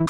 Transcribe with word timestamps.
Hei, 0.00 0.06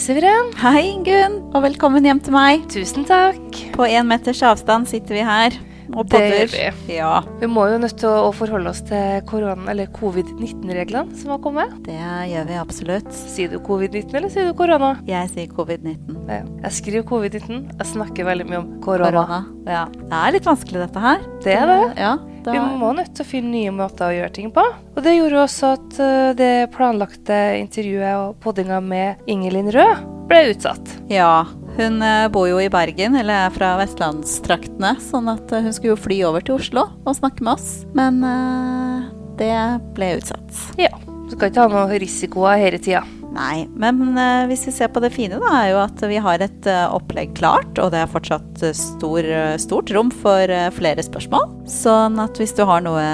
Siveren. 0.00 0.56
Hei, 0.56 0.88
Ingunn, 0.88 1.42
og 1.52 1.60
velkommen 1.60 2.00
hjem 2.08 2.22
til 2.24 2.32
meg. 2.32 2.64
Tusen 2.72 3.04
takk. 3.04 3.60
På 3.76 3.84
én 3.84 4.08
meters 4.08 4.40
avstand 4.40 4.88
sitter 4.88 5.20
vi 5.20 5.28
her 5.28 5.73
og 5.92 6.08
Det 6.08 6.20
gjør 6.50 6.74
Ja, 6.88 7.12
Vi 7.40 7.46
må 7.50 7.66
jo 7.70 7.78
nødt 7.82 7.96
til 8.00 8.08
å 8.08 8.32
forholde 8.34 8.70
oss 8.70 8.80
til 8.88 9.20
korona- 9.28 9.70
eller 9.70 9.86
covid-19-reglene 9.92 11.16
som 11.18 11.30
har 11.34 11.38
kommet. 11.44 11.72
det 11.84 11.98
gjør 12.30 12.46
vi 12.48 12.58
absolutt. 12.60 13.12
Sier 13.12 13.48
du 13.52 13.58
covid-19, 13.58 14.14
eller 14.14 14.28
sier 14.32 14.48
du 14.48 14.54
korona? 14.54 14.94
Jeg 15.06 15.30
sier 15.34 15.46
covid-19. 15.48 16.20
Ja. 16.28 16.42
Jeg 16.64 16.72
skriver 16.78 17.06
covid-19. 17.08 17.64
Jeg 17.78 17.86
snakker 17.92 18.24
veldig 18.24 18.46
mye 18.48 18.62
om 18.62 18.70
korona. 18.84 19.10
Korona. 19.10 19.40
Ja. 19.66 19.84
Det 19.86 20.20
er 20.20 20.32
litt 20.32 20.48
vanskelig, 20.48 20.86
dette 20.86 21.00
her. 21.00 21.18
Det 21.44 21.56
er 21.56 21.66
det. 21.66 21.98
Ja, 21.98 22.14
Vi 22.44 22.58
må 22.78 22.92
nødt 22.92 23.14
til 23.16 23.24
å 23.24 23.28
finne 23.28 23.50
nye 23.54 23.70
måter 23.72 24.10
å 24.10 24.12
gjøre 24.12 24.32
ting 24.36 24.50
på. 24.52 24.60
Og 24.96 25.02
det 25.02 25.14
gjorde 25.16 25.44
også 25.46 25.72
at 25.78 25.98
eh, 26.04 26.32
det 26.36 26.70
planlagte 26.74 27.38
intervjuet 27.62 28.14
og 28.20 28.36
poddinga 28.44 28.82
med 28.84 29.16
Ingelin 29.26 29.72
Rød 29.72 30.04
ble 30.28 30.50
utsatt. 30.52 30.98
ja. 31.08 31.44
Hun 31.74 32.02
eh, 32.02 32.28
bor 32.30 32.46
jo 32.46 32.60
i 32.62 32.70
Bergen, 32.70 33.16
eller 33.18 33.48
er 33.48 33.54
fra 33.54 33.72
vestlandstraktene, 33.80 34.94
sånn 35.02 35.30
at 35.32 35.50
eh, 35.50 35.64
hun 35.64 35.74
skulle 35.74 35.96
jo 35.96 36.04
fly 36.04 36.20
over 36.28 36.44
til 36.44 36.60
Oslo 36.60 36.86
og 37.02 37.16
snakke 37.18 37.42
med 37.42 37.56
oss. 37.56 37.82
Men 37.98 38.20
uh, 38.22 39.10
det 39.40 39.56
ble 39.96 40.14
utsatt. 40.20 40.62
Ja. 40.78 40.92
Du 41.24 41.32
skal 41.32 41.50
ikke 41.50 41.64
ha 41.64 41.72
noe 41.72 41.98
risikoer 41.98 42.60
hele 42.60 42.78
tida. 42.78 43.02
Nei, 43.34 43.64
men 43.74 44.14
uh, 44.14 44.44
hvis 44.46 44.62
vi 44.68 44.74
ser 44.76 44.92
på 44.94 45.02
det 45.02 45.10
fine, 45.16 45.40
da, 45.42 45.50
er 45.64 45.72
jo 45.72 45.80
at 45.82 46.04
vi 46.06 46.20
har 46.22 46.44
et 46.46 46.68
uh, 46.70 46.94
opplegg 46.94 47.32
klart, 47.34 47.72
og 47.82 47.90
det 47.90 48.04
er 48.04 48.12
fortsatt 48.12 48.62
stor, 48.78 49.26
stort 49.58 49.90
rom 49.96 50.12
for 50.14 50.54
flere 50.76 51.02
spørsmål. 51.02 51.48
Sånn 51.66 52.20
at 52.22 52.38
hvis 52.38 52.54
du 52.54 52.62
har 52.68 52.84
noe 52.86 53.08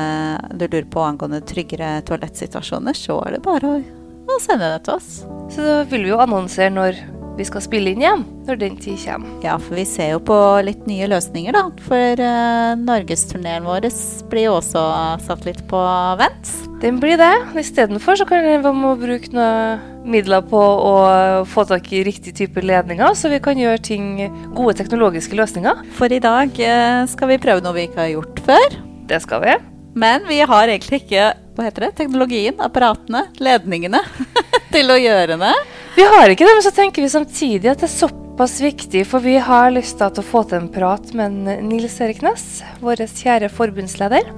du 0.53 0.67
lurer 0.67 0.91
på 0.93 1.07
angående 1.07 1.41
tryggere 1.49 2.03
toalettsituasjoner, 2.11 2.99
så 2.99 3.23
er 3.25 3.39
det 3.39 3.41
bare 3.47 3.73
å, 3.73 3.81
å 4.29 4.39
sende 4.45 4.69
det 4.75 4.85
til 4.85 4.99
oss. 4.99 5.23
Så 5.57 5.81
vil 5.89 6.05
vi 6.05 6.13
jo 6.13 6.21
annonsere 6.21 6.77
når 6.77 7.01
vi 7.41 7.47
skal 7.49 7.65
spille 7.65 7.95
inn 7.95 8.03
igjen, 8.03 8.25
når 8.47 8.59
den 8.61 8.77
tid 8.81 8.99
kommer. 9.01 9.31
Ja, 9.45 9.57
for 9.61 9.79
vi 9.79 9.87
ser 9.89 10.15
jo 10.15 10.21
på 10.29 10.37
litt 10.67 10.85
nye 10.89 11.09
løsninger, 11.11 11.57
da. 11.57 11.65
For 11.87 12.21
uh, 12.21 12.75
norgesturneen 12.81 13.67
vår 13.69 13.89
blir 14.31 14.49
jo 14.49 14.59
også 14.59 14.83
satt 15.25 15.47
litt 15.49 15.63
på 15.71 15.81
vent. 16.21 16.53
Den 16.85 17.01
blir 17.01 17.21
det. 17.21 17.33
Istedenfor 17.61 18.21
så 18.21 18.27
kan 18.29 18.45
vi 18.45 18.59
må 18.77 18.95
bruke 19.01 19.33
noe 19.37 19.79
midler 20.11 20.45
på 20.49 20.61
å 20.61 20.95
få 21.49 21.67
tak 21.69 21.91
i 21.93 22.05
riktig 22.07 22.35
type 22.39 22.63
ledninger, 22.65 23.17
så 23.17 23.33
vi 23.33 23.41
kan 23.43 23.59
gjøre 23.61 23.83
ting, 23.85 24.07
gode 24.57 24.77
teknologiske 24.81 25.37
løsninger. 25.37 25.85
For 25.97 26.13
i 26.13 26.23
dag 26.23 26.53
uh, 26.61 27.05
skal 27.11 27.33
vi 27.33 27.43
prøve 27.43 27.65
noe 27.65 27.77
vi 27.77 27.89
ikke 27.89 28.05
har 28.05 28.15
gjort 28.15 28.45
før. 28.49 28.81
Det 29.11 29.21
skal 29.25 29.45
vi. 29.45 29.61
Men 29.99 30.29
vi 30.29 30.39
har 30.47 30.71
egentlig 30.71 31.03
ikke 31.03 31.33
hva 31.61 31.69
heter 31.69 31.87
det, 31.87 31.93
teknologien, 31.99 32.57
apparatene, 32.65 33.27
ledningene 33.37 34.01
til 34.75 34.89
å 34.89 34.97
gjøre 34.97 35.37
det. 35.41 35.53
Vi 35.99 36.07
har 36.09 36.33
ikke 36.33 36.47
det, 36.49 36.57
men 36.57 36.65
så 36.65 36.73
tenker 36.73 37.05
vi 37.05 37.13
samtidig 37.13 37.69
at 37.69 37.83
det 37.83 37.91
er 37.91 37.93
såpass 37.93 38.57
viktig, 38.65 39.05
for 39.11 39.21
vi 39.21 39.37
har 39.45 39.69
lyst 39.75 39.99
til 40.01 40.23
å 40.23 40.25
få 40.25 40.47
til 40.49 40.63
en 40.63 40.71
prat 40.73 41.13
med 41.19 41.51
Nils 41.69 41.99
Erik 42.01 42.23
Næss, 42.25 42.63
vår 42.81 43.05
kjære 43.05 43.51
forbundsleder. 43.53 44.31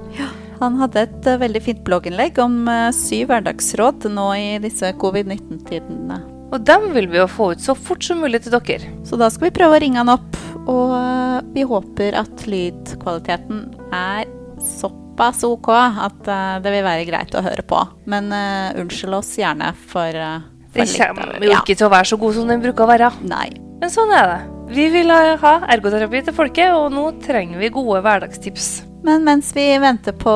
Han 0.59 0.75
hadde 0.81 1.05
et 1.05 1.29
uh, 1.31 1.39
veldig 1.39 1.61
fint 1.63 1.83
blogginnlegg 1.87 2.37
om 2.43 2.65
uh, 2.67 2.89
syv 2.95 3.31
hverdagsråd 3.31 4.09
nå 4.11 4.27
i 4.35 4.49
disse 4.63 4.91
covid-19-tidene. 4.99 6.19
Og 6.53 6.65
dem 6.67 6.89
vil 6.93 7.07
vi 7.09 7.21
jo 7.21 7.29
få 7.31 7.53
ut 7.53 7.63
så 7.63 7.73
fort 7.73 8.03
som 8.05 8.19
mulig 8.21 8.43
til 8.43 8.53
dere. 8.53 8.91
Så 9.07 9.17
da 9.19 9.31
skal 9.33 9.47
vi 9.47 9.55
prøve 9.55 9.79
å 9.79 9.81
ringe 9.81 10.01
han 10.01 10.11
opp, 10.11 10.35
og 10.65 10.91
uh, 10.91 11.39
vi 11.55 11.63
håper 11.67 12.19
at 12.19 12.43
lydkvaliteten 12.51 13.63
er 13.95 14.27
såpass 14.59 15.02
ok 15.19 15.69
at 15.73 16.27
eh, 16.27 16.55
det 16.63 16.73
vil 16.73 16.85
være 16.85 17.05
greit 17.07 17.35
å 17.35 17.43
høre 17.43 17.63
på. 17.65 17.79
Men 18.05 18.31
uh, 18.33 18.73
unnskyld 18.79 19.13
oss 19.19 19.35
gjerne 19.37 19.73
for, 19.89 20.07
eh, 20.09 20.41
for 20.73 20.83
Den 20.83 20.93
kommer 20.97 21.45
jo 21.45 21.53
ikke 21.57 21.75
til 21.75 21.87
å 21.87 21.93
være 21.93 22.09
så 22.09 22.17
god 22.17 22.35
som 22.35 22.47
den 22.47 22.63
bruker 22.63 22.85
å 22.85 22.89
være. 22.89 23.11
Nei. 23.23 23.49
Men 23.81 23.91
sånn 23.91 24.13
er 24.15 24.29
det. 24.31 24.41
Vi 24.73 24.87
vil 24.93 25.11
ha 25.11 25.55
ergoterapi 25.69 26.23
til 26.25 26.35
folket, 26.35 26.71
og 26.73 26.93
nå 26.93 27.09
trenger 27.23 27.59
vi 27.59 27.69
gode 27.73 28.01
hverdagstips. 28.05 28.85
Men 29.03 29.25
mens 29.27 29.51
vi 29.53 29.65
venter 29.83 30.15
på 30.15 30.31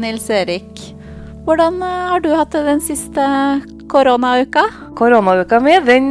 Nils 0.00 0.26
Erik, 0.34 0.82
hvordan 1.46 1.78
har 1.82 2.20
du 2.24 2.32
hatt 2.34 2.50
det 2.54 2.64
den 2.66 2.82
siste 2.82 3.22
koronauka? 3.92 4.64
Koronauka 4.98 5.60
mi, 5.62 5.76
den, 5.86 6.10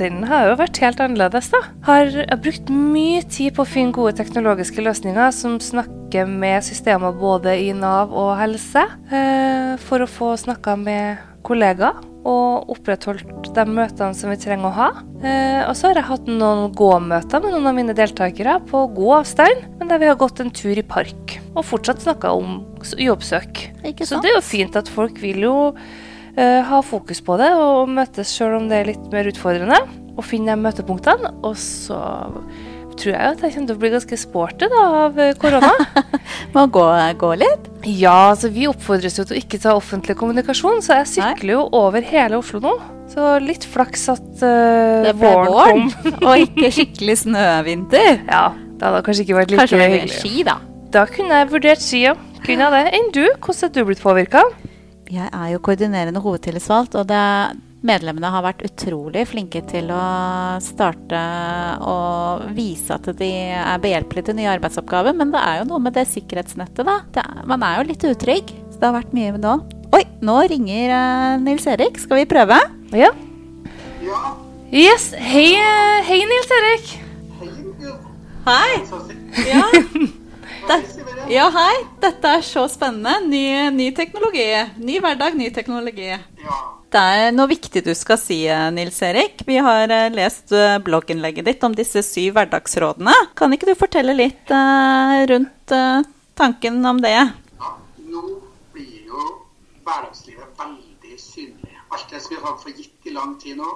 den 0.00 0.24
har 0.26 0.48
jo 0.50 0.56
vært 0.62 0.80
helt 0.80 1.04
annerledes, 1.04 1.52
da. 1.52 1.60
Har 1.86 2.08
har 2.16 2.40
brukt 2.40 2.72
mye 2.72 3.20
tid 3.28 3.54
på 3.54 3.66
å 3.66 3.68
finne 3.68 3.94
gode 3.94 4.16
teknologiske 4.18 4.82
løsninger 4.88 5.36
som 5.36 5.60
snakker 5.62 5.95
med 6.14 6.62
systemer 6.62 7.12
både 7.12 7.56
i 7.58 7.72
Nav 7.74 8.12
og 8.14 8.36
helse, 8.38 8.84
eh, 9.10 9.76
for 9.76 9.98
å 9.98 10.06
få 10.06 10.36
snakka 10.38 10.76
med 10.78 11.18
kollegaer 11.42 11.98
og 12.26 12.70
opprettholdt 12.74 13.52
de 13.54 13.64
møtene 13.70 14.14
som 14.14 14.30
vi 14.30 14.36
trenger 14.36 14.66
å 14.66 14.74
ha. 14.74 14.88
Eh, 15.22 15.62
og 15.68 15.74
så 15.76 15.88
har 15.88 16.00
jeg 16.00 16.08
hatt 16.08 16.26
noen 16.26 16.72
gåmøter 16.74 17.42
med 17.42 17.54
noen 17.54 17.66
av 17.66 17.74
mine 17.74 17.94
deltakere 17.94 18.58
på 18.66 18.86
god 18.94 19.20
avstand, 19.20 19.66
men 19.78 19.88
der 19.88 19.98
vi 19.98 20.06
har 20.10 20.16
gått 20.16 20.40
en 20.40 20.50
tur 20.50 20.76
i 20.76 20.82
park 20.82 21.38
og 21.54 21.64
fortsatt 21.64 22.02
snakka 22.02 22.32
om 22.34 22.64
jobbsøk. 22.82 23.62
Så 24.02 24.20
det 24.22 24.30
er 24.30 24.38
jo 24.38 24.44
fint 24.44 24.76
at 24.76 24.88
folk 24.88 25.20
vil 25.22 25.46
jo 25.46 25.56
eh, 26.36 26.62
ha 26.66 26.80
fokus 26.82 27.22
på 27.24 27.38
det 27.40 27.52
og 27.54 27.88
møtes 27.90 28.34
sjøl 28.34 28.58
om 28.58 28.68
det 28.70 28.80
er 28.80 28.90
litt 28.92 29.06
mer 29.12 29.30
utfordrende. 29.30 29.80
Og 30.16 30.24
finne 30.24 30.54
de 30.54 30.62
møtepunktene. 30.64 31.34
Og 31.44 31.58
så 31.60 31.98
tror 32.98 33.12
jeg 33.12 33.30
at 33.34 33.44
jeg 33.44 33.54
kommer 33.54 33.70
til 33.70 33.76
å 33.76 33.82
bli 33.82 33.92
ganske 33.94 34.18
sporty 34.20 34.68
da, 34.72 34.82
av 35.04 35.20
eh, 35.22 35.32
korona. 35.40 35.72
Må 36.54 36.66
gå, 36.72 36.84
gå 37.20 37.32
litt? 37.40 37.70
ja, 37.86 38.32
altså 38.32 38.50
vi 38.50 38.66
oppfordres 38.66 39.18
jo 39.20 39.24
til 39.28 39.36
å 39.36 39.40
ikke 39.40 39.60
ta 39.62 39.76
offentlig 39.78 40.16
kommunikasjon, 40.18 40.82
så 40.82 41.00
jeg 41.00 41.10
sykler 41.16 41.54
jo 41.54 41.64
over 41.76 42.02
hele 42.06 42.40
Oslo 42.40 42.60
nå. 42.64 42.74
Så 43.12 43.36
litt 43.38 43.62
flaks 43.70 44.08
at 44.10 44.42
uh, 44.42 45.12
våren 45.14 45.52
kom. 45.54 45.84
og 46.26 46.42
ikke 46.42 46.72
skikkelig 46.74 47.18
snøvinter. 47.22 48.22
Ja, 48.34 48.48
det 48.76 48.88
hadde 48.88 49.04
kanskje 49.06 49.26
ikke 49.26 49.38
vært 49.38 49.52
like 49.52 49.62
Kanskje 49.62 49.78
det 49.78 49.86
Kanskje 49.86 50.00
hyggelig. 50.02 50.22
ski, 50.24 50.46
da. 50.48 50.56
Da 50.96 51.04
kunne 51.10 51.38
jeg 51.40 51.50
vurdert 51.52 51.84
ski, 51.84 52.00
ja. 52.08 52.16
Kunne 52.42 52.66
jeg 52.66 52.74
det. 52.74 52.96
Enn 52.98 53.12
du? 53.14 53.22
Hvordan 53.38 53.70
er 53.70 53.76
du 53.76 53.88
blitt 53.88 54.02
påvirka? 54.02 54.42
Jeg 55.12 55.30
er 55.30 55.52
jo 55.52 55.62
koordinerende 55.62 56.20
hovedtillitsvalgt, 56.22 56.98
og 56.98 57.06
det, 57.08 57.22
medlemmene 57.84 58.30
har 58.32 58.44
vært 58.46 58.62
utrolig 58.66 59.26
flinke 59.28 59.60
til 59.68 59.90
å 59.94 60.00
starte 60.64 61.20
og 61.84 62.46
vise 62.56 62.96
at 62.96 63.08
de 63.18 63.28
er 63.56 63.82
behjelpelige 63.82 64.30
til 64.30 64.38
nye 64.40 64.50
arbeidsoppgaver. 64.54 65.16
Men 65.16 65.32
det 65.34 65.42
er 65.42 65.60
jo 65.60 65.68
noe 65.70 65.82
med 65.84 65.96
det 65.98 66.06
sikkerhetsnettet, 66.10 66.84
da. 66.88 67.00
Det 67.14 67.22
er, 67.24 67.44
man 67.48 67.62
er 67.66 67.80
jo 67.80 67.88
litt 67.90 68.06
utrygg. 68.08 68.50
Så 68.72 68.80
det 68.80 68.88
har 68.88 68.96
vært 68.98 69.14
mye 69.16 69.34
med 69.36 69.44
nå. 69.44 69.54
Oi, 69.96 70.02
nå 70.24 70.36
ringer 70.50 70.90
eh, 70.96 71.38
Nils 71.44 71.66
Erik. 71.70 72.00
Skal 72.02 72.22
vi 72.22 72.28
prøve? 72.30 72.58
Ja. 72.96 73.12
Ja, 74.04 74.24
Yes. 74.74 75.12
Hei, 75.14 75.52
eh, 75.54 76.00
hei 76.08 76.18
Nils 76.26 76.50
Erik. 76.56 76.88
hei, 77.38 77.50
Gud. 77.78 78.08
Hei! 78.46 78.72
Ja, 79.46 79.62
ja 81.30 81.44
hei. 81.54 81.74
Dette 82.02 82.32
er 82.38 82.42
så 82.42 82.64
spennende. 82.70 83.14
Ny, 83.30 83.70
ny 83.76 83.86
teknologi. 83.94 84.48
Ny 84.82 84.98
hverdag, 85.04 85.38
ny 85.38 85.52
teknologi. 85.54 86.08
Ja, 86.10 86.58
Det 86.86 87.00
er 87.02 87.32
noe 87.34 87.50
viktig 87.50 87.82
du 87.82 87.90
skal 87.98 88.18
si, 88.20 88.44
eh, 88.46 88.68
Nils 88.70 89.00
Erik. 89.02 89.42
Vi 89.46 89.56
har 89.58 89.90
eh, 89.90 90.10
lest 90.14 90.52
eh, 90.54 90.76
blogginnlegget 90.78 91.48
ditt 91.48 91.64
om 91.66 91.74
disse 91.74 92.02
syv 92.06 92.36
hverdagsrådene. 92.36 93.14
Kan 93.34 93.54
ikke 93.56 93.66
du 93.66 93.74
fortelle 93.78 94.14
litt 94.14 94.52
rundt 95.30 95.74
tanken 96.38 96.78
om 96.86 97.00
det? 97.02 97.10
ja. 97.16 97.26
Nå 98.06 98.22
blir 98.76 99.10
jo 99.10 99.24
hverdagslivet 99.82 100.54
veldig 100.60 101.18
synlig. 101.18 101.74
Alt 101.90 102.06
det 102.12 102.22
som 102.22 102.36
vi 102.36 102.42
har 102.44 102.54
for 102.62 102.70
gitt 102.70 103.10
i 103.10 103.16
lang 103.16 103.34
tid 103.42 103.58
nå, 103.58 103.72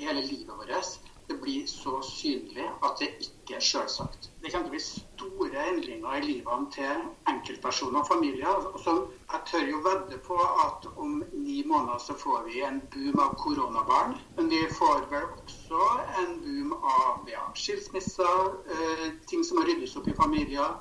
i 0.00 0.08
hele 0.08 0.24
livet 0.24 0.54
vårt, 0.56 0.96
det 1.28 1.36
blir 1.42 1.66
så 1.68 2.00
synlig 2.06 2.64
at 2.64 2.96
det 3.02 3.12
ikke 3.18 3.37
er 3.56 3.64
selvsagt. 3.64 4.28
Det 4.42 4.52
kommer 4.52 4.68
til 4.68 4.70
å 4.70 4.74
bli 4.74 4.82
store 4.84 5.64
endringer 5.70 6.18
i 6.18 6.24
livene 6.26 6.70
til 6.74 7.04
enkeltpersoner 7.32 8.02
og 8.02 8.08
familier. 8.10 8.66
Så 8.84 8.94
jeg 9.32 9.40
tør 9.50 9.70
jo 9.72 9.80
vedde 9.86 10.18
på 10.26 10.38
at 10.64 10.88
om 10.96 11.22
ni 11.32 11.62
måneder 11.66 12.02
så 12.04 12.16
får 12.18 12.44
vi 12.48 12.62
en 12.66 12.80
boom 12.92 13.22
av 13.24 13.34
koronabarn. 13.42 14.18
Men 14.36 14.52
vi 14.52 14.60
får 14.78 15.08
vel 15.12 15.26
også 15.32 15.82
en 16.22 16.36
boom 16.44 16.76
av 16.78 17.32
ja, 17.32 17.46
skilsmisser, 17.54 18.52
eh, 18.76 19.08
ting 19.30 19.44
som 19.44 19.60
må 19.60 19.66
ryddes 19.68 19.96
opp 20.00 20.08
i 20.08 20.18
familier, 20.18 20.76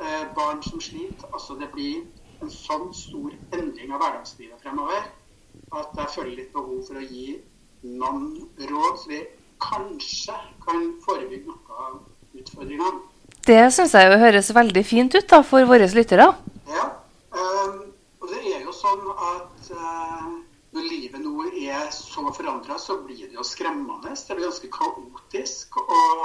eh, 0.00 0.26
barn 0.36 0.62
som 0.62 0.80
sliter. 0.80 1.30
Altså 1.32 1.58
det 1.60 1.70
blir 1.76 2.04
en 2.42 2.52
sånn 2.54 2.92
stor 2.94 3.32
endring 3.54 3.92
av 3.92 4.02
hverdagslivet 4.02 4.62
fremover 4.62 5.08
at 5.76 5.98
jeg 6.00 6.14
føler 6.14 6.36
litt 6.38 6.52
behov 6.54 6.84
for 6.86 6.98
å 6.98 7.04
gi 7.04 7.38
noen 7.88 8.28
råd, 8.70 8.94
så 9.00 9.10
vi 9.10 9.20
kanskje 9.62 10.36
kan 10.64 10.86
forebygge 11.04 11.50
noe 11.50 11.82
av 11.88 11.98
utfordringene. 12.38 13.02
Det 13.48 13.60
syns 13.72 13.94
jeg 13.96 14.10
jo 14.10 14.20
høres 14.20 14.52
veldig 14.54 14.84
fint 14.84 15.14
ut 15.14 15.28
da, 15.30 15.42
for 15.46 15.64
våre 15.68 15.86
lyttere. 15.88 16.26
Ja, 16.68 16.88
Um, 17.38 17.92
og 18.20 18.30
det 18.32 18.40
er 18.54 18.62
jo 18.64 18.72
sånn 18.72 19.04
at 19.12 19.68
uh, 19.76 20.28
når 20.72 20.86
livet 20.88 21.20
nå 21.20 21.34
er 21.60 21.90
så 21.92 22.24
forandra, 22.34 22.78
så 22.80 22.98
blir 23.04 23.26
det 23.28 23.36
jo 23.36 23.44
skremmende. 23.44 24.14
Det 24.16 24.36
blir 24.36 24.48
ganske 24.48 24.70
kaotisk 24.72 25.78
og 25.82 26.24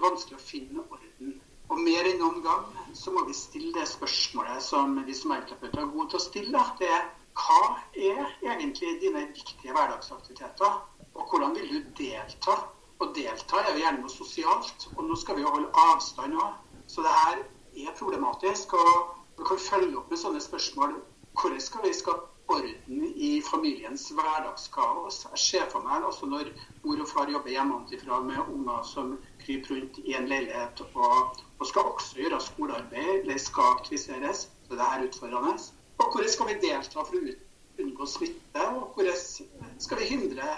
vanskelig 0.00 0.38
å 0.38 0.42
finne 0.42 0.84
orden. 0.88 1.36
Og 1.68 1.80
mer 1.84 2.08
enn 2.08 2.20
noen 2.22 2.40
gang 2.44 2.64
så 2.96 3.12
må 3.12 3.26
vi 3.28 3.36
stille 3.36 3.74
det 3.76 3.84
spørsmålet 3.90 4.64
som 4.64 4.96
vi 5.04 5.16
som 5.16 5.34
ergoterapeuter 5.36 5.82
er 5.84 5.90
gode 5.92 6.14
til 6.14 6.20
å 6.20 6.26
stille. 6.26 6.64
Det 6.80 6.88
er 6.96 7.08
hva 7.38 7.62
er 7.92 8.22
egentlig 8.54 8.96
dine 9.02 9.26
viktige 9.28 9.74
hverdagsaktiviteter, 9.76 10.80
og 11.18 11.28
hvordan 11.28 11.54
vil 11.58 11.68
du 11.74 11.92
delta? 11.98 12.56
Og 12.98 13.12
delta 13.14 13.60
er 13.60 13.72
jo 13.72 13.82
gjerne 13.82 14.02
noe 14.02 14.10
sosialt, 14.10 14.88
og 14.96 15.04
nå 15.06 15.18
skal 15.18 15.38
vi 15.38 15.44
jo 15.44 15.52
holde 15.54 15.70
avstand 15.90 16.34
òg. 16.38 16.56
Så 16.90 17.04
det 17.04 17.14
her 17.14 17.44
er 17.84 17.94
problematisk. 17.98 18.72
og 18.74 19.14
vi 19.38 19.44
kan 19.46 19.58
følge 19.58 19.98
opp 19.98 20.10
med 20.10 20.18
sånne 20.18 20.40
spørsmål. 20.42 20.96
Hvordan 21.38 21.60
skal 21.62 21.84
vi 21.84 21.92
skape 21.94 22.38
orden 22.50 23.02
i 23.14 23.28
familiens 23.50 24.08
hverdagskaos? 24.16 25.18
Jeg 25.30 25.42
ser 25.42 25.68
for 25.70 25.86
meg 25.86 26.06
også 26.08 26.26
når 26.26 26.50
mor 26.84 27.02
og 27.04 27.10
far 27.10 27.30
jobber 27.30 27.54
hjemmefra 27.54 28.18
med 28.26 28.40
unger 28.54 28.82
som 28.88 29.12
kryper 29.44 29.76
rundt 29.76 30.00
i 30.02 30.16
en 30.18 30.26
leilighet 30.32 30.82
og, 30.88 31.38
og 31.58 31.70
skal 31.70 31.92
også 31.92 32.18
gjøre 32.18 32.40
skolearbeid 32.48 33.12
eller 33.20 33.38
skal 33.38 33.76
aktiviseres. 33.76 34.48
Så 34.66 34.80
det 34.80 34.88
er 34.88 35.06
utfordrende. 35.06 35.54
Og 35.98 36.10
hvordan 36.10 36.34
skal 36.34 36.50
vi 36.50 36.58
delta 36.66 37.04
for 37.04 37.14
å 37.20 37.36
unngå 37.84 38.10
smitte? 38.10 38.66
Og 38.72 38.90
hvordan 38.96 39.78
skal 39.86 40.02
vi 40.02 40.10
hindre 40.16 40.50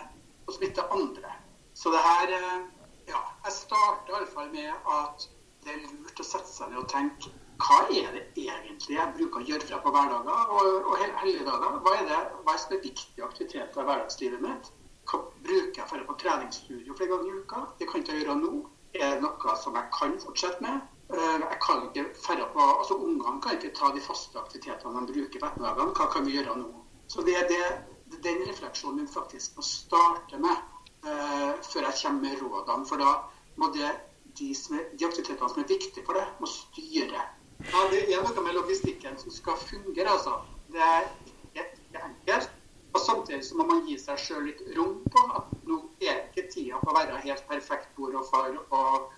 å 0.51 0.57
smitte 0.57 0.87
andre? 0.95 1.35
Så 1.75 1.93
det 1.95 2.03
her 2.07 2.37
eh, 2.39 2.59
Ja, 3.11 3.21
jeg 3.45 3.55
starta 3.57 4.13
iallfall 4.13 4.51
med 4.53 4.71
at 4.71 5.25
det 5.65 5.73
er 5.73 5.81
lurt 5.83 6.21
å 6.23 6.27
sette 6.27 6.51
seg 6.51 6.71
ned 6.71 6.83
og 6.83 6.91
tenke 6.93 7.33
hva 7.61 7.81
er 7.93 8.13
det 8.15 8.23
egentlig 8.41 8.95
jeg 8.97 9.15
bruker 9.17 9.43
å 9.43 9.47
gjøre 9.49 9.67
fra 9.69 9.79
på 9.85 9.91
hverdager 9.93 10.53
og, 10.57 10.69
og 10.89 10.95
helligdager? 11.21 11.75
Hva 11.85 11.97
er 11.99 12.07
det 12.09 12.21
hva 12.47 12.55
er 12.55 12.63
det 12.71 12.79
viktige 12.87 13.27
aktiviteter 13.27 13.83
i 13.83 13.89
hverdagslivet 13.89 14.45
mitt? 14.45 14.71
Hva 15.11 15.21
bruker 15.45 15.83
jeg 15.83 15.89
for 15.91 16.07
på 16.09 16.17
treningsstudio 16.23 16.97
flere 16.97 17.11
ganger 17.13 17.29
i 17.35 17.43
uka? 17.43 17.65
Det 17.81 17.89
kan 17.91 18.01
ikke 18.01 18.17
jeg 18.17 18.25
gjøre 18.25 18.39
nå. 18.41 18.53
Er 18.97 19.13
det 19.13 19.27
noe 19.27 19.57
som 19.61 19.77
jeg 19.77 19.93
kan 19.99 20.17
fortsette 20.25 20.65
med? 20.65 20.89
Eh, 21.11 21.37
jeg 21.43 21.59
kan 21.67 21.85
ikke 21.89 22.07
færre 22.25 22.47
på, 22.55 22.65
altså 22.79 22.97
Ungene 22.97 23.43
kan 23.45 23.59
ikke 23.59 23.75
ta 23.77 23.91
de 23.95 24.03
faste 24.05 24.39
aktivitetene 24.41 25.05
de 25.07 25.17
bruker 25.19 25.43
på 25.43 25.51
ettermiddagene. 25.51 25.97
Hva 25.99 26.09
kan 26.15 26.27
vi 26.27 26.37
gjøre 26.39 26.57
nå? 26.63 26.71
Så 27.13 27.27
det 27.27 27.37
er 27.43 27.49
det, 27.51 27.65
den 28.11 28.45
refleksjonen 28.49 29.07
vi 29.07 29.13
faktisk 29.13 29.57
må 29.57 29.65
starte 29.67 30.39
med 30.43 30.57
uh, 31.07 31.53
før 31.67 31.89
jeg 31.89 31.99
kommer 32.03 32.29
med 32.29 32.41
rådene. 32.43 32.87
For 32.89 33.03
da 33.03 33.17
må 33.61 33.71
det, 33.75 33.91
de, 34.39 34.51
er, 34.55 34.89
de 34.97 35.07
aktivitetene 35.07 35.53
som 35.53 35.63
er 35.63 35.71
viktige 35.71 36.07
for 36.07 36.19
det, 36.19 36.27
må 36.41 36.51
styre 36.51 37.27
ja, 37.69 37.81
det 37.93 38.07
er 38.09 38.23
noe 38.25 38.43
med 38.43 38.57
logistikken 38.57 39.19
som 39.21 39.33
skal 39.35 39.59
fungere, 39.61 40.09
altså. 40.09 40.39
Det 40.73 40.81
er 40.81 41.05
ikke 41.61 42.03
enkelt. 42.07 42.57
Og 42.93 43.01
samtidig 43.01 43.45
så 43.47 43.57
må 43.59 43.67
man 43.69 43.85
gi 43.87 43.97
seg 44.01 44.19
sjøl 44.19 44.47
litt 44.49 44.63
rom 44.75 44.97
på 45.13 45.23
at 45.39 45.51
nå 45.71 45.77
er 46.03 46.25
ikke 46.25 46.49
tida 46.51 46.81
på 46.83 46.91
å 46.91 46.97
være 46.97 47.21
helt 47.23 47.45
perfekt 47.47 47.93
mor 47.99 48.17
og 48.19 48.27
far. 48.33 48.57
og 48.71 49.13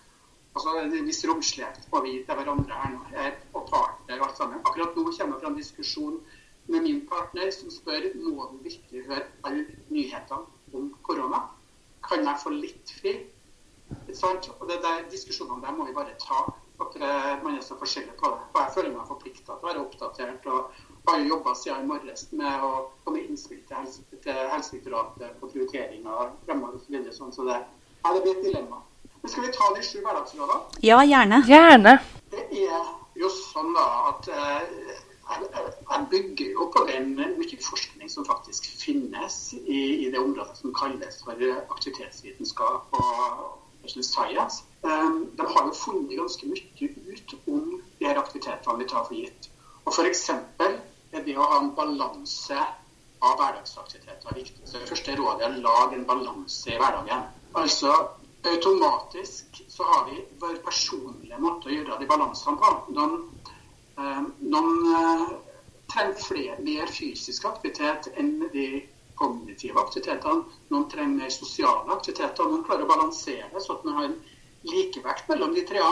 altså 0.52 0.74
En 0.82 1.06
viss 1.06 1.22
romslighet 1.24 1.86
må 1.92 2.02
vi 2.04 2.18
til 2.26 2.36
hverandre 2.36 2.80
her 2.82 2.92
nå, 2.92 3.00
her, 3.14 3.38
og 3.54 3.70
partner 3.70 4.20
og 4.20 4.26
alt 4.26 4.42
sammen. 4.42 4.60
Akkurat 4.60 4.96
nå 4.96 5.06
kommer 5.06 5.38
det 5.38 5.40
fra 5.40 5.52
en 5.52 5.56
diskusjon 5.56 6.20
med 6.72 6.86
min 6.86 7.02
partner 7.08 7.50
som 7.54 7.70
spør 7.70 8.08
må 8.16 8.48
du 8.50 8.58
virkelig 8.64 9.04
høre 9.10 9.26
alle 9.48 9.66
nyhetene 9.92 10.78
om 10.78 10.90
korona. 11.06 11.44
Kan 12.08 12.26
jeg 12.26 12.42
få 12.42 12.54
litt 12.56 12.96
fri? 13.00 13.14
Og 13.92 14.64
det 14.68 14.78
der 14.82 15.04
Diskusjonene 15.12 15.62
der 15.62 15.76
må 15.76 15.84
vi 15.86 15.94
bare 15.96 16.16
ta 16.20 16.46
at 16.82 16.96
man 17.44 17.54
er 17.54 17.62
så 17.62 17.76
forskjellig 17.78 18.16
på 18.18 18.30
det. 18.32 18.40
Og 18.54 18.58
jeg 18.58 18.74
føler 18.74 18.94
meg 18.94 19.06
forplikta 19.06 19.52
til 19.52 19.60
å 19.60 19.68
være 19.68 19.84
oppdatert. 19.84 20.48
og 20.50 20.72
har 21.06 21.18
jo 21.18 21.28
jobba 21.28 21.54
siden 21.54 21.82
i 21.82 21.86
morges 21.86 22.26
med 22.32 22.64
å 22.64 22.70
komme 23.04 23.22
innspill 23.24 23.60
til, 23.66 23.76
helse, 23.76 24.02
til 24.22 24.40
Helsedirektoratet 24.52 25.38
på 25.40 25.50
prioriteringer 25.50 26.32
fremover 26.46 26.78
osv. 26.78 26.98
Så 27.08 27.14
sånn, 27.16 27.32
så 27.34 27.46
det, 27.48 27.58
ja, 28.04 28.12
det 28.14 28.22
blir 28.22 28.36
et 28.36 28.44
dilemma. 28.46 28.82
Men 29.22 29.32
skal 29.32 29.46
vi 29.46 29.54
ta 29.56 29.70
de 29.74 29.86
sju 29.86 29.98
hverdagsrådene? 30.02 30.82
Ja, 30.86 31.00
gjerne. 31.06 31.42
Gjerne. 31.50 31.96
Det 32.32 32.44
er 32.62 32.92
jo 33.18 33.30
sånn 33.34 33.74
da 33.76 33.86
at 34.12 34.30
eh, 34.30 35.01
jeg 35.40 36.06
bygger 36.10 36.50
jo 36.52 36.68
på 36.74 36.84
den 36.88 37.14
mye 37.16 37.58
forskning 37.62 38.10
som 38.10 38.26
faktisk 38.26 38.68
finnes 38.80 39.36
i, 39.54 39.80
i 40.06 40.10
det 40.10 40.20
området 40.20 40.56
som 40.58 40.74
kalles 40.74 41.20
for 41.24 41.42
aktivitetsvitenskap 41.74 43.00
og 43.00 43.58
science. 43.88 44.64
Ehm, 44.84 45.36
de 45.36 45.46
har 45.46 45.66
jo 45.66 45.72
funnet 45.74 46.18
ganske 46.18 46.46
mye 46.46 46.88
ut 47.12 47.34
om 47.46 47.82
de 47.98 48.06
her 48.06 48.18
aktivitetene 48.18 48.78
vi 48.78 48.88
tar 48.88 49.04
for 49.08 49.14
gitt. 49.14 49.50
Og 49.84 49.92
F.eks. 49.92 50.28
er 50.30 51.24
det 51.26 51.36
å 51.36 51.48
ha 51.50 51.60
en 51.60 51.74
balanse 51.76 52.58
av 53.22 53.36
hverdagsaktiviteter 53.38 54.34
viktig. 54.34 54.66
Så 54.66 54.78
Det 54.78 54.88
første 54.88 55.16
rådet 55.18 55.46
er 55.46 55.56
å 55.56 55.62
lage 55.68 55.98
en 55.98 56.06
balanse 56.06 56.70
i 56.72 56.78
hverdagen. 56.78 57.28
Altså 57.54 57.94
Automatisk 58.42 59.62
så 59.68 59.84
har 59.86 60.06
vi 60.10 60.16
vår 60.40 60.56
personlige 60.64 61.38
måte 61.38 61.68
å 61.68 61.74
gjøre 61.76 61.98
de 62.00 62.08
balansene 62.10 62.58
på. 62.58 62.70
Noen, 62.96 63.28
eh, 63.98 64.22
noen 64.54 64.94
eh, 64.96 65.26
trenger 65.92 66.24
flere, 66.26 66.58
mer 66.64 66.92
fysisk 66.92 67.44
aktivitet 67.48 68.08
enn 68.16 68.38
de 68.52 68.66
kognitive 69.18 69.80
aktivitetene. 69.80 70.46
Noen 70.72 70.88
trenger 70.92 71.18
mer 71.24 71.34
sosiale 71.34 71.92
aktiviteter. 71.96 72.48
Noen 72.48 72.64
klarer 72.66 72.86
å 72.86 72.90
balansere 72.90 73.60
så 73.60 73.76
at 73.76 73.84
man 73.86 73.98
har 73.98 74.08
en 74.08 74.18
likevekt 74.70 75.28
mellom 75.30 75.54
de 75.56 75.66
tre. 75.68 75.82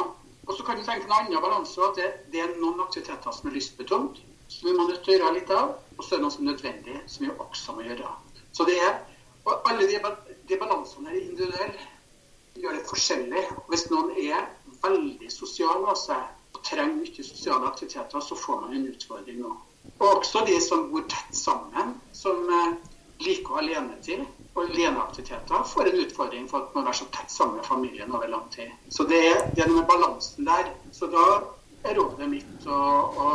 Og 0.47 0.57
så 0.57 0.67
kan 0.67 0.79
du 0.79 0.87
tenke 0.87 1.07
en 1.07 1.17
annen 1.19 1.43
balanse, 1.43 1.79
at 1.85 2.01
det, 2.01 2.09
det, 2.33 2.43
er 2.43 2.57
noen 2.59 2.81
aktiviteter 2.83 3.35
som 3.37 3.51
er 3.51 3.57
lystbetont, 3.59 4.19
som 4.51 4.67
vi 4.67 4.75
må 4.75 4.89
nødt 4.89 5.05
til 5.05 5.15
å 5.15 5.19
gjøre 5.19 5.37
litt 5.37 5.55
av. 5.55 5.77
Og 5.99 6.03
så 6.03 6.17
er 6.17 6.19
det 6.19 6.25
noe 6.27 6.35
som 6.35 6.47
er 6.47 6.53
nødvendig, 6.53 6.99
som 7.13 7.27
vi 7.27 7.33
også 7.37 7.77
må 7.77 7.87
gjøre. 7.87 8.11
Så 8.57 8.67
det 8.69 8.81
er, 8.83 8.99
og 9.45 9.69
Alle 9.71 9.87
de, 9.89 10.01
de 10.49 10.59
balansene 10.61 11.13
er 11.13 11.21
individuelle. 11.21 11.87
Gjør 12.61 12.77
det 12.77 12.89
forskjellig. 12.89 13.45
Hvis 13.71 13.87
noen 13.93 14.11
er 14.19 14.49
veldig 14.83 15.31
sosial 15.33 15.87
av 15.89 15.97
seg 16.01 16.40
trenger 16.67 17.01
mye 17.01 17.25
sosiale 17.25 17.67
aktiviteter, 17.67 18.21
så 18.21 18.37
får 18.37 18.61
man 18.61 18.77
en 18.77 18.89
utfordring 18.93 19.41
nå. 19.41 19.57
Og 19.99 20.07
også 20.17 20.45
de 20.47 20.61
som 20.61 20.89
bor 20.93 21.05
tett 21.09 21.37
sammen, 21.37 21.95
som 22.17 22.49
eh, 22.57 22.77
liker 23.25 23.61
alenetid 23.61 24.25
og 24.55 24.63
aleneaktiviteter, 24.65 25.65
får 25.73 25.91
en 25.91 26.01
utfordring 26.05 26.49
for 26.51 26.65
at 26.65 26.75
man 26.75 26.89
er 26.89 26.97
så 26.97 27.07
tett 27.15 27.33
sammen 27.33 27.61
med 27.61 27.69
familien 27.69 28.13
over 28.13 28.29
lang 28.29 28.47
tid. 28.55 28.73
Så 28.89 29.07
det 29.09 29.21
er, 29.31 29.69
noe 29.69 29.85
balansen 29.89 30.49
der. 30.49 30.73
Så 30.93 31.11
da 31.13 31.27
er 31.85 31.97
rådet 31.97 32.29
mitt 32.29 32.67
å, 32.69 32.81
å 33.27 33.29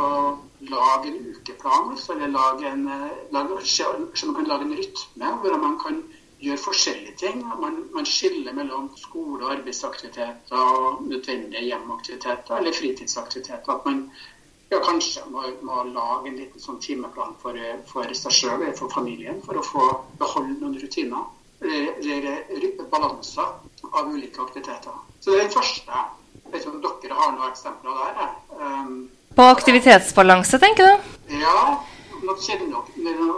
lage 0.70 1.10
en 1.10 1.32
ukeplan, 1.32 1.96
eller 2.14 2.34
lage 2.34 2.68
en, 2.70 2.84
lage, 3.34 3.62
så 3.66 3.90
man 4.26 4.36
kan 4.38 4.50
lage 4.50 4.68
en 4.68 4.76
rytme 4.80 5.32
hvor 5.42 5.58
man 5.62 5.78
kan 5.82 6.02
gjøre 6.42 6.60
forskjellige 6.60 7.16
ting. 7.20 7.42
Man, 7.60 7.84
man 7.94 8.06
skiller 8.06 8.52
mellom 8.52 8.90
skole- 8.96 9.44
og 9.44 9.52
arbeidsaktiviteter 9.52 10.56
og 10.56 11.02
nødvendige 11.08 11.64
hjemaktiviteter 11.64 12.56
eller 12.58 12.72
fritidsaktiviteter. 12.76 13.72
At 13.72 13.86
man 13.86 14.10
ja, 14.70 14.80
kanskje 14.82 15.22
må, 15.30 15.44
må 15.62 15.82
lage 15.94 16.30
en 16.30 16.38
liten 16.40 16.60
sånn 16.60 16.80
timeplan 16.82 17.36
for, 17.42 17.58
for 17.88 18.14
seg 18.20 18.34
sjøl 18.34 18.60
eller 18.60 18.76
for 18.78 18.92
familien, 18.92 19.40
for 19.46 19.58
å 19.58 19.64
få 19.64 19.88
beholde 20.20 20.58
noen 20.60 20.78
rutiner. 20.82 21.26
Eller 21.64 22.84
balanser 22.92 23.46
av 23.92 24.08
ulike 24.12 24.42
aktiviteter. 24.42 24.96
Så 25.20 25.32
det 25.32 25.38
er 25.38 25.46
den 25.46 25.54
første. 25.54 26.06
Jeg 26.36 26.52
vet 26.52 26.62
ikke 26.62 26.72
om 26.74 26.82
dere 27.02 27.20
har 27.20 27.30
noen 27.32 27.50
eksempler 27.50 28.02
der? 28.02 28.34
Um, 28.60 28.98
på 29.36 29.46
aktivitetsbalanse, 29.52 30.58
tenker 30.62 30.86
du? 30.88 31.14
Ja. 31.40 31.62
Nå 32.24 32.34
kjenner 32.40 32.84
dere 32.96 33.30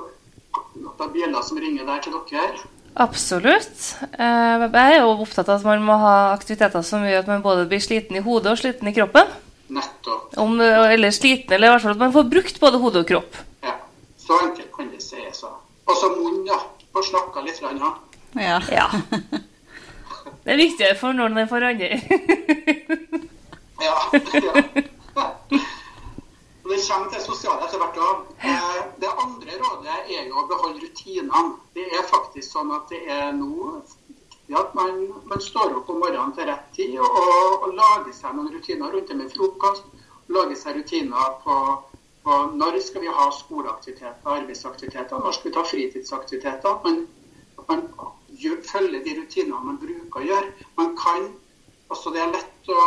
noen 0.78 1.14
bjeller 1.14 1.47
som 1.47 1.59
ringer 1.59 1.87
der 1.88 2.02
til 2.05 2.19
dere. 2.31 2.67
Absolutt. 2.99 3.83
Eh, 4.19 4.64
jeg 4.64 4.95
er 4.95 4.97
jo 4.99 5.12
opptatt 5.23 5.47
av 5.47 5.61
at 5.61 5.67
man 5.69 5.85
må 5.87 5.99
ha 6.02 6.14
aktiviteter 6.33 6.83
som 6.83 7.05
gjør 7.07 7.23
at 7.23 7.31
man 7.31 7.45
både 7.45 7.69
blir 7.71 7.83
sliten 7.83 8.19
i 8.19 8.23
hodet 8.25 8.57
og 8.57 8.59
sliten 8.59 8.90
i 8.90 8.95
kroppen. 8.97 9.31
Nettopp. 9.69 10.35
Om, 10.40 10.59
eller 10.61 11.14
sliten, 11.14 11.52
eller 11.55 11.69
i 11.69 11.73
hvert 11.75 11.85
fall 11.85 11.95
at 11.95 12.02
man 12.02 12.14
får 12.17 12.26
brukt 12.33 12.59
både 12.61 12.81
hode 12.83 13.05
og 13.05 13.11
kropp. 13.11 13.38
Ja. 13.62 13.76
Så 14.19 14.40
enkelt 14.49 14.73
kan 14.75 14.90
det 14.90 15.02
sies. 15.05 15.45
Og 15.45 15.95
så 16.00 16.11
munnen, 16.17 16.47
ja. 16.49 16.59
Får 16.93 17.07
snakka 17.12 17.45
litt. 17.47 17.62
Ja. 17.62 17.95
Ja. 18.35 18.61
ja. 18.73 18.88
Det 20.45 20.55
er 20.55 20.62
viktigere 20.62 20.97
for 20.99 21.14
noen 21.14 21.38
enn 21.38 21.50
for 21.50 21.62
andre. 21.62 22.00
ja. 23.87 23.97
ja. 24.17 25.28
Det 26.69 26.77
kommer 26.89 27.09
til 27.09 27.23
sosiale 27.25 27.65
etter 27.65 27.81
hvert 27.81 27.99
òg. 28.05 28.25
Det 29.01 29.11
andre 29.23 29.55
rådet 29.63 29.95
er 30.13 30.27
jo 30.29 30.37
å 30.37 30.49
beholde 30.51 30.83
rutinene. 30.83 31.55
Det 31.73 31.87
er 31.97 32.05
faktisk 32.11 32.53
sånn 32.53 32.75
at 32.77 32.93
det 32.93 33.01
er 33.09 33.31
nå 33.37 33.79
at 34.59 34.75
man, 34.77 35.01
man, 35.29 35.41
står 35.45 35.75
opp 35.77 35.89
om 35.93 35.99
morgenen 36.01 36.33
til 36.37 36.47
rett 36.49 36.69
tid 36.77 36.95
og, 37.01 37.17
og, 37.21 37.65
og 37.67 37.75
lager 37.77 38.15
seg 38.17 38.37
noen 38.37 38.53
rutiner 38.53 38.93
rundt 38.95 39.11
det 39.11 39.17
med 39.17 39.33
frokost. 39.33 39.89
Lager 40.33 40.57
seg 40.61 40.77
rutiner 40.79 41.35
på, 41.45 41.57
på 42.25 42.37
når 42.61 42.79
skal 42.85 43.05
vi 43.05 43.13
ha 43.17 43.27
skoleaktiviteter, 43.33 44.33
arbeidsaktiviteter, 44.37 45.25
når 45.25 45.37
skal 45.37 45.51
vi 45.51 45.55
ta 45.57 45.65
fritidsaktiviteter. 45.69 46.69
At 46.69 46.85
man, 46.85 47.01
at 47.69 48.65
følger 48.73 49.05
de 49.05 49.17
rutinene 49.23 49.65
man 49.71 49.81
bruker 49.81 50.21
å 50.21 50.29
gjøre. 50.33 50.53
Man 50.81 50.95
kan, 51.01 51.31
altså 51.89 52.13
Det 52.13 52.25
er 52.25 52.37
lett 52.37 52.73
å 52.73 52.85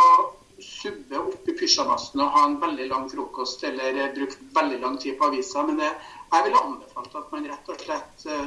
subbe 0.62 1.18
opp 1.18 1.48
i 1.48 1.54
pysjamasen 1.58 2.22
og 2.24 2.34
ha 2.36 2.42
en 2.48 2.58
veldig 2.62 2.88
lang 2.90 3.08
frokost 3.10 3.64
eller 3.68 4.14
bruke 4.16 4.50
veldig 4.54 4.80
lang 4.82 4.98
tid 5.02 5.18
på 5.18 5.28
avisa, 5.28 5.64
men 5.66 5.80
det, 5.80 5.90
jeg 6.32 6.46
ville 6.46 6.64
anbefalt 6.66 7.16
at 7.20 7.34
man 7.34 7.48
rett 7.50 7.72
og 7.72 7.84
slett 7.84 8.26
uh, 8.30 8.46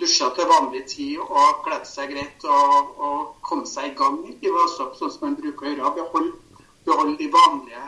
dusja 0.00 0.30
til 0.36 0.48
vanlig 0.50 0.82
tid 0.92 1.20
og 1.24 1.62
kledde 1.66 1.88
seg 1.88 2.10
greit 2.12 2.48
og, 2.48 2.96
og 3.08 3.36
kom 3.46 3.64
seg 3.68 3.90
i 3.90 3.94
gang 3.98 4.18
i 4.26 4.34
livet 4.42 4.62
også, 4.64 4.90
sånn 4.98 5.14
som 5.14 5.28
man 5.28 5.38
bruker 5.40 5.68
å 5.68 5.72
gjøre. 5.72 5.92
Beholde, 6.00 6.64
behold 6.88 7.14
de 7.20 7.30
vanlige 7.32 7.84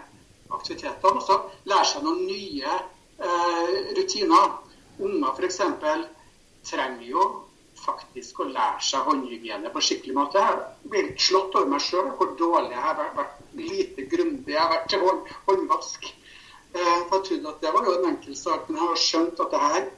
aktivitetene. 0.56 1.20
Og 1.20 1.26
så 1.26 1.36
lære 1.68 1.88
seg 1.90 2.06
noen 2.06 2.24
nye 2.28 2.78
eh, 2.78 3.74
rutiner. 3.98 4.56
Unger 4.98 5.36
f.eks. 5.36 5.60
trenger 6.68 7.04
jo 7.06 7.26
faktisk 7.78 8.40
å 8.42 8.48
lære 8.48 8.82
seg 8.82 9.04
håndhygiene 9.06 9.72
på 9.74 9.82
skikkelig 9.84 10.16
måte. 10.16 10.42
Jeg 10.42 10.90
blir 10.92 11.12
slått 11.28 11.54
over 11.58 11.74
meg 11.74 11.84
sjøl 11.84 12.10
hvor 12.18 12.34
dårlig 12.40 12.74
jeg 12.74 12.84
har 12.86 12.98
vært, 12.98 13.37
lite 13.58 14.06
grundig 14.10 14.54
jeg 14.54 14.60
har 14.62 14.72
vært 14.72 14.88
til 14.92 15.04
hånd, 15.04 15.30
håndvask. 15.48 16.08
Eh, 16.74 16.96
jeg 16.98 17.08
trodde 17.10 17.52
at 17.52 17.62
det 17.62 17.72
var 17.74 17.86
jo 17.86 17.94
en 17.98 18.10
enkel 18.12 18.36
sak, 18.36 18.68
men 18.68 18.80
jeg 18.80 18.90
har 18.90 19.02
skjønt 19.04 19.44
at 19.44 19.54
det 19.54 19.62
her 19.66 19.88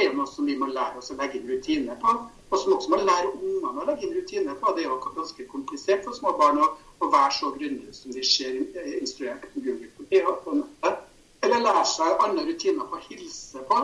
er 0.00 0.12
noe 0.14 0.30
som 0.30 0.46
vi 0.46 0.56
må 0.58 0.68
lære 0.70 1.00
oss 1.00 1.10
å 1.10 1.18
legge 1.18 1.40
inn 1.40 1.48
rutiner 1.50 1.98
på. 2.02 2.14
Og 2.50 2.58
som 2.58 2.74
også 2.74 2.90
må 2.90 2.98
lære 2.98 3.30
ungene 3.30 3.82
å 3.82 3.86
legge 3.86 4.06
inn 4.06 4.14
rutiner 4.18 4.58
på. 4.58 4.74
Det 4.74 4.84
er 4.84 4.90
jo 4.90 4.98
ganske 5.04 5.46
komplisert 5.50 6.06
for 6.06 6.18
små 6.18 6.34
barn 6.38 6.58
å, 6.62 6.68
å 6.98 7.10
være 7.10 7.34
så 7.36 7.50
grundige 7.54 7.94
som 7.94 8.14
de 8.14 8.24
ser 8.26 8.58
instruert 8.98 9.46
på 9.52 9.64
Google 9.66 10.36
på 10.44 10.58
nettet. 10.58 11.06
Eller 11.40 11.62
lære 11.64 11.84
seg 11.88 12.24
andre 12.24 12.46
rutiner 12.48 12.88
på 12.90 12.98
å 12.98 13.04
hilse 13.06 13.62
på. 13.68 13.82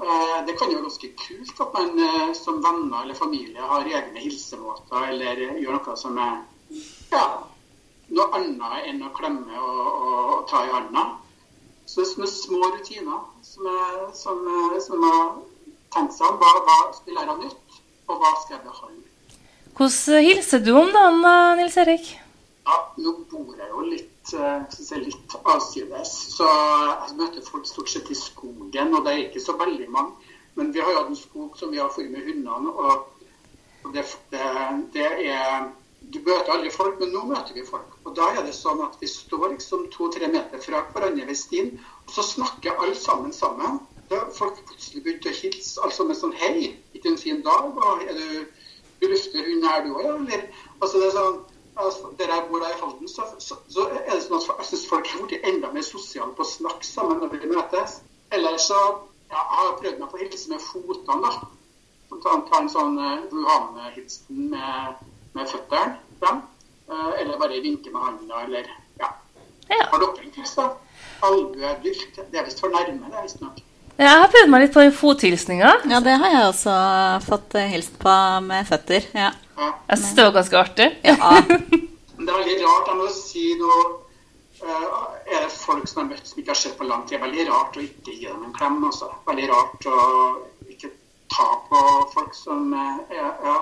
Eh, 0.00 0.38
det 0.46 0.56
kan 0.58 0.70
jo 0.70 0.78
være 0.78 0.88
ganske 0.88 1.12
kult 1.20 1.62
at 1.64 1.74
man 1.76 2.02
eh, 2.06 2.34
som 2.38 2.60
venner 2.64 3.02
eller 3.04 3.18
familie 3.18 3.70
har 3.72 3.88
egne 3.88 4.22
hilsemåter, 4.22 5.10
eller 5.12 5.42
gjør 5.60 5.76
noe 5.76 5.96
som 6.00 6.18
er 6.20 6.38
ja, 7.10 7.24
annet 8.40 8.88
enn 8.90 9.04
å 9.06 9.12
klemme 9.16 9.60
og, 9.60 9.80
og, 9.90 10.18
og 10.34 10.46
ta 10.50 10.64
i 10.66 10.72
hånda. 10.72 11.04
Så 11.90 12.04
det 12.06 12.24
er 12.24 12.30
små 12.30 12.60
rutiner 12.70 13.22
som, 13.42 13.66
er, 13.66 14.02
som, 14.14 14.42
som 14.84 15.06
seg 16.14 16.26
om. 16.28 16.40
Hva, 16.40 16.50
hva 16.66 16.76
skal 16.94 17.12
jeg 17.12 17.18
lære 17.18 17.38
nytt, 17.40 17.78
og 18.06 18.20
hva 18.20 18.34
skal 18.42 18.56
jeg 18.56 18.66
beholde? 18.66 19.06
Hvordan 19.78 20.26
hilser 20.26 20.62
du 20.62 20.74
om 20.76 20.92
dagen, 20.94 21.24
Nils 21.58 21.78
Erik? 21.82 22.12
Ja, 22.68 22.76
nå 23.02 23.14
bor 23.30 23.56
jeg 23.58 23.70
jo 23.72 23.82
litt, 23.88 24.32
eh, 24.36 24.78
jeg, 24.78 25.02
litt 25.08 25.36
avsides. 25.40 26.12
Så 26.36 26.46
jeg 26.46 27.16
møter 27.18 27.46
folk 27.46 27.66
stort 27.66 27.90
sett 27.90 28.10
i 28.12 28.18
skogen, 28.18 28.94
og 28.94 29.06
det 29.06 29.14
er 29.14 29.24
ikke 29.24 29.42
så 29.42 29.56
veldig 29.58 29.88
mange. 29.90 30.30
Men 30.58 30.70
vi 30.74 30.82
har 30.82 30.92
jo 30.92 31.00
hatt 31.00 31.10
en 31.10 31.18
skog 31.18 31.58
som 31.58 31.74
vi 31.74 31.80
har 31.80 31.90
fått 31.94 32.10
med 32.12 32.26
hundene, 32.26 32.70
og 32.70 33.92
det, 33.94 34.04
det, 34.30 34.46
det 34.94 35.10
er 35.30 35.70
du 36.00 36.18
møter 36.24 36.52
aldri 36.54 36.70
folk, 36.72 36.98
men 37.00 37.12
nå 37.14 37.22
møter 37.28 37.54
vi 37.54 37.64
folk. 37.66 37.92
Og 38.08 38.14
da 38.16 38.30
er 38.34 38.42
det 38.46 38.54
sånn 38.56 38.80
at 38.84 38.96
vi 39.00 39.08
står 39.10 39.52
liksom 39.52 39.86
to-tre 39.94 40.30
meter 40.32 40.62
fra 40.64 40.82
hverandre 40.94 41.26
ved 41.28 41.38
stien, 41.38 41.74
og 42.06 42.14
så 42.14 42.24
snakker 42.26 42.80
alle 42.80 42.96
sammen 42.98 43.34
sammen. 43.36 43.78
Da 44.10 44.24
folk 44.34 44.58
plutselig 44.66 45.04
begynt 45.04 45.28
å 45.30 45.34
hilse, 45.36 45.76
altså 45.86 46.06
med 46.08 46.18
sånn 46.18 46.34
Hei, 46.40 46.72
ikke 46.96 47.12
en 47.12 47.20
fin 47.20 47.44
dag? 47.46 47.68
Og 47.76 48.02
er 48.08 48.16
du, 48.16 48.48
lufter 49.04 49.46
hund 49.46 49.68
her, 49.68 49.84
du 49.86 49.92
òg, 49.94 50.08
eller? 50.16 50.48
Altså 50.80 50.98
det 50.98 51.10
er 51.10 51.14
sånn 51.14 51.38
altså, 51.76 52.10
Der 52.18 52.32
jeg 52.34 52.48
bor 52.48 52.64
da 52.64 52.72
i 52.72 52.80
Halden, 52.80 53.12
så, 53.12 53.28
så, 53.38 53.60
så, 53.70 53.86
er 53.92 54.10
det 54.10 54.24
sånn 54.24 54.40
at 54.40 54.50
jeg 54.64 54.70
syns 54.72 54.88
folk 54.90 55.12
er 55.12 55.22
blitt 55.22 55.46
enda 55.52 55.70
mer 55.76 55.86
sosiale 55.86 56.34
på 56.34 56.42
å 56.42 56.50
snakke 56.56 56.88
sammen 56.88 57.22
når 57.22 57.36
vi 57.36 57.52
møtes. 57.52 58.00
Eller 58.34 58.58
så 58.58 58.80
ja, 59.30 59.38
jeg 59.38 59.62
har 59.62 59.78
prøvd 59.78 60.02
meg 60.02 60.10
på 60.10 60.18
å 60.18 60.24
hilse 60.24 60.50
med 60.50 60.64
fotene, 60.64 61.30
da. 61.30 61.54
Ta 62.26 62.58
en 62.58 62.68
sånn 62.72 62.98
uh, 62.98 63.22
Wuhan-hilsen 63.30 64.50
med 64.50 65.09
med 65.36 65.48
føttene 65.50 65.96
frem. 66.20 66.42
Eh, 66.90 67.10
eller 67.22 67.38
bare 67.38 67.62
vinke 67.62 67.90
med 67.94 68.02
handa, 68.02 68.44
eller 68.44 68.70
ja. 68.98 69.10
ja. 69.68 69.82
Har 69.92 70.02
dere 70.02 70.24
en 70.26 70.32
tips, 70.34 70.54
da? 70.58 70.70
Albuedykt. 71.26 72.22
Det 72.30 72.40
er 72.40 72.46
visst 72.46 72.62
for 72.62 72.72
nærme, 72.72 73.10
det, 73.10 73.26
visstnok. 73.26 73.60
Jeg 74.00 74.16
har 74.16 74.30
prøvd 74.32 74.48
meg 74.48 74.62
litt 74.64 74.72
på 74.72 74.82
fothilsninger. 74.96 75.82
Ja, 75.92 75.98
det 76.00 76.16
har 76.22 76.34
jeg 76.34 76.44
også 76.48 76.74
fått 77.26 77.56
eh, 77.60 77.68
hilst 77.68 77.98
på 78.00 78.12
med 78.46 78.68
føtter. 78.68 79.06
Ja. 79.12 79.30
ja. 79.60 79.72
Jeg 79.90 80.00
syns 80.00 80.14
det 80.16 80.24
var 80.24 80.36
ganske 80.38 80.60
artig. 80.60 80.86
Ja. 81.04 81.16
det 82.24 82.28
er 82.28 82.38
veldig 82.38 82.56
rart. 82.64 82.88
Jeg 82.88 83.00
må 83.02 83.10
si 83.14 83.44
noe 83.60 83.82
uh, 84.64 85.02
Er 85.28 85.44
det 85.44 85.52
folk 85.52 85.84
som 85.90 86.02
har 86.02 86.08
møtt 86.14 86.32
som 86.32 86.40
ikke 86.40 86.54
har 86.54 86.60
sett 86.62 86.78
på 86.80 86.88
lang 86.88 87.04
tid? 87.10 87.20
Veldig 87.20 87.44
rart 87.50 87.76
å 87.76 87.84
ikke 87.84 88.16
gi 88.16 88.24
dem 88.24 88.46
en 88.48 88.56
klem. 88.56 88.80
Også. 88.88 89.10
Veldig 89.28 89.50
rart 89.52 89.90
å 89.92 90.00
ikke 90.72 90.94
ta 91.30 91.50
på 91.68 91.84
folk 92.16 92.32
som 92.34 92.72
er 92.72 93.20
ja, 93.20 93.58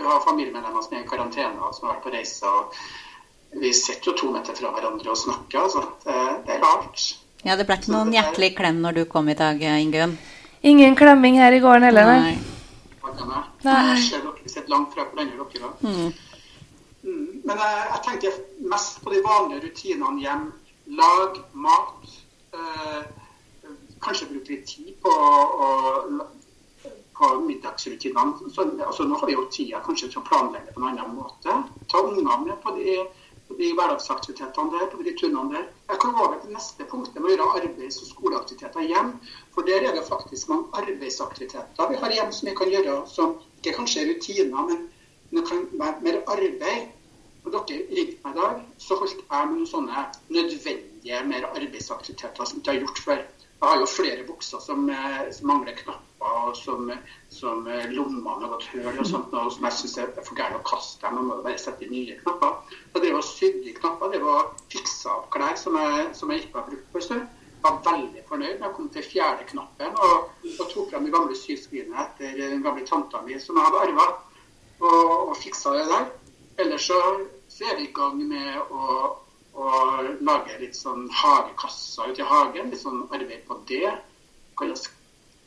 vi 0.00 0.06
har 0.06 0.20
familiemedlemmer 0.24 0.82
som 0.82 0.96
er 0.96 1.02
i 1.04 1.08
karantene 1.08 1.60
og 1.60 1.74
som 1.76 1.86
har 1.86 1.96
vært 1.96 2.04
på 2.06 2.12
reise. 2.14 2.48
og 2.48 3.60
Vi 3.62 3.72
sitter 3.76 4.10
jo 4.10 4.16
to 4.16 4.30
meter 4.32 4.56
fra 4.56 4.70
hverandre 4.72 5.12
og 5.12 5.18
snakker. 5.18 5.58
altså. 5.66 5.82
Det, 6.04 6.14
det 6.46 6.54
er 6.54 6.62
rart. 6.64 7.04
Ja, 7.44 7.56
Det 7.56 7.66
ble 7.68 7.76
ikke 7.76 7.92
noen 7.92 8.14
hjertelig 8.14 8.54
klem 8.56 8.80
når 8.80 9.00
du 9.00 9.04
kom 9.12 9.28
i 9.28 9.36
dag, 9.36 9.60
Ingunn? 9.60 10.16
Ingen 10.62 10.96
klemming 10.96 11.36
her 11.40 11.52
i 11.52 11.60
gården 11.60 11.88
heller, 11.88 12.08
nei. 12.08 12.32
nei. 12.32 13.28
nei. 13.64 13.84
Dere, 14.08 14.34
sitter 14.48 14.72
langt 14.72 14.96
fra 14.96 15.04
hverandre, 15.04 15.46
dere 15.52 15.68
òg. 15.68 15.84
Mm. 15.84 16.10
Mm. 17.04 17.28
Men 17.44 17.62
jeg, 17.64 17.78
jeg, 17.92 18.00
tenker 18.08 18.42
mest 18.72 19.00
på 19.04 19.12
de 19.12 19.22
vanlige 19.24 19.68
rutinene 19.68 20.20
hjem. 20.24 20.50
Lag 21.00 21.40
mat. 21.52 22.18
Eh, 22.56 23.00
kanskje 24.00 24.30
bruke 24.32 24.52
litt 24.56 24.68
tid 24.68 24.94
på 25.04 25.12
å 25.12 25.70
på 27.20 27.30
middagsrutinene. 27.44 28.84
Altså, 28.86 29.04
nå 29.04 29.18
har 29.20 29.28
vi 29.28 29.36
jo 29.36 29.48
tida 29.52 29.80
kanskje 29.84 30.08
til 30.12 30.22
å 30.22 30.28
planlegge 30.28 30.72
på 30.74 30.80
en 30.80 30.86
annen 30.90 31.16
måte. 31.18 31.56
Ta 31.92 32.00
ungene 32.00 32.36
med 32.46 32.60
på 32.62 32.72
de, 32.78 32.94
på 33.48 33.56
de 33.58 33.72
hverdagsaktivitetene 33.76 34.72
der, 34.76 34.86
på 34.92 35.02
de 35.06 35.14
turene 35.20 35.44
der. 35.52 35.66
Jeg 35.90 36.00
kan 36.04 36.14
gå 36.16 36.22
over 36.24 36.38
til 36.40 36.54
neste 36.56 36.86
punkt 36.92 37.18
med 37.18 37.28
å 37.28 37.34
gjøre 37.34 37.48
arbeids- 37.60 38.00
og 38.00 38.08
skoleaktiviteter 38.12 38.88
hjem. 38.88 39.12
For 39.56 39.68
der 39.68 39.88
er 39.90 39.98
det 39.98 40.06
faktisk 40.08 40.48
mange 40.52 40.80
arbeidsaktiviteter 40.80 41.92
vi 41.92 42.00
har 42.04 42.16
hjemme 42.16 42.38
som 42.38 42.48
vi 42.48 42.56
kan 42.62 42.72
gjøre 42.72 42.96
som 43.10 43.36
ikke 43.60 43.76
kanskje 43.76 44.04
er 44.04 44.10
rutiner, 44.14 44.72
men 44.72 44.88
det 45.36 45.44
kan 45.50 45.68
være 45.82 46.06
mer 46.06 46.22
arbeid. 46.24 46.88
Og 47.40 47.52
dere 47.54 47.84
ringte 47.88 48.20
meg 48.24 48.34
i 48.34 48.36
dag, 48.36 48.56
så 48.80 48.96
holdt 49.00 49.20
jeg 49.20 49.46
med 49.48 49.54
noen 49.58 49.68
sånne 49.68 50.02
nødvendige 50.32 51.20
mer 51.28 51.46
arbeidsaktiviteter 51.50 52.48
som 52.48 52.60
ikke 52.60 52.74
har 52.74 52.82
gjort 52.82 53.04
før. 53.04 53.22
Jeg 53.60 53.68
har 53.68 53.80
jo 53.82 53.88
flere 53.92 54.22
bukser 54.24 54.62
som, 54.64 54.86
eh, 54.88 55.26
som 55.36 55.50
mangler 55.52 55.76
knapper 55.76 56.06
og 56.20 56.56
som, 56.56 56.90
som 57.32 57.66
lommene 57.92 58.36
har 58.42 58.52
gått 58.52 58.66
hull 58.74 58.88
og 58.90 59.06
sånt, 59.08 59.34
og 59.36 59.52
som 59.52 59.66
jeg 59.68 59.76
syns 59.78 59.98
er 60.00 60.10
for 60.16 60.36
gærent 60.36 60.60
å 60.60 60.64
kaste. 60.68 61.12
Man 61.12 61.28
må 61.28 61.36
bare 61.44 61.60
sette 61.60 61.84
i 61.86 61.90
nye 61.92 62.16
knapper. 62.20 62.56
Jeg 62.94 63.04
det 63.04 63.12
var 63.16 63.26
sydde 63.26 63.74
knapper. 63.78 64.12
Det 64.14 64.20
var 64.24 64.50
fiksa 64.72 65.14
opp 65.16 65.30
klær 65.34 65.56
som 65.60 65.76
jeg, 65.80 66.08
som 66.16 66.32
jeg 66.32 66.44
ikke 66.44 66.58
har 66.58 66.66
brukt 66.68 66.90
på 66.92 67.00
en 67.00 67.06
stund. 67.06 67.28
Jeg 67.60 67.64
var 67.64 67.80
veldig 67.84 68.22
fornøyd 68.28 68.54
da 68.56 68.68
jeg 68.68 68.74
kom 68.76 68.88
til 68.88 69.04
fjerde 69.04 69.46
knappen 69.50 69.96
og, 70.00 70.28
og 70.48 70.70
tok 70.70 70.86
fram 70.88 71.04
de 71.04 71.12
gamle 71.12 71.34
syskrinet 71.36 71.98
etter 72.06 72.38
den 72.38 72.62
gamle 72.64 72.86
tanta 72.88 73.20
mi 73.26 73.36
som 73.36 73.58
jeg 73.60 73.66
hadde 73.66 73.82
arva, 73.84 74.06
og, 74.80 75.10
og 75.28 75.34
fiksa 75.36 75.74
det 75.76 75.82
der. 75.90 76.06
Ellers 76.64 76.86
så, 76.88 77.00
så 77.52 77.68
er 77.68 77.76
vi 77.76 77.90
i 77.90 77.92
gang 77.96 78.16
med 78.30 78.72
å, 78.72 79.02
å 79.66 79.82
lage 80.26 80.56
litt 80.60 80.78
sånn 80.78 81.08
hagekasser 81.12 82.12
ute 82.12 82.24
i 82.24 82.30
hagen. 82.30 82.70
Litt 82.72 82.82
sånn 82.82 83.04
arbeid 83.10 83.44
på 83.48 83.58
det. 83.68 83.92
Kan 84.58 84.74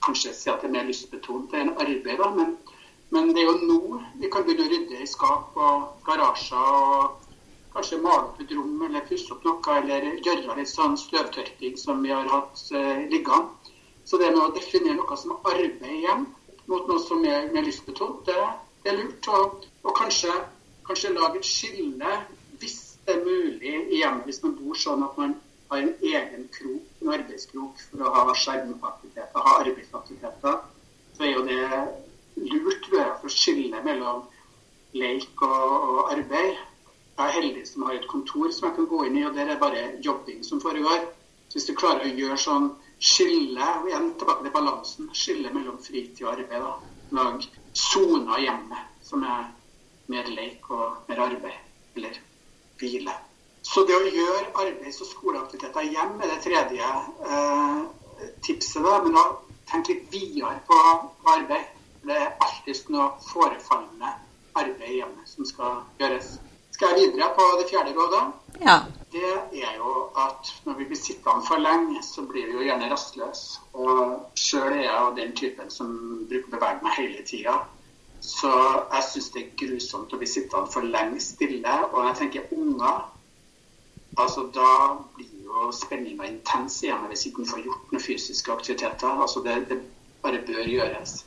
kanskje 0.05 0.33
si 0.35 0.51
at 0.51 0.61
det 0.61 0.69
er 0.69 0.75
mer 0.77 0.87
lystbetont. 0.89 1.53
Er 1.53 1.73
arbeid, 1.73 2.17
da. 2.19 2.29
Men, 2.37 2.55
men, 3.13 3.33
det 3.33 3.43
er 3.43 3.51
jo 3.51 3.57
nå 3.67 3.99
vi 4.21 4.31
kan 4.31 4.45
begynne 4.47 4.67
å 4.67 4.71
rydde 4.71 5.03
i 5.03 5.09
skap 5.09 5.57
og 5.57 6.07
garasjer. 6.07 6.71
og 6.97 7.19
Kanskje 7.73 7.97
male 8.03 8.27
opp 8.27 8.41
et 8.41 8.51
rom 8.53 8.81
eller 8.85 9.05
pusse 9.09 9.33
opp 9.33 9.45
noe, 9.47 9.77
eller 9.79 10.11
gjøre 10.21 10.59
litt 10.59 10.69
sånn 10.69 10.93
støvtørking 10.99 11.77
som 11.81 12.03
vi 12.05 12.11
har 12.13 12.29
hatt 12.29 12.59
eh, 12.69 13.07
liggende. 13.09 13.73
Så 14.05 14.19
det 14.19 14.29
med 14.33 14.43
å 14.43 14.51
definere 14.53 14.99
noe 14.99 15.17
som 15.17 15.39
arbeid 15.39 15.81
hjem 16.03 16.27
mot 16.67 16.87
noe 16.87 16.99
som 17.01 17.23
er 17.25 17.49
mer 17.53 17.65
lystbetont, 17.65 18.25
det, 18.27 18.35
det, 18.83 18.91
er 18.91 18.99
lurt. 18.99 19.29
Og, 19.31 19.65
og 19.83 19.95
kanskje, 19.97 20.33
kanskje, 20.87 21.15
lage 21.15 21.41
et 21.41 21.49
skille, 21.49 22.17
det 23.05 23.15
er 23.15 23.25
mulig, 23.25 23.73
i 23.91 23.99
hjemmet 23.99 24.27
hvis 24.29 24.41
man 24.43 24.55
bor 24.59 24.77
sånn 24.79 25.03
at 25.03 25.17
man 25.19 25.35
har 25.71 25.81
en 25.81 25.93
egen 26.01 26.45
krok, 26.53 26.91
en 27.01 27.13
arbeidskrok 27.17 27.81
for 27.89 28.03
å 28.05 28.11
ha 28.15 28.35
skjermaktiviteter, 28.37 29.47
ha 29.47 29.55
arbeidsaktiviteter, 29.63 30.61
så 31.17 31.25
er 31.25 31.33
jo 31.33 31.43
det 31.47 31.63
lurt 32.51 32.85
tror 32.85 32.99
jeg, 32.99 33.17
for 33.21 33.29
å 33.29 33.33
skille 33.33 33.81
mellom 33.85 34.23
leik 34.97 35.43
og, 35.45 35.73
og, 35.89 35.99
arbeid. 36.13 36.61
Jeg 37.13 37.25
er 37.25 37.35
heldig 37.37 37.65
som 37.69 37.85
har 37.87 37.97
et 37.97 38.07
kontor 38.09 38.53
som 38.53 38.67
jeg 38.67 38.77
kan 38.77 38.89
gå 38.89 39.03
inn 39.07 39.19
i, 39.19 39.25
og 39.27 39.35
der 39.37 39.53
er 39.53 39.61
bare 39.61 39.83
jobbing 40.05 40.41
som 40.45 40.61
foregår. 40.63 41.05
Så 41.49 41.59
hvis 41.59 41.69
du 41.69 41.75
klarer 41.77 42.07
å 42.07 42.15
gjøre 42.17 42.39
sånn 42.41 42.71
skille, 43.03 43.67
og 43.79 43.89
igjen 43.89 44.13
tilbake 44.17 44.47
til 44.47 44.55
balansen, 44.55 45.11
skille 45.13 45.51
mellom 45.53 45.77
fritid 45.83 46.23
og 46.25 46.33
arbeid, 46.37 46.63
da. 46.63 46.73
lag 47.13 47.47
soner 47.77 48.41
hjemme 48.41 48.85
som 49.05 49.25
er 49.27 49.49
mer 50.09 50.29
leik 50.33 50.69
og 50.73 51.03
mer 51.09 51.25
arbeid, 51.27 51.59
eller 51.97 52.17
hvile. 52.81 53.15
Så 53.63 53.85
det 53.87 53.95
å 53.95 54.03
gjøre 54.03 54.51
arbeids- 54.59 55.01
og 55.01 55.07
skoleaktiviteter 55.07 55.87
hjemme 55.87 56.25
er 56.25 56.33
det 56.33 56.41
tredje 56.43 56.89
eh, 57.29 57.83
tipset. 58.43 58.83
da, 58.83 58.99
Men 59.03 59.15
da 59.15 59.23
tenk 59.71 59.91
litt 59.91 60.09
videre 60.11 60.57
på, 60.67 60.79
arbeid. 61.31 61.69
Det 62.03 62.17
er 62.19 62.33
alltid 62.43 62.89
noe 62.91 63.13
forefallende 63.29 64.09
arbeid 64.59 64.97
hjemme 64.97 65.23
som 65.25 65.47
skal 65.47 65.79
gjøres. 66.01 66.35
Skal 66.73 66.91
jeg 66.91 67.13
videre 67.13 67.29
på 67.37 67.45
det 67.59 67.69
fjerde 67.69 67.93
rådet? 67.95 68.23
Ja. 68.65 68.81
Det 69.13 69.31
er 69.61 69.75
jo 69.77 70.09
at 70.17 70.49
når 70.65 70.79
vi 70.79 70.87
blir 70.89 70.99
sittende 70.99 71.45
for 71.47 71.61
lenge, 71.61 72.01
så 72.03 72.25
blir 72.27 72.49
vi 72.49 72.57
jo 72.57 72.65
gjerne 72.65 72.89
rastløse. 72.91 73.61
Og 73.73 74.33
sjøl 74.35 74.73
er 74.73 74.87
jeg 74.87 74.97
jo 74.97 75.13
den 75.21 75.35
typen 75.37 75.71
som 75.71 75.93
bruker 76.29 76.49
å 76.49 76.55
bevege 76.57 76.83
meg 76.83 76.97
hele 76.97 77.25
tida. 77.29 77.55
Så 78.23 78.49
jeg 78.93 79.03
syns 79.09 79.29
det 79.33 79.41
er 79.41 79.55
grusomt 79.59 80.13
å 80.15 80.19
bli 80.19 80.27
sittende 80.31 80.71
for 80.71 80.87
lenge 80.95 81.19
stille. 81.23 81.73
Og 81.89 82.05
jeg 82.07 82.15
tenker 82.21 82.53
unger, 82.55 83.01
altså 84.15 84.45
da 84.55 84.69
blir 85.17 85.33
jo 85.49 85.67
spenninga 85.75 86.29
intens 86.29 86.79
igjen 86.85 87.03
hvis 87.11 87.25
ikke 87.27 87.43
man 87.43 87.51
får 87.51 87.65
gjort 87.67 87.91
noen 87.91 88.05
fysiske 88.05 88.55
aktiviteter. 88.55 89.19
Altså 89.25 89.43
det, 89.43 89.57
det 89.71 89.81
bare 90.23 90.39
bør 90.47 90.71
gjøres. 90.71 91.17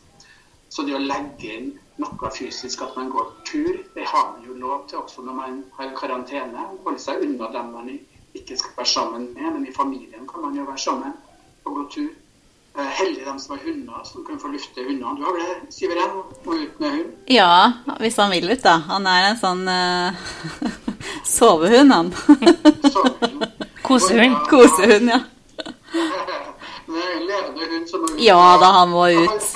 Så 0.72 0.86
det 0.88 0.96
å 0.96 1.02
legge 1.02 1.52
inn 1.58 1.68
noe 2.00 2.30
fysisk, 2.32 2.82
at 2.84 2.96
man 2.96 3.12
går 3.12 3.28
tur, 3.48 3.76
det 3.94 4.08
har 4.08 4.32
man 4.32 4.48
jo 4.48 4.56
lov 4.60 4.88
til 4.88 4.98
også 5.02 5.24
når 5.24 5.36
man 5.36 5.62
har 5.76 5.94
karantene. 6.00 6.64
Holde 6.84 7.00
seg 7.00 7.22
unna 7.28 7.52
dem 7.52 7.72
man 7.76 7.92
ikke 8.36 8.56
skal 8.56 8.76
være 8.80 8.92
sammen 8.92 9.28
med, 9.36 9.50
men 9.52 9.68
i 9.68 9.76
familien 9.76 10.26
kan 10.28 10.48
man 10.48 10.56
jo 10.56 10.64
være 10.68 10.84
sammen 10.88 11.12
og 11.64 11.76
gå 11.76 11.84
tur. 11.98 12.10
Eh, 12.78 12.84
heldig 12.84 13.24
dem 13.24 13.38
som 13.38 13.58
har 13.58 13.64
hunder, 13.64 14.00
som 14.04 14.24
kan 14.24 14.38
få 14.38 14.48
lufte 14.48 14.82
hundene. 14.82 15.16
Du 15.16 15.22
har 15.24 15.32
vel 15.32 15.42
det, 15.42 15.72
Siveren? 15.72 16.22
Må 16.44 16.54
ut 16.54 16.80
med 16.80 16.90
hund? 16.90 17.12
Ja, 17.26 17.72
hvis 18.00 18.16
han 18.16 18.30
vil 18.30 18.50
ut, 18.50 18.62
da. 18.62 18.74
Han 18.90 19.06
er 19.08 19.30
en 19.30 19.38
sånn 19.40 19.62
uh, 19.64 20.12
sovehund, 21.36 21.94
han. 21.94 22.10
Sovehund. 22.96 23.46
Kosehund. 23.86 24.36
Kosehund, 24.50 25.08
ja. 25.08 25.22
Det 26.86 27.00
er 27.00 27.14
en 27.14 27.24
levende 27.30 27.68
hund 27.70 27.88
som 27.88 28.04
må 28.04 28.10
ut. 28.10 28.20
Ja 28.20 28.42
da, 28.60 28.68
han 28.76 28.92
må 28.92 29.06
ut. 29.08 29.48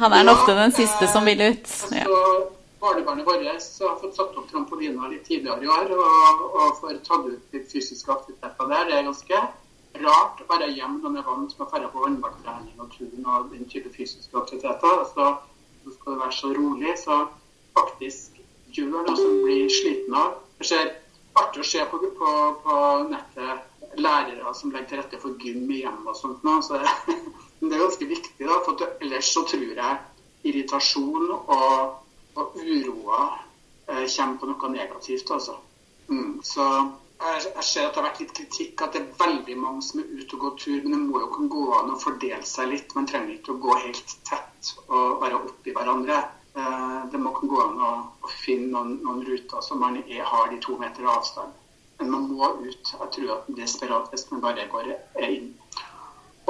Han 0.00 0.16
er 0.16 0.30
ofte 0.32 0.56
den 0.56 0.72
siste 0.74 1.08
som 1.12 1.28
vil 1.28 1.44
ut. 1.44 1.68
Ja. 1.92 2.06
Så 2.08 2.22
Barnebarnet 2.80 3.26
vårt 3.26 3.44
har 3.44 4.00
fått 4.00 4.16
satt 4.16 4.32
opp 4.36 4.48
trampoliner 4.50 5.12
litt 5.12 5.28
tidligere 5.28 5.64
i 5.64 5.70
år 5.76 5.92
og, 5.92 6.42
og 6.56 6.80
får 6.80 6.98
tatt 7.04 7.28
ut 7.28 7.54
litt 7.56 7.68
fysiske 7.72 8.12
aktiviteter 8.12 8.72
der. 8.72 8.88
Det 8.88 8.98
er 8.98 9.06
ganske 9.06 9.44
rart 10.02 10.40
å 10.42 10.46
være 10.50 10.72
hjemme 10.74 11.02
når 11.02 11.20
er 11.20 11.26
vant 11.28 11.58
med 11.58 11.66
å 11.66 11.70
dra 11.70 11.90
på 11.90 12.04
håndballtrening 12.04 12.80
og 12.82 12.94
turn 12.94 13.26
og 13.30 13.50
den 13.52 13.68
type 13.70 13.92
fysiske 13.94 14.38
aktiviteter. 14.40 15.04
Så 15.14 15.28
så 15.84 15.90
skal 15.90 16.12
det 16.12 16.20
være 16.20 16.32
så 16.32 16.52
rolig. 16.58 16.92
Så 16.98 17.26
faktisk 17.78 18.40
gjør 18.76 19.14
som 19.16 19.42
blir 19.44 19.68
sliten 19.70 20.14
av. 20.14 20.38
Det 20.58 20.68
ser 20.70 20.92
artig 21.40 21.62
å 21.62 21.68
se 21.68 21.84
på, 21.90 22.00
på, 22.18 22.32
på 22.64 22.76
nettet 23.10 23.98
lærere 24.00 24.54
som 24.54 24.72
legger 24.72 24.88
til 24.90 25.02
rette 25.02 25.20
for 25.22 25.38
gym 25.42 25.70
i 25.70 25.82
hjemmet 25.82 26.10
og 26.10 26.18
sånt. 26.18 26.42
nå, 26.46 26.56
så 26.62 26.78
det, 26.82 27.18
det 27.60 27.70
er 27.70 27.84
ganske 27.84 28.08
viktig, 28.10 28.46
da, 28.48 28.58
for 28.66 28.86
ellers 29.02 29.30
så 29.34 29.44
tror 29.50 29.78
jeg 29.78 30.00
irritasjon 30.44 31.30
og, 31.36 32.00
og 32.34 32.58
uroa 32.58 33.20
eh, 33.88 34.06
kommer 34.16 34.40
på 34.40 34.50
noe 34.50 34.72
negativt. 34.72 35.30
altså. 35.30 35.58
Mm, 36.08 36.40
så 36.44 36.66
jeg, 37.32 37.64
ser 37.64 37.86
at 37.86 37.94
det 37.94 38.00
har 38.00 38.06
vært 38.08 38.20
litt 38.22 38.32
kritikk 38.36 38.82
at 38.84 38.94
det 38.94 39.00
er 39.02 39.18
veldig 39.20 39.56
mange 39.60 39.82
som 39.86 40.00
er 40.02 40.08
ute 40.12 40.36
og 40.36 40.44
går 40.44 40.54
tur, 40.60 40.78
men 40.84 40.94
det 40.94 41.00
må 41.02 41.20
jo 41.22 41.28
kunne 41.34 41.52
gå 41.52 41.64
an 41.78 41.92
å 41.94 41.98
fordele 42.00 42.46
seg 42.48 42.70
litt. 42.72 42.94
Man 42.98 43.08
trenger 43.10 43.34
ikke 43.36 43.54
å 43.54 43.60
gå 43.64 43.76
helt 43.84 44.14
tett 44.28 44.72
og 44.88 45.20
være 45.22 45.40
oppi 45.40 45.74
hverandre. 45.76 46.20
Eh, 46.54 46.98
det 47.12 47.20
må 47.20 47.32
kunne 47.36 47.52
gå 47.52 47.60
an 47.64 47.84
å, 47.88 47.92
finne 48.44 48.70
noen, 48.72 48.96
noen 49.06 49.22
ruter 49.26 49.62
så 49.64 49.78
man 49.78 49.98
er, 50.04 50.22
har 50.28 50.50
de 50.52 50.60
to 50.62 50.78
meter 50.80 51.08
avstand. 51.10 51.54
Men 51.98 52.10
man 52.12 52.26
må 52.30 52.50
ut. 52.60 52.92
Jeg 52.92 53.12
tror 53.16 53.34
at 53.36 53.46
det 53.48 53.54
er 53.54 53.60
desperat 53.62 54.10
hvis 54.12 54.26
man 54.32 54.42
bare 54.44 54.66
går 54.70 54.90
inn. 55.28 55.52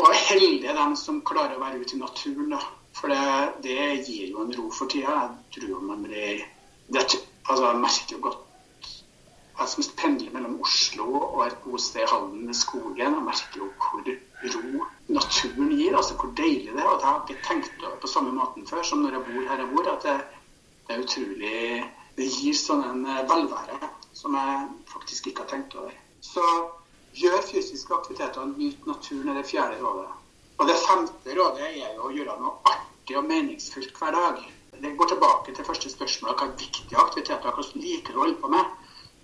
Og 0.00 0.10
heldige 0.10 0.72
er 0.72 0.80
dem 0.80 0.96
som 0.98 1.22
klarer 1.26 1.56
å 1.56 1.62
være 1.62 1.80
ute 1.82 1.96
i 1.96 2.00
naturen, 2.00 2.50
da. 2.56 2.62
For 2.94 3.10
det, 3.10 3.20
det 3.66 4.06
gir 4.06 4.32
jo 4.32 4.42
en 4.44 4.52
ro 4.56 4.68
for 4.74 4.90
tida. 4.90 5.14
Jeg 5.52 5.60
tror 5.60 5.86
man 5.86 6.02
blir 6.06 6.42
det, 6.88 7.04
altså, 7.48 7.70
Jeg 7.70 7.80
merker 7.82 8.16
jo 8.16 8.24
godt 8.28 8.42
som 9.71 9.87
pendler 9.97 10.33
mellom 10.35 10.61
Oslo 10.64 11.06
og 11.16 11.40
et 11.47 11.59
bosted 11.64 12.02
i 12.04 12.09
Halden 12.11 12.47
ved 12.49 12.56
skogen, 12.59 13.00
jeg 13.00 13.26
merker 13.28 13.61
jo 13.62 13.71
hvor 13.80 14.09
ro 14.54 14.87
naturen 15.09 15.71
gir. 15.71 15.97
altså 15.97 16.14
Hvor 16.14 16.33
deilig 16.37 16.73
det 16.73 16.80
er. 16.80 16.88
Og 16.88 17.00
jeg 17.00 17.09
har 17.09 17.21
ikke 17.28 17.47
tenkt 17.49 17.85
over 17.85 17.97
på 18.00 18.06
samme 18.06 18.33
måten 18.33 18.66
før 18.66 18.83
som 18.83 19.02
når 19.04 19.18
jeg 19.18 19.26
bor 19.28 19.50
her 19.50 19.62
jeg 19.62 19.71
bor. 19.75 19.90
at 19.92 20.02
det, 20.02 20.16
det 20.87 20.97
er 20.97 21.04
utrolig 21.04 21.90
Det 22.16 22.27
gir 22.31 22.55
sånn 22.55 22.85
en 22.87 23.07
velvære 23.27 23.79
som 24.14 24.35
jeg 24.38 24.66
faktisk 24.87 25.27
ikke 25.27 25.42
har 25.42 25.50
tenkt 25.50 25.74
over. 25.74 25.94
Så 26.22 26.44
gjør 27.18 27.40
fysiske 27.48 27.94
aktiviteter 27.94 28.42
og 28.42 28.59
nyt 28.59 28.87
naturen 28.87 29.29
er 29.29 29.40
det 29.40 29.48
fjerde 29.48 29.81
rådet. 29.83 30.11
Og 30.59 30.68
det 30.68 30.77
femte 30.87 31.35
rådet 31.35 31.66
er 31.66 31.96
jo 31.96 32.07
å 32.07 32.12
gjøre 32.14 32.37
noe 32.38 32.55
artig 32.70 33.18
og 33.18 33.27
meningsfullt 33.27 33.98
hver 33.98 34.14
dag. 34.14 34.38
Det 34.83 34.94
går 34.98 35.11
tilbake 35.11 35.55
til 35.55 35.66
første 35.66 35.90
spørsmål 35.90 36.37
hva 36.38 36.46
er 36.46 36.57
viktige 36.59 37.00
aktiviteter 37.03 37.50
hva 37.59 37.66
liker 37.74 38.14
du 38.14 38.18
å 38.18 38.24
holde 38.24 38.38
på 38.42 38.50
med. 38.55 38.70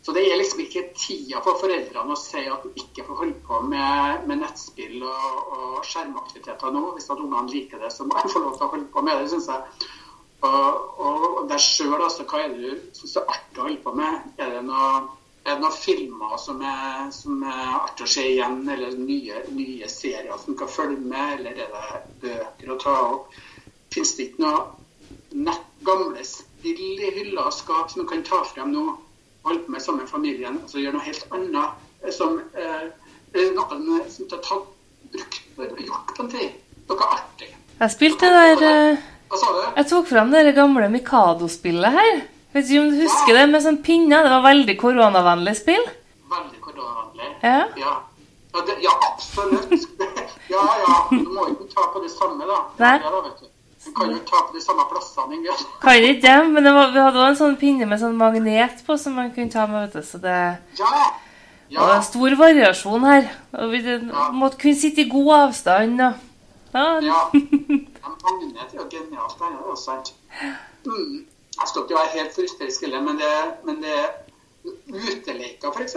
Så 0.00 0.14
det 0.16 0.22
er 0.24 0.38
liksom 0.40 0.62
ikke 0.64 0.86
tida 0.96 1.42
for 1.44 1.60
foreldrene 1.60 2.14
å 2.14 2.18
si 2.18 2.40
at 2.48 2.62
de 2.64 2.70
ikke 2.80 3.04
får 3.04 3.18
holde 3.18 3.40
på 3.44 3.58
med, 3.68 4.24
med 4.28 4.40
nettspill 4.40 5.02
og, 5.04 5.40
og, 5.52 5.74
skjermaktiviteter 5.84 6.72
nå. 6.72 6.84
Hvis 6.96 7.10
at 7.12 7.20
ungene 7.20 7.52
liker 7.52 7.82
det, 7.84 7.92
så 7.92 8.06
må 8.08 8.16
de 8.16 8.32
få 8.32 8.40
lov 8.46 8.56
til 8.56 8.66
å 8.66 8.70
holde 8.74 8.88
på 8.94 9.04
med 9.04 9.20
det, 9.20 9.28
syns 9.34 9.50
jeg. 9.52 9.88
Og, 10.48 11.00
og 11.04 11.40
deg 11.50 11.60
sjøl, 11.60 11.98
altså. 11.98 12.24
Hva 12.24 12.46
er 12.46 12.54
det 12.54 12.62
du 12.62 13.00
syns 13.02 13.18
er 13.20 13.28
artig 13.28 13.60
å 13.60 13.66
holde 13.66 13.82
på 13.84 13.92
med? 14.00 14.30
Er 14.40 14.54
det 14.56 14.62
noe 14.70 14.92
noen 15.58 15.72
filmer 15.72 16.36
som 16.38 16.60
er, 16.64 17.10
som 17.12 17.42
er 17.42 17.60
artig 17.80 18.06
å 18.06 18.10
se 18.12 18.24
igjen, 18.28 18.60
eller 18.68 18.96
nye, 18.96 19.42
nye 19.56 19.88
serier 19.88 20.36
som 20.40 20.56
kan 20.56 20.68
følge 20.68 21.00
med, 21.00 21.40
eller 21.40 21.62
er 21.64 21.72
det 21.72 21.84
bøker 22.24 22.72
å 22.72 22.78
ta 22.80 22.96
opp? 23.14 23.38
Fins 23.92 24.14
det 24.16 24.30
ikke 24.30 24.44
noe 24.44 25.40
nett, 25.46 25.66
gamle 25.84 26.24
spill 26.28 27.00
i 27.00 27.12
hylla 27.16 27.46
og 27.48 27.56
skap 27.56 27.88
som 27.92 28.02
du 28.02 28.08
kan 28.08 28.24
ta 28.26 28.42
frem 28.44 28.72
nå? 28.74 28.84
Holde 29.46 29.62
på 29.64 29.72
med 29.72 29.82
sammen 29.82 30.04
med 30.04 30.10
familien, 30.10 30.58
altså 30.62 30.82
gjøre 30.82 30.98
noe 30.98 31.06
helt 31.06 31.36
annet 31.36 32.12
som 32.14 32.40
eh, 32.56 32.90
noen 33.54 34.02
som 34.10 34.26
ikke 34.26 34.40
har 34.48 34.60
brukt, 35.12 35.40
gjort 35.56 36.12
på 36.16 36.24
en 36.24 36.30
tid. 36.32 36.58
Noe 36.90 37.08
artig. 37.14 37.48
Jeg 37.80 37.94
spilte 37.94 38.28
det 38.28 38.42
der 38.60 38.66
eh, 38.68 39.08
Hva 39.30 39.40
sa 39.40 39.54
du? 39.54 39.60
Jeg 39.78 39.88
tok 39.92 40.08
fram 40.10 40.34
det 40.34 40.54
gamle 40.56 40.90
Mikado-spillet 40.92 41.96
her. 41.96 42.22
Vet 42.52 42.66
ikke 42.66 42.82
om 42.82 42.90
du 42.90 43.02
husker 43.04 43.38
det 43.38 43.46
med 43.52 43.62
sånn 43.62 43.78
pinner? 43.86 44.26
Det 44.26 44.32
var 44.32 44.46
veldig 44.48 44.76
koronavennlig 44.80 45.54
spill. 45.60 45.84
Veldig 46.32 46.62
koronavennlig. 46.64 47.30
Ja. 47.46 47.60
Ja, 47.78 47.94
ja, 48.50 48.64
det, 48.66 48.76
ja 48.82 48.96
absolutt. 49.06 49.86
ja, 50.54 50.64
ja. 50.82 50.96
Du 51.12 51.30
må 51.30 51.46
jo 51.46 51.54
ikke 51.54 51.70
ta 51.76 51.86
på 51.94 52.02
det 52.02 52.10
samme, 52.12 52.42
da. 52.48 52.58
Nei. 52.82 52.96
Ja, 52.98 53.14
da 53.14 53.22
vet 53.28 53.44
du. 53.44 53.49
Du 53.84 53.92
kan 53.96 54.10
jo 54.10 54.18
ikke 54.18 54.28
ta 54.28 54.42
på 54.46 54.56
de 54.56 54.60
samme 54.62 54.84
plassene. 54.90 55.36
Inge. 55.38 55.56
Kan 55.80 56.04
ikke 56.04 56.20
det, 56.26 56.36
men 56.52 56.66
det 56.66 56.72
var, 56.76 56.90
vi 56.92 57.00
hadde 57.00 57.22
også 57.22 57.30
en 57.30 57.38
sånn 57.38 57.58
pinne 57.60 57.88
med 57.88 58.00
sånn 58.02 58.18
magnet 58.20 58.82
på 58.86 58.96
som 59.00 59.16
man 59.16 59.30
kunne 59.34 59.52
ta 59.52 59.64
med. 59.70 59.88
vet 59.88 59.96
du, 59.96 60.06
så 60.06 60.20
det 60.20 60.36
Ja. 60.80 60.90
Ja. 61.70 61.86
var 61.86 62.02
stor 62.02 62.34
variasjon 62.36 63.04
her. 63.06 63.30
Og 63.52 63.70
vi 63.72 63.80
ja. 63.86 64.30
måtte 64.36 64.58
kunne 64.60 64.76
sitte 64.76 65.04
i 65.04 65.08
god 65.08 65.32
avstand. 65.36 66.00
Og, 66.00 66.14
ja. 66.74 66.86
ja. 67.08 67.20
magnet 68.26 68.60
er 68.66 68.76
jo 68.76 68.88
genialt. 68.90 69.38
Det 69.38 69.48
er 69.48 69.56
jo 69.70 69.76
sant. 69.78 70.12
Mm. 70.84 71.24
Jeg 71.60 71.68
skal 71.68 71.82
ikke 71.82 71.98
være 72.00 72.12
helt 72.18 72.34
frustrert, 72.34 73.02
men 73.04 73.18
det, 73.20 73.32
men 73.64 73.80
det 73.84 73.96
uteleker, 74.88 75.72
f.eks. 75.72 75.96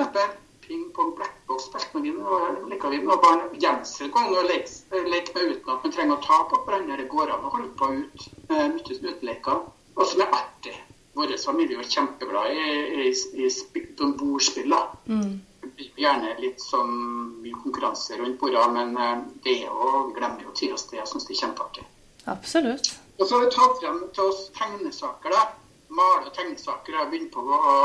Ping-pong, 0.73 1.15
blackbox, 1.15 1.67
spilte 1.69 1.99
vi 2.01 2.11
med, 2.11 2.25
og 2.25 2.69
liker 2.71 2.89
vi 2.89 2.99
med 3.05 3.19
barn. 3.21 3.43
Gjemsel 3.61 4.09
går 4.09 4.23
an 4.25 4.39
å 4.39 4.45
leke 4.47 5.03
leke 5.11 5.35
med 5.35 5.51
uten 5.51 5.69
at 5.69 5.83
man 5.85 5.93
trenger 5.93 6.15
å 6.15 6.23
ta 6.23 6.39
på 6.49 6.61
hverandre. 6.65 6.97
Det 6.97 7.11
går 7.11 7.29
an 7.29 7.45
å 7.45 7.51
holde 7.53 7.69
på 7.77 7.89
ut. 7.99 8.25
Eh, 8.49 8.63
Mye 8.73 8.97
som 8.97 9.05
uteleker. 9.11 9.59
Og 9.93 10.09
som 10.09 10.23
er 10.25 10.33
artig. 10.33 10.73
Vår 11.13 11.35
familie 11.43 11.77
er 11.77 11.91
kjempeglad 11.93 12.57
i, 12.57 12.65
i, 13.03 13.11
i, 13.45 13.49
i 13.53 14.09
bordspill. 14.17 14.73
Mm. 15.05 15.35
Det 15.61 15.69
blir 15.77 16.01
gjerne 16.07 16.33
litt 16.41 16.65
sånn 16.65 16.95
mye 17.43 17.59
konkurranse 17.61 18.17
rundt 18.17 18.39
bordene, 18.41 18.87
men 18.89 18.97
eh, 18.97 19.25
det 19.45 19.59
er 19.59 19.67
jo, 19.67 20.07
vi 20.09 20.17
glemmer 20.17 20.47
jo 20.47 20.55
tid 20.57 20.73
og 20.73 20.81
sted. 20.81 20.97
Jeg 21.03 21.11
syns 21.11 21.29
det 21.29 21.37
er 21.37 21.43
kjempeartig. 21.43 21.85
Absolutt. 22.33 22.95
Og 23.19 23.27
så 23.27 23.35
har 23.37 23.45
vi 23.45 23.53
tatt 23.53 23.77
frem 23.83 24.01
til 24.17 24.31
oss 24.31 24.47
tegnesaker. 24.57 25.37
da. 25.37 25.45
Male 25.93 26.33
tegnesaker. 26.33 26.97
Jeg 26.97 27.11
begynner 27.11 27.29
på 27.35 27.45
å, 27.45 27.75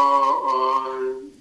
å, 0.48 0.56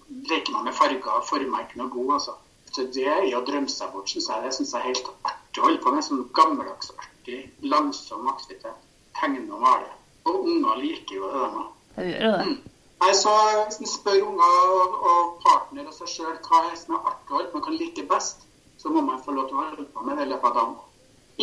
å 0.07 0.51
man 0.51 0.63
med 0.63 0.73
farger. 0.73 1.11
og 1.11 1.25
Former 1.27 1.59
er 1.59 1.65
ikke 1.67 1.81
noe 1.81 1.89
god, 1.89 2.13
altså. 2.13 2.31
Så 2.71 2.85
det 2.93 3.07
er 3.07 3.35
å 3.35 3.41
drømme 3.47 3.71
seg 3.71 3.91
bort, 3.93 4.09
syns 4.11 4.29
jeg. 4.29 4.43
Det 4.43 4.53
syns 4.55 4.73
jeg 4.73 4.81
er 4.81 4.89
helt 4.91 5.07
artig 5.25 5.61
å 5.61 5.65
holde 5.67 5.83
på 5.83 5.93
med. 5.95 6.05
Sånn 6.05 6.25
gammeldags, 6.37 6.91
artig, 7.03 7.39
langsom 7.63 8.27
aktivitet. 8.31 8.79
Tegne 9.19 9.47
og 9.49 9.61
male. 9.63 9.91
Og 10.27 10.33
unger 10.51 10.75
liker 10.83 11.15
jo 11.15 11.31
det, 11.31 11.39
de 11.43 11.47
òg. 11.61 11.69
Det. 11.97 12.57
Nei, 12.97 13.13
så 13.13 13.31
Hvis 13.67 13.79
en 13.81 13.89
spør 13.89 14.19
unger 14.25 14.53
og, 14.73 14.99
og 15.09 15.21
partner 15.45 15.83
og 15.87 15.93
seg 15.95 16.07
sjøl 16.11 16.37
hva 16.47 16.57
er 16.67 16.77
som 16.77 16.97
er 16.97 17.09
artig 17.13 17.31
å 17.31 17.37
holde 17.37 17.51
på 17.51 17.57
med, 17.59 17.65
kan 17.67 17.79
like 17.79 18.03
best, 18.09 18.37
så 18.77 18.85
må 18.93 18.99
man 19.05 19.23
få 19.23 19.29
lov 19.37 19.45
til 19.49 19.57
å 19.57 19.63
holde 19.63 19.85
på 19.93 19.99
med 20.05 20.13
det 20.17 20.23
i 20.27 20.31
løpet 20.33 20.49
av 20.49 20.53
dagen. 20.59 20.77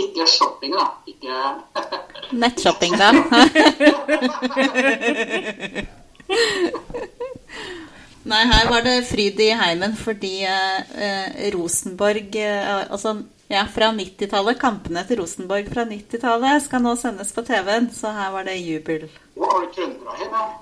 Ikke 0.05 0.24
shopping, 0.27 0.72
da. 0.74 0.87
Ikke 1.07 1.33
Nettshopping, 2.42 2.94
da. 2.98 3.09
Nei, 8.25 8.41
her 8.49 8.71
var 8.71 8.85
det 8.87 9.03
fryd 9.05 9.41
i 9.45 9.51
heimen 9.53 9.93
fordi 10.01 10.47
eh, 10.49 11.51
Rosenborg 11.53 12.37
eh, 12.41 12.85
Altså, 12.89 13.19
ja, 13.53 13.67
fra 13.69 13.91
90-tallet. 13.93 14.57
Kampene 14.61 15.03
til 15.05 15.21
Rosenborg 15.21 15.69
fra 15.73 15.85
90-tallet 15.89 16.65
skal 16.65 16.83
nå 16.83 16.95
sendes 16.97 17.35
på 17.37 17.45
TV-en, 17.45 17.91
så 17.93 18.15
her 18.17 18.33
var 18.33 18.49
det 18.49 18.57
jubel. 18.63 19.05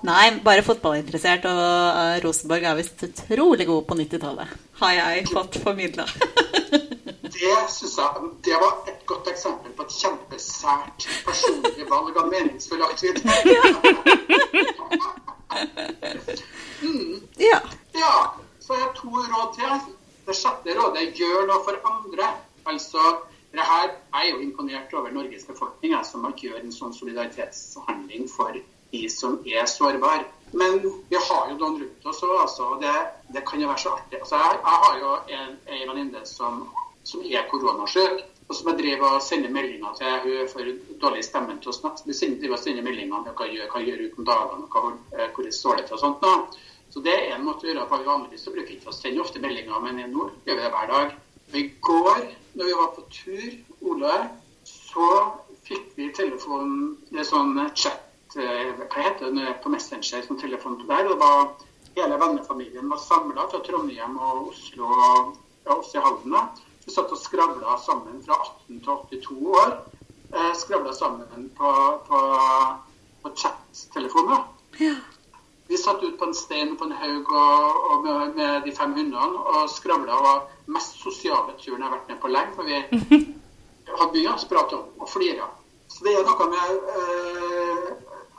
Nei, 0.03 0.25
bare 0.43 0.65
fotballinteressert. 0.67 1.47
Og 1.47 1.63
uh, 1.63 2.19
Rosenborg 2.25 2.67
er 2.67 2.79
visst 2.81 3.05
utrolig 3.07 3.69
god 3.71 3.87
på 3.87 3.97
90-tallet. 4.01 4.55
Har 4.83 4.95
jeg 4.99 5.27
fått 5.31 5.61
formidla. 5.63 6.05
det 7.37 7.57
synes 7.71 7.95
jeg 7.97 8.31
det 8.49 8.59
var 8.59 8.73
et 8.91 9.05
godt 9.07 9.31
eksempel 9.31 9.71
på 9.77 9.87
et 9.87 9.99
kjempesært 10.01 11.07
personlig 11.29 11.87
valg 11.87 12.19
av 12.19 12.33
meningsfull 12.35 12.83
aktivitet. 12.91 13.23
Ja. 17.39 17.59
ja. 17.93 18.15
Så 18.59 18.73
jeg 18.73 18.83
har 18.83 18.93
to 18.97 19.11
råd 19.11 19.53
til. 19.57 19.93
Det 20.25 20.35
sjette 20.39 20.75
rådet 20.77 21.09
gjør 21.19 21.47
noe 21.49 21.63
for 21.65 21.79
andre. 21.89 22.29
Altså, 22.69 23.01
det 23.51 23.65
her 23.67 23.89
er 24.15 24.29
jo 24.29 24.39
imponert 24.43 24.93
over 24.93 25.11
Norges 25.11 25.43
befolkning, 25.45 25.91
jeg, 25.93 26.05
som 26.07 26.25
gjør 26.25 26.61
en 26.61 26.71
sånn 26.71 26.95
solidaritetshandling 26.95 28.29
for 28.31 28.55
de 28.93 29.03
som 29.11 29.39
er 29.45 29.67
sårbare. 29.69 30.25
Men 30.53 30.79
vi 31.09 31.19
har 31.27 31.49
jo 31.49 31.57
noen 31.57 31.79
rundt 31.81 32.07
oss 32.09 32.23
òg, 32.23 32.35
altså. 32.45 32.69
Det, 32.81 32.93
det, 33.35 33.43
kan 33.49 33.61
jo 33.61 33.69
være 33.71 33.83
så 33.83 33.95
artig. 33.97 34.21
Altså, 34.21 34.39
jeg, 34.41 34.59
jeg 34.63 34.81
har 34.85 34.99
jo 35.01 35.13
en, 35.37 35.55
en 35.77 35.85
venninne 35.91 36.23
som, 36.29 36.63
som 37.09 37.25
er 37.25 37.47
koronasyk. 37.51 38.23
Og 38.47 38.55
som 38.57 38.69
jeg 38.69 38.79
driver 38.81 39.15
og 39.17 39.23
sender 39.23 39.51
meldinger 39.53 39.95
til 39.97 40.19
hun 40.25 40.51
for 40.51 40.69
dårlig 41.01 41.23
stemme 41.25 41.55
til 41.63 41.71
å 41.71 41.75
snakke. 41.77 42.05
Vi 42.09 42.49
og 42.49 42.59
sender 42.59 42.85
meldinger 42.85 43.17
om 43.17 43.25
hva 43.27 43.47
hun 43.47 43.55
gjør, 43.55 43.77
gjør 43.87 44.05
ut 44.05 44.19
om 44.19 44.29
dagene, 44.29 44.69
hva, 44.73 44.93
hvor 45.35 45.47
det 45.47 45.53
står 45.55 45.79
det 45.79 45.85
til 45.87 45.97
og 45.97 46.03
sånt. 46.03 46.23
Da. 46.23 46.33
Så 46.93 47.01
det 47.05 47.13
er 47.15 47.35
en 47.37 47.45
måte 47.47 47.65
å 47.65 47.71
gjøre 47.71 47.87
på. 47.89 48.01
Vanligvis 48.05 48.45
så 48.45 48.53
bruker 48.53 48.69
vi 48.69 48.79
ikke 48.79 48.91
å 48.91 48.95
sende 48.97 49.23
ofte 49.23 49.41
meldinger, 49.43 49.79
men 49.85 50.03
nå 50.11 50.29
gjør 50.45 50.59
vi 50.59 50.65
det 50.65 50.73
hver 50.75 50.91
dag. 50.91 51.15
Og 51.49 51.59
I 51.59 51.67
går 51.87 52.23
når 52.53 52.69
vi 52.69 52.79
var 52.79 52.91
på 52.95 53.05
tur, 53.13 53.51
Ole, 53.91 54.17
så 54.69 55.09
fikk 55.67 55.93
vi 55.97 56.09
telefonen 56.15 56.97
Det 57.09 57.21
er 57.23 57.27
sånn 57.27 57.57
chat 57.75 58.35
eh, 58.39 58.73
Hva 58.79 59.05
heter 59.05 59.31
det 59.35 59.55
på 59.63 59.71
Messenger? 59.73 60.25
sånn 60.27 60.39
telefon 60.41 60.77
der. 60.83 61.07
Det 61.07 61.17
var 61.21 61.53
Hele 61.93 62.17
vennefamilien 62.17 62.89
var 62.89 62.97
samla 62.97 63.47
fra 63.51 63.59
Trondheim 63.61 64.15
og 64.17 64.47
Oslo 64.49 64.87
og 64.89 65.35
ja, 65.65 65.75
oss 65.75 65.91
i 65.93 66.01
Halden. 66.01 66.33
Vi 66.85 66.91
satt 66.91 67.11
og 67.11 67.19
skravla 67.19 67.77
sammen 67.79 68.19
fra 68.25 68.37
18 68.67 68.79
til 68.83 69.21
82 69.23 69.57
år. 69.61 69.73
Eh, 70.33 70.53
skravla 70.59 70.93
sammen 70.93 71.49
på, 71.57 71.71
på, 72.07 72.21
på 73.23 73.33
chat-telefoner. 73.35 74.47
Ja. 74.79 74.95
Vi 75.67 75.77
satt 75.77 76.03
ut 76.03 76.17
på 76.19 76.25
en 76.25 76.35
stein 76.35 76.75
på 76.77 76.85
en 76.85 76.91
haug 76.91 77.29
og, 77.31 77.77
og 77.89 78.03
med, 78.03 78.35
med, 78.35 78.61
de 78.65 78.75
fem 78.75 78.91
hundene 78.97 79.43
og 79.55 79.69
skravla. 79.71 80.17
Og 80.17 80.27
var 80.27 80.73
mest 80.75 80.99
sosiale 80.99 81.55
turen 81.61 81.79
jeg 81.79 81.87
har 81.87 81.95
vært 81.95 82.11
med 82.11 82.19
på 82.23 82.33
lenge. 82.35 82.55
For 82.57 82.67
vi 82.67 82.81
hadde 83.99 84.11
mye 84.17 84.33
å 84.33 84.49
prate 84.51 84.79
om 84.79 85.05
og 85.05 85.09
flira. 85.09 85.47
Så 85.87 86.03
det 86.03 86.17
er 86.17 86.27
noe 86.27 86.49
med 86.49 86.91
øh, 86.97 87.89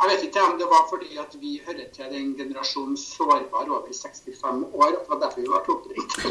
Jeg 0.01 0.11
vet 0.11 0.23
ikke 0.27 0.43
om 0.43 0.57
det 0.61 0.69
var 0.69 0.83
fordi 0.91 1.11
at 1.23 1.37
vi 1.41 1.51
hører 1.67 1.87
til 1.95 2.07
den 2.13 2.35
generasjonen 2.39 2.97
sårbar 2.97 3.69
over 3.71 3.87
65 3.89 4.65
år. 4.75 4.91
At 4.91 5.01
det 5.01 5.11
var 5.13 5.21
derfor 5.23 5.41
vi 5.41 5.53
var 5.55 5.71
oppringt. 5.75 6.13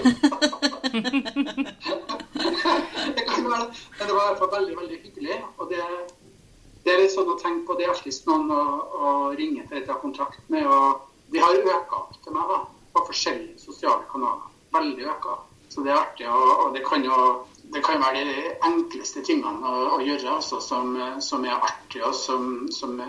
det 3.15 3.23
men 3.97 4.08
det 4.08 4.15
var 4.15 4.26
i 4.26 4.30
hvert 4.30 4.41
fall 4.41 4.54
veldig, 4.58 4.76
veldig 4.82 4.99
hyggelig. 5.06 5.38
og 5.58 5.69
det 5.69 5.82
det 6.84 6.91
er 6.91 6.99
litt 6.99 7.13
sånn 7.13 7.32
å 7.32 7.39
tenke 7.39 7.63
på, 7.67 7.78
det 7.80 7.86
er 7.86 7.93
alltid 7.93 8.26
noen 8.28 8.49
å, 8.52 8.63
å 9.08 9.12
ringe 9.39 9.63
til 9.69 9.80
å 9.80 9.86
ta 9.88 9.95
kontakt 10.02 10.49
med. 10.52 10.67
og 10.67 11.06
De 11.32 11.39
har 11.39 11.56
øka 11.56 12.02
til 12.26 12.36
meg 12.36 12.49
da, 12.52 12.58
på 12.91 13.06
forskjellige 13.08 13.62
sosiale 13.62 14.04
kanaler. 14.12 14.49
Veldig 14.76 15.08
økt. 15.13 15.30
Så 15.71 15.86
det 15.86 15.93
er 15.93 16.02
artig. 16.02 16.28
Og, 16.28 16.49
og 16.65 16.76
det, 16.76 16.84
kan 16.86 17.06
jo, 17.08 17.19
det 17.73 17.82
kan 17.86 18.04
være 18.04 18.26
de 18.28 18.52
enkleste 18.67 19.23
tingene 19.26 19.63
å, 19.63 19.95
å 19.95 20.02
gjøre 20.04 20.36
altså, 20.36 20.60
som, 20.62 20.91
som, 21.23 21.47
er 21.47 21.56
artige 21.56 22.04
og 22.10 22.17
som, 22.19 22.52
som, 22.76 22.99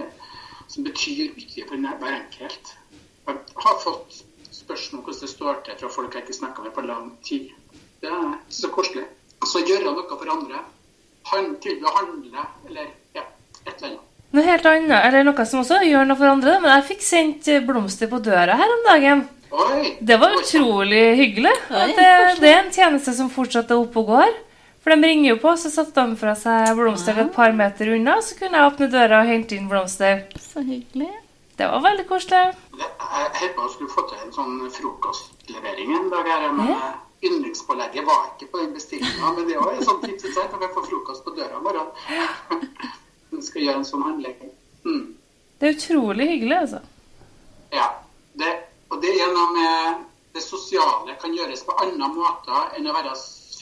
som 0.68 0.86
betyr 0.86 1.34
mye 1.36 1.66
for 1.68 1.88
hver 2.04 2.16
enkelt. 2.20 2.72
Jeg 3.26 3.66
har 3.66 3.76
fått 3.82 4.22
spørsmål 4.52 5.00
om 5.00 5.04
hvordan 5.04 5.20
det 5.20 5.30
står 5.32 5.60
til 5.66 5.78
fra 5.80 5.92
folk 5.96 6.14
jeg 6.14 6.24
ikke 6.24 6.38
snakka 6.38 6.64
med 6.64 6.74
på 6.76 6.86
lang 6.86 7.12
tid. 7.26 7.52
Det 8.02 8.10
er 8.12 8.32
så 8.48 8.70
koselig. 8.72 9.04
Så 9.44 9.60
gjøre 9.64 9.92
noe 9.92 10.08
for 10.08 10.32
andre. 10.32 10.62
Han, 11.30 11.54
tilby 11.60 11.86
å 11.88 11.94
handle, 11.94 12.42
eller 12.68 12.90
ja, 13.16 13.24
et 13.64 13.72
eller 13.72 13.88
annet. 13.94 14.10
Noe 14.34 14.44
helt 14.44 14.66
annet, 14.66 14.98
eller 15.06 15.24
noe 15.24 15.46
som 15.46 15.62
også 15.62 15.78
gjør 15.86 16.08
noe 16.08 16.18
for 16.20 16.32
andre. 16.32 16.58
Men 16.60 16.72
jeg 16.74 16.88
fikk 16.90 17.04
sendt 17.06 17.48
blomster 17.68 18.10
på 18.10 18.20
døra 18.24 18.58
her 18.60 18.72
om 18.76 18.82
dagen. 18.88 19.24
Oi, 19.54 19.92
det 20.02 20.16
var 20.18 20.34
utrolig 20.34 21.04
hyggelig. 21.20 21.52
Det, 21.70 22.08
det, 22.40 22.50
er 22.50 22.64
en 22.64 22.72
tjeneste 22.74 23.14
som 23.14 23.30
fortsatt 23.30 23.70
er 23.70 23.78
oppe 23.78 24.02
og 24.02 24.10
går. 24.10 24.32
For 24.84 24.92
de 24.92 25.08
ringer 25.08 25.30
jo 25.30 25.36
på, 25.40 25.54
så 25.56 25.70
satte 25.72 26.02
de 26.02 26.16
fra 26.20 26.34
seg 26.36 26.74
blomster 26.76 27.16
et 27.22 27.30
par 27.32 27.54
meter 27.56 27.94
unna. 27.96 28.18
Så 28.20 28.36
kunne 28.36 28.60
jeg 28.60 28.72
åpne 28.72 28.88
døra 28.92 29.22
og 29.22 29.30
hente 29.32 29.56
inn 29.56 29.70
blomster. 29.70 30.26
Så 30.36 30.60
hyggelig. 30.60 31.08
Det 31.56 31.70
var 31.70 31.80
veldig 31.86 32.04
koselig. 32.10 32.52
Jeg 32.76 32.90
holdt 33.38 33.56
på 33.56 33.64
å 33.64 33.70
skulle 33.72 33.94
få 33.94 34.04
til 34.10 34.20
en 34.26 34.34
sånn 34.34 34.60
frokostlevering 34.76 35.94
en 35.96 36.12
dag. 36.12 36.28
her, 36.28 36.52
men 36.52 36.72
ja. 36.74 36.92
Yndlingspålegget 37.24 38.04
var 38.04 38.24
ikke 38.34 38.50
på 38.52 38.60
den 38.60 38.74
bestillinga, 38.76 39.30
men 39.32 39.46
det 39.48 39.56
var 39.56 39.72
en 39.72 39.86
sånn 39.86 40.02
tips 40.02 40.26
at 40.42 40.56
jeg 40.60 40.72
får 40.74 40.86
frokost 40.90 41.24
på 41.24 41.32
døra 41.38 41.56
i 41.56 41.62
morgen 41.64 43.42
skal 43.46 43.64
gjøre 43.64 43.80
en 43.80 43.86
sånn 43.88 44.04
handling. 44.04 44.50
Mm. 44.84 45.06
Det 45.60 45.68
er 45.68 45.78
utrolig 45.78 46.26
hyggelig, 46.28 46.58
altså. 46.58 46.82
Ja. 47.72 47.86
Det, 48.34 48.50
og 48.90 49.00
det 49.00 49.14
er 49.14 49.32
noe 49.32 49.54
med 49.54 50.04
det 50.34 50.42
sosiale 50.42 51.16
kan 51.22 51.32
gjøres 51.32 51.62
på 51.64 51.76
andre 51.80 52.10
måter 52.12 52.76
enn 52.76 52.90
å 52.90 52.94
være 52.96 53.14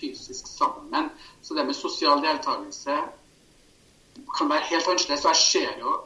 fysisk 0.03 0.51
sammen. 0.51 1.11
Så 1.43 1.55
det 1.55 1.67
med 1.67 1.79
sosial 1.79 2.23
deltakelse 2.25 2.99
kan 4.37 4.51
være 4.51 4.69
helt 4.71 4.89
annerledes. 4.89 5.25
Jeg 5.25 5.37
ser 5.41 5.79
jo 5.81 5.97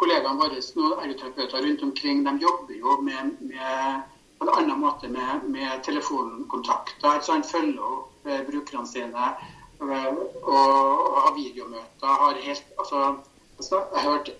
kollegaene 0.00 0.38
våre 0.40 0.60
nå, 0.76 0.94
ergoterapeuter 1.02 1.64
rundt 1.66 1.82
omkring, 1.88 2.24
de 2.26 2.36
jobber 2.44 2.74
jo 2.78 3.00
med, 3.04 3.34
med 3.40 4.02
på 4.38 4.46
en 4.46 4.52
annen 4.56 4.80
måte 4.80 5.08
med, 5.12 5.48
med 5.52 5.82
telefonkontakter. 5.84 7.08
Altså 7.08 7.32
han 7.36 7.44
følger 7.44 7.82
opp 7.84 8.28
eh, 8.28 8.44
brukerne 8.46 8.88
sine 8.88 9.32
og 9.80 11.16
har 11.24 11.34
videomøter. 11.36 12.06
Har 12.22 12.40
helt, 12.44 12.64
altså, 12.78 13.16
altså, 13.56 13.76
jeg 13.92 14.00
har 14.00 14.10
hørt 14.10 14.30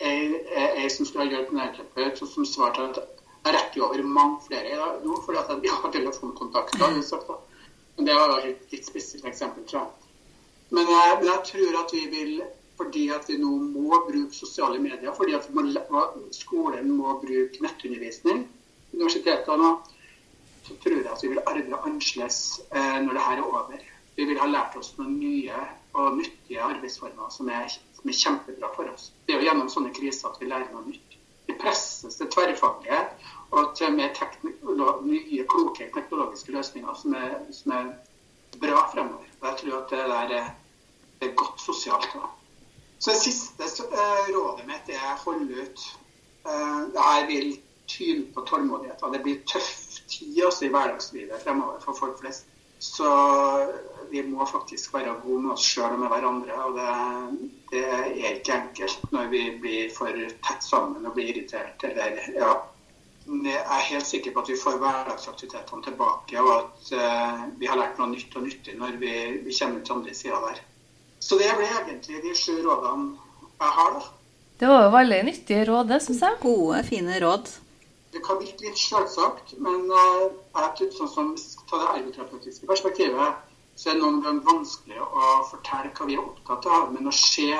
ei 0.00 0.88
som 0.92 1.08
skulle 1.08 1.24
ha 1.24 1.32
hjulpet 1.32 1.60
ergoterapeut, 1.60 2.20
som 2.28 2.44
svarte 2.48 2.84
at 2.90 3.00
jeg 3.46 3.54
rekker 3.56 3.84
over 3.86 4.02
mange 4.02 4.40
flere 4.46 4.88
nå 5.04 5.20
fordi 5.24 5.38
at 5.40 5.52
jeg 5.64 5.72
har 5.80 5.92
telefonkontakter. 5.92 6.96
Det 7.96 8.14
var 8.14 8.44
et 8.44 8.72
litt 8.72 8.86
spesielt 8.86 9.24
eksempel, 9.28 9.64
tror 9.64 9.86
jeg. 9.86 10.12
Men 10.76 10.90
jeg, 10.90 11.18
jeg, 11.24 11.42
tror 11.50 11.80
at 11.80 11.92
vi 11.94 12.04
vil, 12.12 12.32
fordi 12.76 13.06
at 13.14 13.28
vi 13.30 13.38
nå 13.40 13.52
må 13.62 14.02
bruke 14.08 14.34
sosiale 14.34 14.80
medier, 14.82 15.14
fordi 15.16 15.36
at 15.38 15.48
må, 15.54 15.64
skolen 16.34 16.90
må 16.92 17.16
bruke 17.22 17.62
nettundervisning, 17.64 18.46
universitetene, 18.92 19.76
så 20.66 20.74
tror 20.82 20.98
jeg 20.98 21.12
at 21.12 21.22
vi 21.22 21.30
vil 21.32 21.44
arbeide 21.46 21.78
annerledes 21.78 22.40
eh, 22.72 22.96
når 23.04 23.14
det 23.14 23.28
her 23.28 23.38
er 23.38 23.46
over 23.46 23.86
vi 24.16 24.24
vil 24.24 24.38
ha 24.40 24.48
lært 24.48 24.76
oss 24.80 24.94
noen 24.96 25.18
nye 25.20 25.56
og 25.96 26.16
nyttige 26.16 26.62
arbeidsformer 26.64 27.32
som 27.32 27.50
er, 27.52 27.68
som 27.68 28.08
er, 28.08 28.16
kjempebra 28.16 28.70
for 28.76 28.88
oss. 28.92 29.10
Det 29.26 29.34
er 29.34 29.42
jo 29.42 29.48
gjennom 29.50 29.68
sånne 29.72 29.92
kriser 29.96 30.30
at 30.30 30.40
vi 30.40 30.48
lærer 30.48 30.70
noe 30.72 30.86
nytt. 30.88 31.16
Vi 31.46 31.56
presses 31.60 32.16
til 32.18 32.30
tverrfaglige 32.32 33.02
og 33.50 33.76
til 33.78 33.92
med 33.94 34.16
nye, 35.06 35.44
kloke 35.48 35.90
teknologiske 35.94 36.52
løsninger 36.52 36.94
som 37.02 37.14
er, 37.14 37.36
som 37.52 37.72
er 37.72 37.92
bra 38.60 38.86
fremover. 38.92 39.28
Og 39.40 39.48
jeg 39.48 39.56
tror 39.60 39.78
at 39.78 39.90
det 39.90 39.98
der 39.98 40.34
er, 40.40 40.50
er 41.20 41.34
godt 41.34 41.60
sosialt. 41.60 42.08
Da. 42.14 42.26
Så 42.98 43.10
det 43.10 43.20
siste 43.20 43.86
uh, 43.92 44.26
rådet 44.34 44.66
mitt 44.66 44.90
er 44.90 45.06
å 45.12 45.20
holde 45.24 45.62
ut. 45.62 45.86
Uh, 46.46 46.82
det 46.92 47.06
her 47.08 47.26
vil 47.30 47.56
tyne 47.86 48.26
på 48.34 48.44
tålmodigheten. 48.48 49.12
Det 49.12 49.22
blir 49.22 49.42
tøff 49.46 50.00
tid 50.10 50.44
også 50.44 50.66
i 50.66 50.74
hverdagslivet 50.74 51.42
fremover 51.42 51.80
for 51.84 51.98
folk 51.98 52.20
flest. 52.20 52.46
Så 52.78 53.08
vi 54.10 54.22
må 54.22 54.46
faktisk 54.46 54.94
være 54.94 55.14
gode 55.22 55.42
med 55.42 55.54
oss 55.54 55.64
sjøl 55.64 55.94
og 55.94 56.00
med 56.02 56.12
hverandre. 56.12 56.56
Og 56.64 56.78
det, 56.78 56.88
det, 57.72 57.84
er 57.88 58.34
ikke 58.34 58.58
enkelt 58.60 59.12
når 59.12 59.30
vi 59.32 59.42
blir 59.60 59.92
for 59.96 60.24
tett 60.46 60.64
sammen 60.64 61.06
og 61.06 61.14
blir 61.16 61.32
irritert. 61.32 61.84
Eller, 61.88 62.20
ja. 62.36 62.52
Jeg 63.26 63.58
er 63.58 63.86
helt 63.90 64.06
sikker 64.06 64.34
på 64.34 64.44
at 64.44 64.50
vi 64.52 64.58
får 64.60 64.78
hverdagsaktivitetene 64.82 65.82
tilbake, 65.82 66.42
og 66.42 66.52
at 66.56 66.90
uh, 66.94 67.44
vi 67.58 67.66
har 67.66 67.78
lært 67.80 67.98
noe 67.98 68.12
nytt 68.12 68.36
og 68.38 68.46
nyttig 68.46 68.76
når 68.78 69.00
vi, 69.02 69.14
vi 69.46 69.56
kommer 69.58 69.82
til 69.82 69.96
andre 69.96 70.14
sida 70.14 70.38
der. 70.44 70.60
Så 71.18 71.38
det 71.40 71.50
blir 71.58 71.72
egentlig 71.80 72.22
de 72.22 72.34
sju 72.38 72.60
rådene 72.62 73.16
jeg 73.60 73.72
har. 73.78 73.96
da. 73.96 74.04
Det 74.60 74.68
var 74.70 74.84
jo 74.84 74.92
veldig 74.94 75.22
nyttige 75.26 75.64
råd, 75.68 75.90
det 75.90 76.02
syns 76.04 76.22
jeg. 76.22 76.38
Gode, 76.44 76.84
fine 76.86 77.18
råd. 77.24 77.50
Det 78.14 78.22
kan 78.24 78.38
virke 78.40 78.68
litt 78.68 78.78
selvsagt, 78.80 79.56
men 79.58 79.90
uh, 79.90 80.30
jeg 80.62 80.72
tror 80.78 80.94
sånn 81.00 81.12
som 81.16 81.34
ta 81.66 81.82
det 81.82 81.92
ergoterapeutiske 81.98 82.70
perspektivet 82.70 83.42
så 83.76 83.90
er 83.90 83.98
det 83.98 84.02
noen 84.02 84.22
ganger 84.24 84.46
vanskelig 84.46 85.02
å 85.04 85.32
fortelle 85.50 85.92
hva 85.92 86.06
vi 86.08 86.16
er 86.16 86.22
opptatt 86.22 86.68
av. 86.72 86.92
Men 86.94 87.10
å 87.10 87.12
se, 87.12 87.50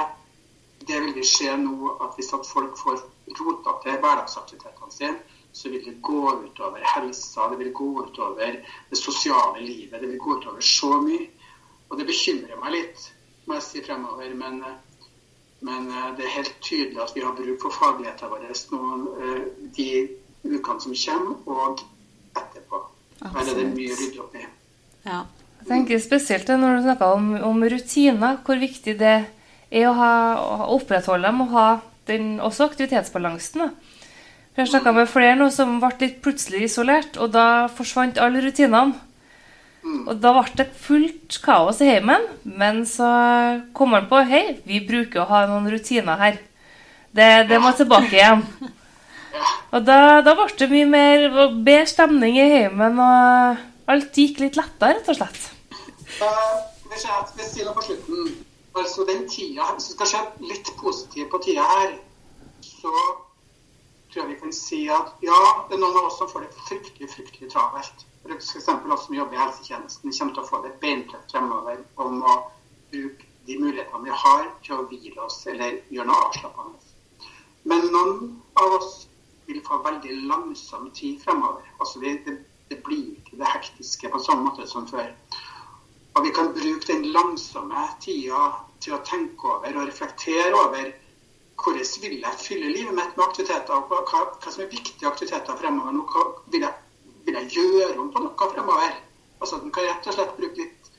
det 0.88 1.00
vil 1.04 1.12
vi 1.16 1.24
se 1.28 1.52
nå 1.60 1.92
at 2.06 2.16
hvis 2.16 2.32
at 2.36 2.48
folk 2.48 2.78
får 2.80 3.02
rota 3.36 3.74
til 3.82 3.98
hverdagsaktivitetene 4.00 4.94
sine, 4.94 5.35
så 5.56 5.70
vil 5.72 5.84
det 5.84 5.94
gå 6.04 6.22
utover 6.44 6.82
helsa, 6.84 7.48
det 7.48 7.56
vil 7.62 7.72
gå 7.72 7.86
utover 8.04 8.58
det 8.90 8.98
sosiale 9.00 9.60
livet. 9.60 10.00
Det 10.00 10.08
vil 10.10 10.18
gå 10.20 10.34
utover 10.36 10.60
så 10.60 10.90
mye. 11.00 11.30
Og 11.88 11.96
det 11.96 12.04
bekymrer 12.10 12.58
meg 12.60 12.74
litt, 12.74 13.06
må 13.46 13.56
jeg 13.56 13.64
si 13.64 13.82
fremover. 13.86 14.34
Men, 14.36 14.60
Men 15.64 15.88
eh, 15.88 16.10
det 16.18 16.26
er 16.26 16.34
helt 16.34 16.58
tydelig 16.60 17.00
at 17.00 17.14
vi 17.16 17.22
har 17.24 17.32
bruk 17.32 17.62
for 17.62 17.72
fagligheten 17.72 18.28
vår 18.28 18.42
nå 18.44 18.82
eh, 19.24 19.46
de 19.78 19.88
ukene 20.44 20.82
som 20.84 20.92
kommer, 20.92 21.38
og 21.48 21.80
etterpå. 22.36 22.82
Her 23.24 23.40
er 23.40 23.56
det 23.56 23.66
mye 23.72 23.94
å 23.94 23.98
rydde 24.02 24.22
opp 24.26 24.36
i. 24.36 24.44
Ja. 25.08 25.24
Jeg 25.62 25.70
tenker 25.70 26.04
spesielt 26.04 26.52
når 26.52 26.76
du 26.76 26.84
snakker 26.84 27.16
om, 27.16 27.32
om 27.48 27.64
rutiner, 27.64 28.36
hvor 28.44 28.60
viktig 28.60 28.98
det 29.00 29.16
er 29.24 29.88
å, 29.88 29.96
ha, 29.96 30.14
å 30.36 30.74
opprettholde 30.76 31.32
dem 31.32 31.46
og 31.46 31.54
ha 31.56 31.68
den, 32.12 32.34
også 32.44 32.68
aktivitetsbalansen. 32.68 33.64
Da. 33.64 33.85
For 34.56 34.64
Jeg 34.64 34.70
snakka 34.70 34.92
med 34.96 35.08
flere 35.12 35.34
nå 35.36 35.50
som 35.52 35.74
ble 35.82 35.90
litt 36.00 36.22
plutselig 36.24 36.62
isolert, 36.64 37.18
og 37.20 37.34
da 37.34 37.66
forsvant 37.68 38.16
alle 38.16 38.40
rutinene. 38.40 38.96
Og 40.08 40.14
da 40.16 40.30
ble 40.32 40.54
det 40.56 40.64
fullt 40.80 41.36
kaos 41.44 41.82
i 41.84 41.90
heimen, 41.90 42.24
men 42.48 42.80
så 42.88 43.10
kom 43.76 43.92
han 43.92 44.08
på 44.08 44.22
hei, 44.24 44.56
vi 44.64 44.80
bruker 44.88 45.20
å 45.22 45.28
ha 45.28 45.42
noen 45.50 45.68
rutiner 45.68 46.16
her. 46.22 46.40
Det, 47.12 47.28
det 47.50 47.60
må 47.60 47.74
tilbake 47.76 48.16
igjen. 48.16 48.46
Og 49.76 49.84
da, 49.84 50.22
da 50.24 50.32
ble 50.38 50.48
det 50.56 50.70
mye 50.72 50.88
mer 50.88 51.28
bedre 51.52 51.84
stemning 51.92 52.40
i 52.40 52.48
heimen, 52.54 52.96
og 52.96 53.92
alt 53.92 54.16
gikk 54.16 54.40
litt 54.40 54.56
lettere, 54.56 54.96
rett 54.96 55.12
og 55.12 55.20
slett. 55.20 55.46
Hvis 56.88 57.04
jeg 57.04 57.28
vil 57.36 57.52
si 57.52 57.68
noe 57.68 57.76
på 57.76 57.84
slutten 57.90 58.34
altså 58.76 59.04
den 59.04 59.28
tida, 59.28 59.68
Hvis 59.76 59.92
vi 59.92 59.98
skal 60.00 60.12
se 60.14 60.24
litt 60.48 60.72
positivt 60.80 61.28
på 61.28 61.44
tida 61.44 61.68
her, 61.76 61.96
så 62.64 62.96
tror 64.16 64.30
jeg 64.30 64.34
vi 64.34 64.40
kan 64.40 64.52
si 64.56 64.78
at 64.88 65.10
ja, 65.20 65.40
det 65.68 65.76
er 65.76 65.80
noen 65.82 65.96
av 66.00 66.06
oss 66.08 66.16
som 66.16 66.28
får 66.30 66.46
det 66.46 66.62
fryktelig 66.64 67.08
fryktelig 67.12 67.50
travelt. 67.52 68.04
F.eks. 68.24 68.54
oss 68.56 69.04
som 69.06 69.14
jobber 69.14 69.36
i 69.36 69.40
helsetjenesten, 69.42 70.10
vi 70.10 70.16
kommer 70.16 70.34
til 70.34 70.42
å 70.42 70.48
få 70.48 70.60
det 70.64 70.72
beintøft 70.80 71.34
fremover 71.34 71.82
om 72.00 72.22
å 72.24 72.36
bruke 72.90 73.28
de 73.46 73.58
mulighetene 73.60 74.08
vi 74.08 74.16
har 74.24 74.48
til 74.64 74.78
å 74.78 74.86
hvile 74.88 75.20
oss 75.26 75.42
eller 75.52 75.76
gjøre 75.92 76.08
noe 76.08 76.24
avslappende. 76.30 76.80
Men 77.68 77.86
noen 77.92 78.24
av 78.62 78.78
oss 78.78 79.06
vil 79.46 79.60
få 79.68 79.82
veldig 79.84 80.16
langsom 80.32 80.88
tid 80.96 81.20
fremover. 81.22 81.68
Altså 81.76 82.00
det, 82.00 82.16
det, 82.24 82.38
det 82.72 82.80
blir 82.88 83.12
ikke 83.20 83.38
det 83.38 83.52
hektiske 83.52 84.10
på 84.10 84.22
samme 84.24 84.48
måte 84.48 84.66
som 84.70 84.88
før. 84.88 85.12
Og 86.16 86.24
vi 86.24 86.32
kan 86.32 86.54
bruke 86.56 86.88
den 86.88 87.10
langsomme 87.12 87.84
tida 88.00 88.48
til 88.80 88.96
å 88.96 89.04
tenke 89.04 89.58
over 89.58 89.76
og 89.76 89.90
reflektere 89.90 90.56
over 90.56 90.94
hvordan 91.62 92.02
vil 92.02 92.18
jeg 92.20 92.40
fylle 92.40 92.72
livet 92.72 92.94
mitt 92.94 93.16
med 93.16 93.24
aktiviteter, 93.24 93.74
og 93.74 93.88
hva, 93.88 94.22
hva 94.42 94.52
som 94.52 94.62
er 94.64 94.72
viktige 94.72 95.08
aktiviteter 95.08 95.56
fremover. 95.60 95.94
Nå, 95.96 96.04
hva 96.12 96.24
vil 96.52 96.66
jeg, 96.66 96.74
vil 97.26 97.38
jeg 97.40 97.50
gjøre 97.56 97.98
om 98.02 98.10
på 98.12 98.22
noe 98.24 98.50
fremover? 98.52 98.98
Altså, 99.40 99.60
Man 99.62 99.72
kan 99.72 99.88
rett 99.88 100.08
og 100.10 100.16
slett 100.16 100.36
bruke 100.36 100.62
litt 100.62 100.90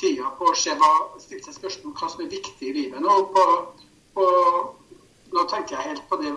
tida 0.00 0.30
på 0.38 0.50
å 0.50 0.56
se 0.56 0.74
hva, 0.76 0.92
stille 1.22 1.44
seg 1.44 1.56
spørsmål 1.56 1.92
om 1.92 1.98
hva 2.00 2.10
som 2.12 2.24
er 2.24 2.32
viktig 2.32 2.68
i 2.68 2.74
livet. 2.76 3.00
Nå, 3.00 3.16
på, 3.34 3.44
på, 4.16 4.26
nå 5.32 5.44
tenker 5.52 5.76
jeg 5.76 5.90
helt 5.90 6.08
på 6.10 6.20
det, 6.22 6.32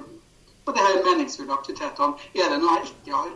på 0.65 0.75
de 0.75 0.85
her 0.85 0.99
meningsfulle 1.05 1.55
aktivitetene. 1.55 2.29
Er 2.35 2.51
det 2.53 2.59
noe 2.63 2.77
jeg 2.79 2.91
ikke 2.91 3.15
har 3.15 3.31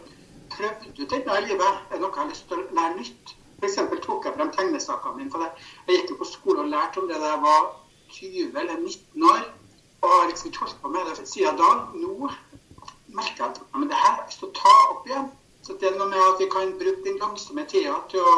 prøvd 0.58 1.02
ut 1.02 1.18
ennå 1.20 1.40
i 1.40 1.48
livet? 1.48 1.82
Er 1.90 1.96
det 1.96 2.04
noe 2.04 2.12
jeg 2.12 2.22
har 2.22 2.32
lyst 2.32 2.48
til 2.52 2.62
å 2.62 2.68
lære 2.80 3.00
nytt? 3.00 3.36
F.eks. 3.64 3.80
tok 4.04 4.26
jeg 4.28 4.36
frem 4.38 4.52
tegnesakene 4.52 5.18
mine. 5.18 5.32
for 5.32 5.44
det. 5.44 5.68
Jeg 5.88 6.02
gikk 6.02 6.14
jo 6.14 6.20
på 6.20 6.30
skole 6.32 6.66
og 6.66 6.72
lærte 6.72 7.00
om 7.00 7.08
det 7.08 7.20
da 7.22 7.32
jeg 7.32 7.44
var 7.44 7.70
20 8.14 8.60
eller 8.64 8.80
19 8.80 9.30
år. 9.32 9.46
Liksom 10.34 10.50
ikke 10.50 10.66
holdt 10.66 10.82
på 10.82 10.90
med 10.90 11.10
det 11.10 11.28
siden 11.30 11.58
da. 11.60 11.72
Nå 11.94 12.30
merker 13.14 13.44
jeg 13.44 13.50
at 13.52 13.60
ja, 13.62 13.78
men 13.78 13.90
det 13.92 13.98
her 14.00 14.08
har 14.10 14.22
jeg 14.24 14.32
lyst 14.32 14.40
til 14.42 14.50
å 14.50 14.56
ta 14.58 14.72
opp 14.90 15.10
igjen. 15.10 15.28
Så 15.64 15.76
det 15.80 15.90
er 15.92 16.00
noe 16.00 16.10
med 16.10 16.22
at 16.26 16.42
vi 16.42 16.48
kan 16.52 16.72
bruke 16.80 17.04
den 17.06 17.20
langsomme 17.22 17.66
tida 17.70 18.00
til 18.10 18.26
å, 18.26 18.34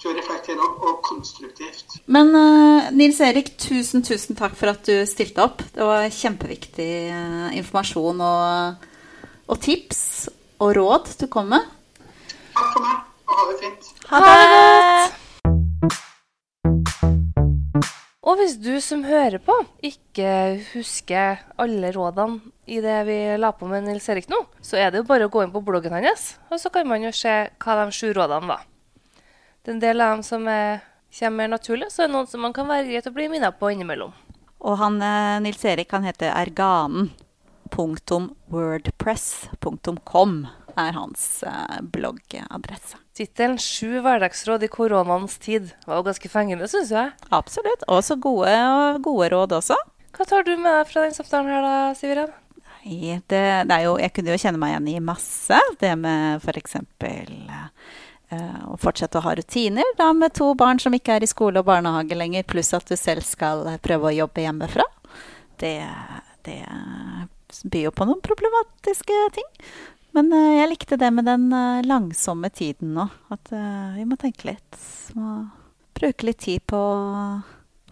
til 0.00 0.10
å 0.10 0.14
reflektere 0.16 0.64
og, 0.64 0.80
og 0.88 1.02
konstruktivt. 1.04 1.98
Men 2.08 2.32
uh, 2.32 2.88
Nils 2.96 3.20
Erik, 3.28 3.52
tusen, 3.60 4.02
tusen 4.08 4.40
takk 4.40 4.56
for 4.56 4.72
at 4.72 4.88
du 4.88 5.04
stilte 5.10 5.44
opp. 5.44 5.60
Det 5.76 5.84
var 5.84 6.08
kjempeviktig 6.08 6.90
uh, 7.12 7.52
informasjon 7.60 8.24
og, 8.24 8.90
og 9.52 9.62
tips 9.68 10.02
og 10.64 10.74
råd 10.80 11.12
du 11.20 11.28
kom 11.30 11.52
med. 11.52 11.68
Takk 12.56 12.72
for 12.72 12.88
meg, 12.88 13.06
og 13.28 13.38
ha 13.38 13.48
det 13.52 13.62
fint. 13.66 13.94
Ha 14.08 14.24
det! 14.24 15.17
Hvis 18.38 18.56
du 18.62 18.74
som 18.84 19.02
hører 19.06 19.40
på, 19.42 19.54
ikke 19.84 20.30
husker 20.72 21.42
alle 21.60 21.90
rådene 21.94 22.52
i 22.68 22.80
det 22.84 22.96
vi 23.08 23.16
la 23.40 23.50
på 23.56 23.68
med 23.70 23.86
Nils 23.86 24.08
Erik 24.12 24.28
nå, 24.30 24.40
så 24.64 24.78
er 24.80 24.92
det 24.92 25.02
jo 25.02 25.08
bare 25.08 25.28
å 25.28 25.32
gå 25.32 25.42
inn 25.44 25.54
på 25.54 25.62
bloggen 25.64 25.96
hans, 25.96 26.36
og 26.52 26.60
så 26.62 26.70
kan 26.74 26.88
man 26.88 27.04
jo 27.04 27.12
se 27.14 27.34
hva 27.58 27.78
de 27.80 27.94
sju 27.94 28.12
rådene 28.16 28.50
var. 28.50 28.66
Det 29.62 29.72
er 29.72 29.76
en 29.76 29.82
del 29.84 30.04
av 30.04 30.14
dem 30.16 30.24
som 30.26 30.46
er, 30.48 30.84
kommer 31.18 31.42
mer 31.42 31.52
naturlig, 31.56 31.90
så 31.92 32.04
er 32.04 32.10
det 32.10 32.16
noen 32.16 32.30
som 32.30 32.44
man 32.44 32.54
kan 32.56 32.68
være 32.68 32.88
greit 32.88 33.08
å 33.10 33.14
bli 33.14 33.28
minnet 33.32 33.58
på 33.60 33.72
innimellom. 33.74 34.14
Og 34.58 34.78
han, 34.80 35.00
eh, 35.02 35.40
Nils 35.44 35.64
Erik 35.64 35.92
han 35.94 36.06
heter 36.06 36.32
Erganen. 36.34 37.10
Er 40.78 40.94
hans 40.94 41.42
eh, 41.42 41.78
bloggadresse. 41.82 43.00
Tittelen 43.18 43.58
'Sju 43.58 43.98
hverdagsråd 44.04 44.62
i 44.62 44.68
koronaens 44.70 45.38
tid' 45.42 45.72
var 45.88 45.98
jo 45.98 46.04
ganske 46.06 46.28
fengende, 46.30 46.68
syns 46.70 46.92
jeg. 46.94 47.14
Absolutt. 47.34 47.82
Også 47.90 48.14
gode, 48.22 48.52
gode 49.02 49.30
råd 49.32 49.56
også. 49.58 49.78
Hva 50.14 50.26
tar 50.26 50.46
du 50.46 50.54
med 50.54 50.70
deg 50.70 50.90
fra 50.90 51.02
den 51.06 51.16
samtalen 51.16 51.50
her, 51.50 51.66
da, 51.66 51.74
Siviren? 51.98 52.30
Nei, 52.62 53.18
det, 53.30 53.42
det 53.68 53.78
jo, 53.84 53.96
jeg 53.98 54.14
kunne 54.14 54.34
jo 54.34 54.40
kjenne 54.40 54.60
meg 54.62 54.76
igjen 54.76 54.88
i 54.92 55.02
masse. 55.02 55.58
Det 55.82 55.90
med 55.98 56.44
f.eks. 56.46 56.78
Uh, 58.28 58.64
å 58.68 58.76
fortsette 58.76 59.18
å 59.18 59.24
ha 59.24 59.32
rutiner 59.38 59.94
da 59.96 60.10
med 60.12 60.34
to 60.36 60.50
barn 60.58 60.78
som 60.82 60.92
ikke 60.92 61.14
er 61.16 61.24
i 61.24 61.30
skole 61.30 61.62
og 61.62 61.68
barnehage 61.70 62.18
lenger, 62.18 62.44
pluss 62.44 62.74
at 62.76 62.86
du 62.90 62.94
selv 63.00 63.24
skal 63.24 63.64
prøve 63.82 64.10
å 64.10 64.16
jobbe 64.18 64.44
hjemmefra. 64.44 64.84
Det, 65.58 65.78
det 66.46 66.60
byr 67.64 67.88
jo 67.88 67.94
på 67.94 68.06
noen 68.08 68.20
problematiske 68.24 69.22
ting. 69.38 69.48
Men 70.16 70.32
uh, 70.32 70.54
jeg 70.56 70.70
likte 70.72 70.98
det 71.00 71.12
med 71.14 71.28
den 71.28 71.50
uh, 71.52 71.84
langsomme 71.86 72.50
tiden 72.50 72.94
nå. 72.96 73.08
At 73.34 73.52
vi 73.52 74.06
må 74.08 74.16
tenke 74.20 74.52
litt. 74.52 74.82
Må 75.18 75.46
bruke 75.98 76.28
litt 76.28 76.42
tid 76.44 76.64
på 76.68 76.78
å 76.78 77.38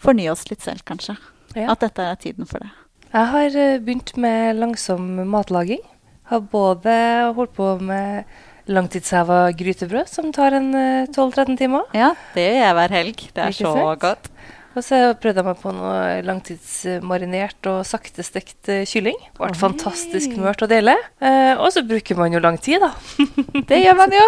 fornye 0.03 0.33
oss 0.33 0.47
litt 0.51 0.65
selv, 0.65 0.85
kanskje. 0.87 1.17
Ja. 1.57 1.71
At 1.73 1.85
dette 1.85 2.05
er 2.05 2.19
tiden 2.21 2.49
for 2.49 2.63
det. 2.63 2.73
Jeg 3.13 3.31
har 3.33 3.57
eh, 3.57 3.79
begynt 3.81 4.13
med 4.21 4.59
langsom 4.61 5.07
matlaging. 5.31 5.83
Har 6.31 6.43
både 6.53 6.93
holdt 7.37 7.55
på 7.57 7.69
med 7.81 8.27
langtidsheva 8.67 9.53
grytebrød, 9.57 10.11
som 10.11 10.33
tar 10.35 10.57
en 10.59 10.73
eh, 10.75 11.07
12-13 11.09 11.57
timer. 11.61 11.87
Ja, 11.97 12.13
det 12.35 12.49
gjør 12.49 12.59
jeg 12.61 12.77
hver 12.81 12.97
helg. 12.99 13.23
Det 13.31 13.45
er 13.45 13.55
Ikke 13.55 13.63
så 13.63 13.75
sant? 13.79 14.03
godt. 14.03 14.31
Og 14.77 14.85
så 14.85 14.99
prøvde 15.17 15.41
jeg 15.41 15.47
meg 15.47 15.61
på 15.63 15.73
noe 15.73 16.01
langtidsmarinert 16.27 17.69
og 17.71 17.79
saktestekt 17.89 18.69
kylling. 18.69 18.91
kylling. 18.91 19.21
Ble 19.39 19.49
Oi. 19.49 19.57
fantastisk 19.57 20.37
mørt 20.37 20.63
å 20.63 20.69
deilig. 20.69 20.97
Eh, 21.21 21.55
og 21.57 21.71
så 21.73 21.83
bruker 21.87 22.19
man 22.19 22.35
jo 22.35 22.43
lang 22.45 22.59
tid, 22.61 22.85
da. 22.85 22.93
Det 23.71 23.81
gjør 23.81 23.97
man 23.97 24.13
jo. 24.13 24.27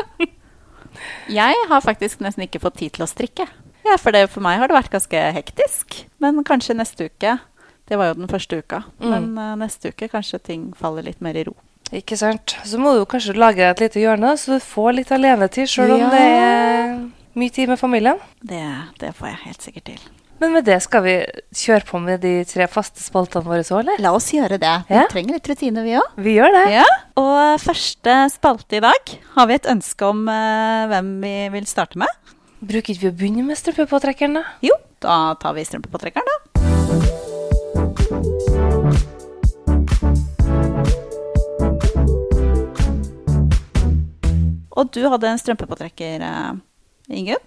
Jeg 1.29 1.55
har 1.69 1.85
faktisk 1.85 2.23
nesten 2.25 2.47
ikke 2.47 2.63
fått 2.63 2.81
tid 2.81 2.97
til 2.97 3.05
å 3.05 3.11
strikke. 3.11 3.47
Ja, 3.85 3.97
for, 4.01 4.13
det, 4.13 4.27
for 4.33 4.45
meg 4.45 4.59
har 4.61 4.71
det 4.71 4.77
vært 4.77 4.93
ganske 4.93 5.23
hektisk. 5.37 6.03
Men 6.23 6.41
kanskje 6.49 6.77
neste 6.77 7.09
uke. 7.09 7.39
Det 7.89 7.97
var 7.97 8.11
jo 8.11 8.19
den 8.19 8.29
første 8.29 8.61
uka. 8.61 8.83
Mm. 9.01 9.09
Men 9.13 9.29
uh, 9.39 9.55
neste 9.61 9.93
uke 9.93 10.11
kanskje 10.13 10.41
ting 10.45 10.69
faller 10.77 11.07
litt 11.07 11.23
mer 11.25 11.37
i 11.39 11.45
ro. 11.49 11.55
Ikke 11.95 12.19
sant? 12.21 12.57
Så 12.69 12.81
må 12.81 12.93
du 12.97 13.07
kanskje 13.09 13.37
lage 13.39 13.65
et 13.65 13.81
lite 13.81 14.01
hjørne, 14.03 14.35
så 14.37 14.59
du 14.59 14.65
får 14.65 14.99
litt 14.99 15.13
alenetid, 15.15 15.71
sjøl 15.73 15.95
om 15.97 16.03
Ja. 16.05 16.11
det 16.13 16.25
er 16.25 16.95
mye 17.39 17.55
tid 17.55 17.71
med 17.73 17.81
familien. 17.81 18.21
Det, 18.45 18.61
det 19.01 19.15
får 19.17 19.31
jeg 19.31 19.45
helt 19.47 19.65
sikkert 19.65 19.89
til. 19.89 20.09
Men 20.39 20.53
med 20.55 20.65
det 20.69 20.77
skal 20.85 21.03
vi 21.03 21.15
kjøre 21.59 21.85
på 21.89 21.99
med 22.03 22.21
de 22.23 22.33
tre 22.47 22.69
faste 22.71 23.03
spaltene 23.03 23.43
våre 23.47 23.65
så, 23.67 23.81
eller? 23.83 23.99
La 24.03 24.13
oss 24.15 24.29
gjøre 24.33 24.59
det. 24.63 24.75
Vi 24.89 24.95
Ja. 24.95 25.07
trenger 25.11 25.35
litt 25.35 25.49
rutine, 25.51 25.83
vi 25.83 25.97
òg. 25.99 26.13
Vi 26.17 26.37
gjør 26.37 26.53
det. 26.55 26.65
Ja. 26.77 26.85
Og 27.19 27.59
første 27.61 28.15
spalte 28.31 28.79
i 28.79 28.81
dag 28.85 29.15
har 29.35 29.47
vi 29.51 29.55
et 29.59 29.67
ønske 29.67 30.07
om 30.07 30.29
uh, 30.29 30.87
hvem 30.93 31.21
vi 31.25 31.35
vil 31.59 31.67
starte 31.67 31.99
med. 31.99 32.09
Bruker 32.61 32.95
ikke 32.95 33.09
vi 33.09 33.11
å 33.11 33.19
begynne 33.19 33.47
med 33.51 33.59
strømpepåtrekkeren, 33.59 34.35
da? 34.39 34.45
Jo, 34.63 34.75
da 35.03 35.35
tar 35.43 35.55
vi 35.59 35.67
strømpepåtrekkeren, 35.67 36.27
da. 36.27 37.49
Og 44.79 44.91
du 44.95 45.01
hadde 45.11 45.31
en 45.33 45.41
strømpepåtrekker, 45.41 46.23
eh, 46.23 46.53
Ingunn. 47.19 47.43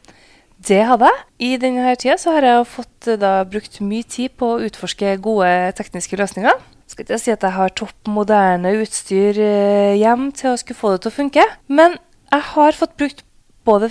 Det 0.61 0.81
hadde 0.85 1.09
jeg. 1.09 1.23
I 1.41 1.55
denne 1.61 1.95
tida 1.97 2.17
så 2.21 2.35
har 2.35 2.45
jeg 2.45 2.67
fått 2.69 3.09
eh, 3.09 3.17
da, 3.19 3.41
brukt 3.49 3.79
mye 3.81 4.05
tid 4.05 4.35
på 4.37 4.53
å 4.55 4.61
utforske 4.67 5.15
gode 5.23 5.49
tekniske 5.77 6.19
løsninger. 6.19 6.59
Skal 6.91 7.05
ikke 7.05 7.19
si 7.23 7.31
at 7.33 7.45
jeg 7.47 7.55
har 7.55 7.73
topp 7.73 8.11
moderne 8.11 8.73
utstyr 8.81 9.39
eh, 9.41 9.97
hjem 9.97 10.29
til 10.37 10.51
å 10.51 10.59
skulle 10.59 10.77
få 10.77 10.93
det 10.93 11.03
til 11.05 11.13
å 11.13 11.17
funke, 11.17 11.47
men 11.71 11.97
jeg 12.31 12.47
har 12.53 12.77
fått 12.77 12.97
brukt 12.99 13.25
både 13.67 13.89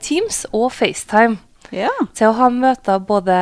Teams 0.00 0.44
og 0.52 0.70
FaceTime 0.72 1.40
Ja. 1.72 1.90
til 2.16 2.30
å 2.30 2.36
ha 2.36 2.48
møter 2.52 3.00
både 3.04 3.34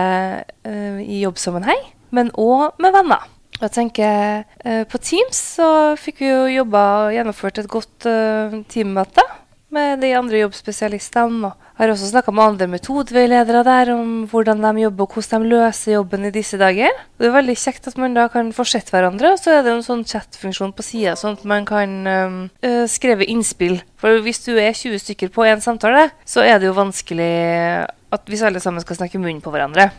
uh, 0.67 0.99
i 1.03 1.21
jobbsammenheng, 1.25 1.83
men 2.15 2.33
òg 2.39 2.79
med 2.83 2.95
venner. 2.95 3.27
Og 3.61 3.67
Jeg 3.69 3.75
tenker, 3.77 4.45
uh, 4.65 4.83
På 4.91 4.99
Teams 4.99 5.39
så 5.59 5.69
fikk 6.01 6.23
vi 6.23 6.31
jo 6.31 6.47
jobba 6.63 6.85
og 7.05 7.15
gjennomført 7.15 7.61
et 7.63 7.71
godt 7.71 8.07
uh, 8.09 8.61
teammøte. 8.73 9.23
Med 9.75 10.01
de 10.03 10.11
andre 10.19 10.43
jobbspesialistene. 10.43 11.51
Og 11.51 11.69
har 11.81 11.93
også 11.93 12.11
snakka 12.11 12.33
med 12.35 12.45
andre 12.45 12.67
metodeveiledere 12.69 13.63
der 13.65 13.93
om 13.95 14.27
hvordan 14.29 14.61
de 14.61 14.83
jobber 14.83 15.07
og 15.07 15.15
hvordan 15.17 15.47
de 15.47 15.53
løser 15.55 15.95
jobben 15.95 16.27
i 16.29 16.33
disse 16.35 16.59
dager. 16.61 16.93
Det 17.17 17.31
er 17.31 17.37
veldig 17.37 17.57
kjekt 17.57 17.89
at 17.89 17.97
man 18.01 18.17
da 18.17 18.27
kan 18.33 18.53
få 18.57 18.67
sett 18.69 18.93
hverandre, 18.93 19.33
og 19.33 19.41
så 19.41 19.55
er 19.57 19.65
det 19.65 19.73
en 19.73 19.87
sånn 19.87 20.05
chatfunksjon 20.05 20.75
på 20.77 20.85
sida, 20.85 21.17
sånn 21.17 21.39
at 21.39 21.47
man 21.49 21.65
kan 21.69 21.97
øh, 22.11 22.85
skrive 22.91 23.25
innspill. 23.25 23.81
For 24.01 24.21
hvis 24.25 24.45
du 24.45 24.53
er 24.59 24.77
20 24.77 25.01
stykker 25.07 25.33
på 25.33 25.49
én 25.49 25.65
samtale, 25.65 26.11
så 26.29 26.45
er 26.45 26.61
det 26.61 26.69
jo 26.69 26.77
vanskelig 26.77 27.33
at 28.11 28.29
hvis 28.29 28.45
alle 28.45 28.61
sammen 28.61 28.85
skal 28.85 28.99
snakke 29.01 29.21
munnen 29.23 29.43
på 29.45 29.53
hverandre. 29.55 29.91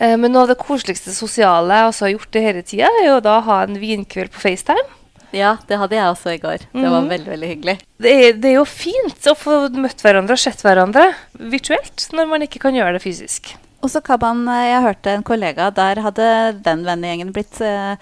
Eh, 0.00 0.16
Men 0.16 0.32
noe 0.32 0.46
av 0.46 0.54
det 0.54 0.60
koseligste 0.60 1.12
sosiale 1.16 1.82
jeg 1.82 1.90
også 1.90 2.06
har 2.06 2.14
gjort 2.16 2.36
i 2.38 2.44
hele 2.44 2.62
tida, 2.64 2.90
er 3.02 3.10
jo 3.10 3.20
da 3.24 3.38
å 3.40 3.46
ha 3.48 3.62
en 3.64 3.80
vinkveld 3.80 4.32
på 4.32 4.44
FaceTime. 4.44 4.95
Ja, 5.36 5.50
det 5.68 5.76
hadde 5.78 5.96
jeg 5.98 6.08
også 6.14 6.32
i 6.32 6.40
går. 6.40 6.64
Det 6.72 6.88
var 6.88 7.02
Mhm. 7.02 7.08
veldig, 7.12 7.30
veldig 7.34 7.48
hyggelig. 7.52 7.76
Det 8.00 8.12
er, 8.16 8.32
det 8.40 8.50
er 8.50 8.56
jo 8.56 8.64
fint 8.64 9.28
å 9.28 9.34
få 9.36 9.56
møtt 9.76 10.00
hverandre 10.04 10.32
og 10.32 10.40
sett 10.40 10.62
hverandre 10.64 11.10
virtuelt 11.36 12.08
når 12.16 12.28
man 12.30 12.44
ikke 12.46 12.60
kan 12.62 12.74
gjøre 12.76 12.96
det 12.96 13.02
fysisk. 13.04 13.54
Og 13.84 13.90
så 13.92 14.00
kan 14.02 14.18
man 14.22 14.46
eh, 14.48 14.70
Jeg 14.72 14.82
hørte 14.86 15.12
en 15.12 15.22
kollega, 15.26 15.70
der 15.76 16.00
hadde 16.02 16.28
den 16.64 16.84
vennegjengen 16.88 17.32
blitt 17.36 17.60
eh, 17.60 17.96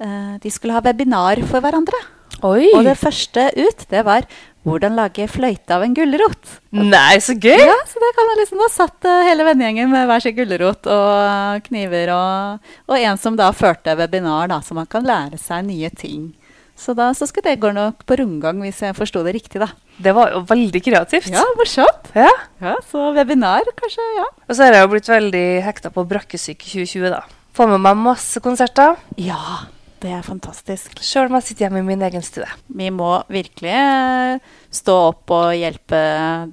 eh, 0.00 0.36
De 0.40 0.50
skulle 0.54 0.72
ha 0.76 0.80
webinar 0.84 1.42
for 1.50 1.60
hverandre. 1.64 1.98
Oi! 2.46 2.68
Og 2.76 2.84
det 2.84 2.96
første 3.00 3.48
ut, 3.56 3.86
det 3.90 4.04
var 4.06 4.26
hvordan 4.66 4.96
lage 4.98 5.28
fløyte 5.30 5.70
av 5.76 5.82
en 5.86 5.94
gulrot. 5.94 6.56
Nei, 6.74 7.18
så 7.22 7.34
gøy! 7.38 7.54
Ja, 7.54 7.76
så 7.86 8.00
det 8.02 8.08
kan 8.16 8.26
man 8.30 8.40
liksom 8.40 8.58
Da 8.62 8.68
satt 8.74 9.06
hele 9.28 9.44
vennegjengen 9.46 9.90
med 9.92 10.08
hver 10.10 10.20
sin 10.24 10.34
gulrot 10.36 10.86
og 10.90 11.62
kniver, 11.68 12.10
og, 12.14 12.72
og 12.90 12.98
en 12.98 13.16
som 13.18 13.36
da 13.38 13.50
førte 13.56 13.94
webinar, 13.96 14.48
da, 14.50 14.58
så 14.60 14.74
man 14.74 14.86
kan 14.90 15.06
lære 15.06 15.38
seg 15.38 15.64
nye 15.68 15.90
ting. 15.90 16.32
Så 16.76 16.92
da 16.96 17.08
så 17.16 17.24
skulle 17.28 17.54
det 17.54 17.60
gå 17.62 17.70
nok 17.72 18.02
på 18.06 18.18
rundgang, 18.20 18.58
hvis 18.60 18.82
jeg 18.84 18.96
forsto 18.96 19.22
det 19.24 19.32
riktig, 19.38 19.62
da. 19.62 19.70
Det 19.98 20.12
var 20.14 20.34
jo 20.34 20.42
veldig 20.48 20.82
kreativt. 20.84 21.30
Ja, 21.32 21.44
morsomt. 21.56 22.10
Ja. 22.14 22.28
Ja, 22.60 22.74
så 22.90 23.06
webinar, 23.16 23.64
kanskje. 23.78 24.04
Ja. 24.18 24.26
Og 24.44 24.52
så 24.58 24.66
har 24.66 24.76
jeg 24.76 24.84
jo 24.84 24.90
blitt 24.92 25.08
veldig 25.08 25.46
hekta 25.64 25.90
på 25.94 26.04
Brakkesyke 26.10 26.68
2020, 26.68 27.08
da. 27.16 27.22
Får 27.56 27.70
med 27.72 27.80
meg 27.86 27.96
masse 28.04 28.42
konserter, 28.44 28.98
Ja, 29.16 29.64
det 30.04 30.10
er 30.12 30.20
fantastisk. 30.22 30.98
sjøl 31.00 31.30
om 31.30 31.38
jeg 31.38 31.46
sitter 31.48 31.64
hjemme 31.66 31.80
i 31.80 31.86
min 31.88 32.02
egen 32.04 32.22
stue. 32.22 32.44
Vi 32.68 32.90
må 32.92 33.14
virkelig 33.32 33.72
eh, 33.72 34.38
stå 34.70 34.96
opp 35.08 35.32
og 35.32 35.54
hjelpe 35.56 36.02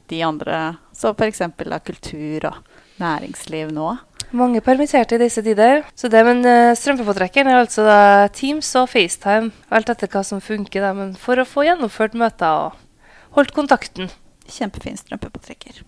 de 0.07 0.21
andre. 0.23 0.61
Så 0.95 1.11
f.eks. 1.11 1.41
av 1.43 1.83
kultur 1.83 2.47
og 2.47 2.61
næringsliv 3.03 3.73
nå. 3.75 3.89
Mange 4.33 4.63
permitterte 4.65 5.13
i 5.13 5.21
disse 5.21 5.43
tider. 5.45 5.83
Så 5.93 6.09
det, 6.09 6.23
med 6.25 6.41
uh, 6.41 6.73
strømpepåtrekkeren 6.73 7.51
er 7.51 7.59
altså 7.61 7.83
da 7.85 7.97
Teams 8.33 8.71
og 8.79 8.87
FaceTime. 8.89 9.51
Alt 9.69 9.91
etter 9.93 10.09
hva 10.09 10.23
som 10.25 10.39
funker, 10.41 10.81
da, 10.81 10.89
men 10.97 11.11
for 11.13 11.37
å 11.37 11.45
få 11.45 11.67
gjennomført 11.67 12.17
møter 12.17 12.49
og 12.49 13.35
holdt 13.37 13.53
kontakten. 13.53 14.09
Kjempefin 14.49 14.97
strømpepåtrekker. 14.97 15.83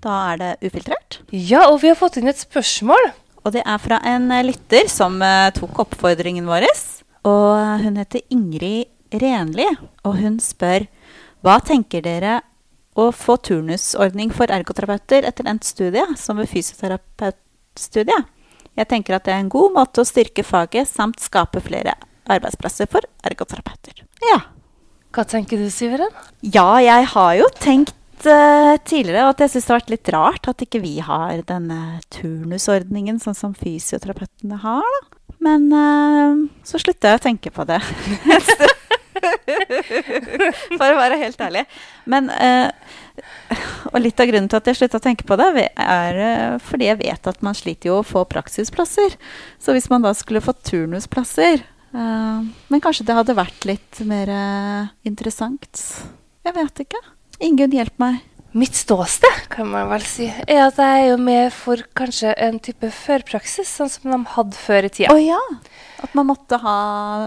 Da 0.00 0.16
er 0.32 0.40
det 0.40 0.50
ufiltrert. 0.64 1.20
Ja, 1.28 1.66
og 1.68 1.82
vi 1.84 1.92
har 1.92 2.00
fått 2.00 2.16
inn 2.16 2.32
et 2.32 2.40
spørsmål. 2.40 3.12
Og 3.44 3.52
det 3.52 3.66
er 3.68 3.84
fra 3.84 4.00
en 4.08 4.32
eh, 4.32 4.46
lytter 4.48 4.88
som 4.88 5.20
eh, 5.20 5.52
tok 5.52 5.84
oppfordringen 5.84 6.48
vår. 6.48 6.70
Og 7.28 7.84
hun 7.84 8.00
heter 8.00 8.24
Ingrid 8.32 8.88
Renli, 9.12 9.66
og 10.06 10.16
hun 10.20 10.38
spør 10.42 10.86
hva 11.42 11.58
tenker 11.64 12.04
dere 12.04 12.40
å 12.94 13.08
få 13.14 13.38
turnusordning 13.42 14.30
for 14.34 14.52
ergoterapeuter 14.52 15.26
etter 15.26 15.48
endt 15.50 15.66
studie, 15.66 16.04
som 16.20 16.38
ved 16.38 16.50
fysioterapeutstudiet? 16.52 18.28
Jeg 18.78 18.88
tenker 18.88 19.16
at 19.16 19.26
det 19.26 19.34
er 19.34 19.42
en 19.42 19.52
god 19.52 19.74
måte 19.74 20.02
å 20.02 20.08
styrke 20.08 20.44
faget 20.46 20.88
samt 20.88 21.20
skape 21.20 21.60
flere 21.64 21.96
arbeidsplasser 22.30 22.88
for 22.90 23.04
ergoterapeuter. 23.26 24.04
Ja. 24.24 24.38
Hva 25.12 25.24
tenker 25.28 25.60
du, 25.60 25.66
Siveren? 25.68 26.12
Ja, 26.40 26.78
jeg 26.80 27.08
har 27.12 27.32
jo 27.36 27.48
tenkt 27.60 28.24
uh, 28.24 28.78
tidligere 28.86 29.28
at 29.28 29.42
jeg 29.42 29.52
syns 29.52 29.66
det 29.66 29.74
har 29.74 29.82
vært 29.82 29.92
litt 29.92 30.12
rart 30.14 30.48
at 30.48 30.64
ikke 30.64 30.80
vi 30.84 30.94
har 31.04 31.42
denne 31.48 31.80
turnusordningen 32.14 33.20
sånn 33.20 33.36
som 33.36 33.56
fysioterapeutene 33.58 34.62
har, 34.62 34.86
da. 34.96 35.18
Men 35.42 35.64
uh, 35.74 36.38
så 36.62 36.78
slutta 36.78 37.10
jeg 37.10 37.18
å 37.18 37.24
tenke 37.26 37.50
på 37.52 37.66
det. 37.66 37.80
For 40.78 40.86
å 40.88 40.98
være 40.98 41.18
helt 41.20 41.42
ærlig. 41.44 41.64
Men 42.10 42.30
eh, 42.32 42.70
Og 43.92 43.98
litt 44.00 44.20
av 44.22 44.30
grunnen 44.30 44.48
til 44.50 44.58
at 44.58 44.70
jeg 44.70 44.80
slutta 44.80 45.00
å 45.00 45.04
tenke 45.04 45.26
på 45.28 45.36
det, 45.40 45.68
er 45.76 46.20
eh, 46.26 46.56
fordi 46.64 46.88
jeg 46.88 47.00
vet 47.02 47.28
at 47.30 47.42
man 47.44 47.56
sliter 47.58 47.90
jo 47.92 48.00
å 48.00 48.06
få 48.06 48.24
praksisplasser. 48.30 49.16
Så 49.62 49.76
hvis 49.76 49.90
man 49.92 50.04
da 50.04 50.14
skulle 50.16 50.42
fått 50.44 50.64
turnusplasser 50.70 51.60
eh, 51.60 52.40
Men 52.72 52.82
kanskje 52.84 53.06
det 53.08 53.18
hadde 53.18 53.38
vært 53.38 53.68
litt 53.68 54.02
mer 54.08 54.32
eh, 54.32 54.92
interessant. 55.08 55.86
Jeg 56.42 56.56
vet 56.56 56.84
ikke. 56.86 57.02
Ingunn, 57.42 57.74
hjelp 57.74 57.98
meg. 58.02 58.20
Mitt 58.52 58.74
ståsted, 58.76 59.46
kan 59.48 59.68
man 59.72 59.88
vel 59.88 60.02
si, 60.04 60.26
er 60.28 60.66
at 60.66 60.76
jeg 60.76 61.04
er 61.04 61.06
jo 61.08 61.20
med 61.24 61.54
for 61.56 61.80
kanskje 61.96 62.34
en 62.36 62.58
type 62.60 62.90
førpraksis, 62.92 63.70
sånn 63.78 63.88
som 63.88 64.10
de 64.12 64.18
hadde 64.34 64.58
før 64.60 64.88
i 64.88 64.90
tida. 64.92 65.14
Å 65.14 65.16
ja! 65.22 65.40
At 66.04 66.12
man 66.18 66.28
måtte 66.28 66.58
ha 66.60 66.76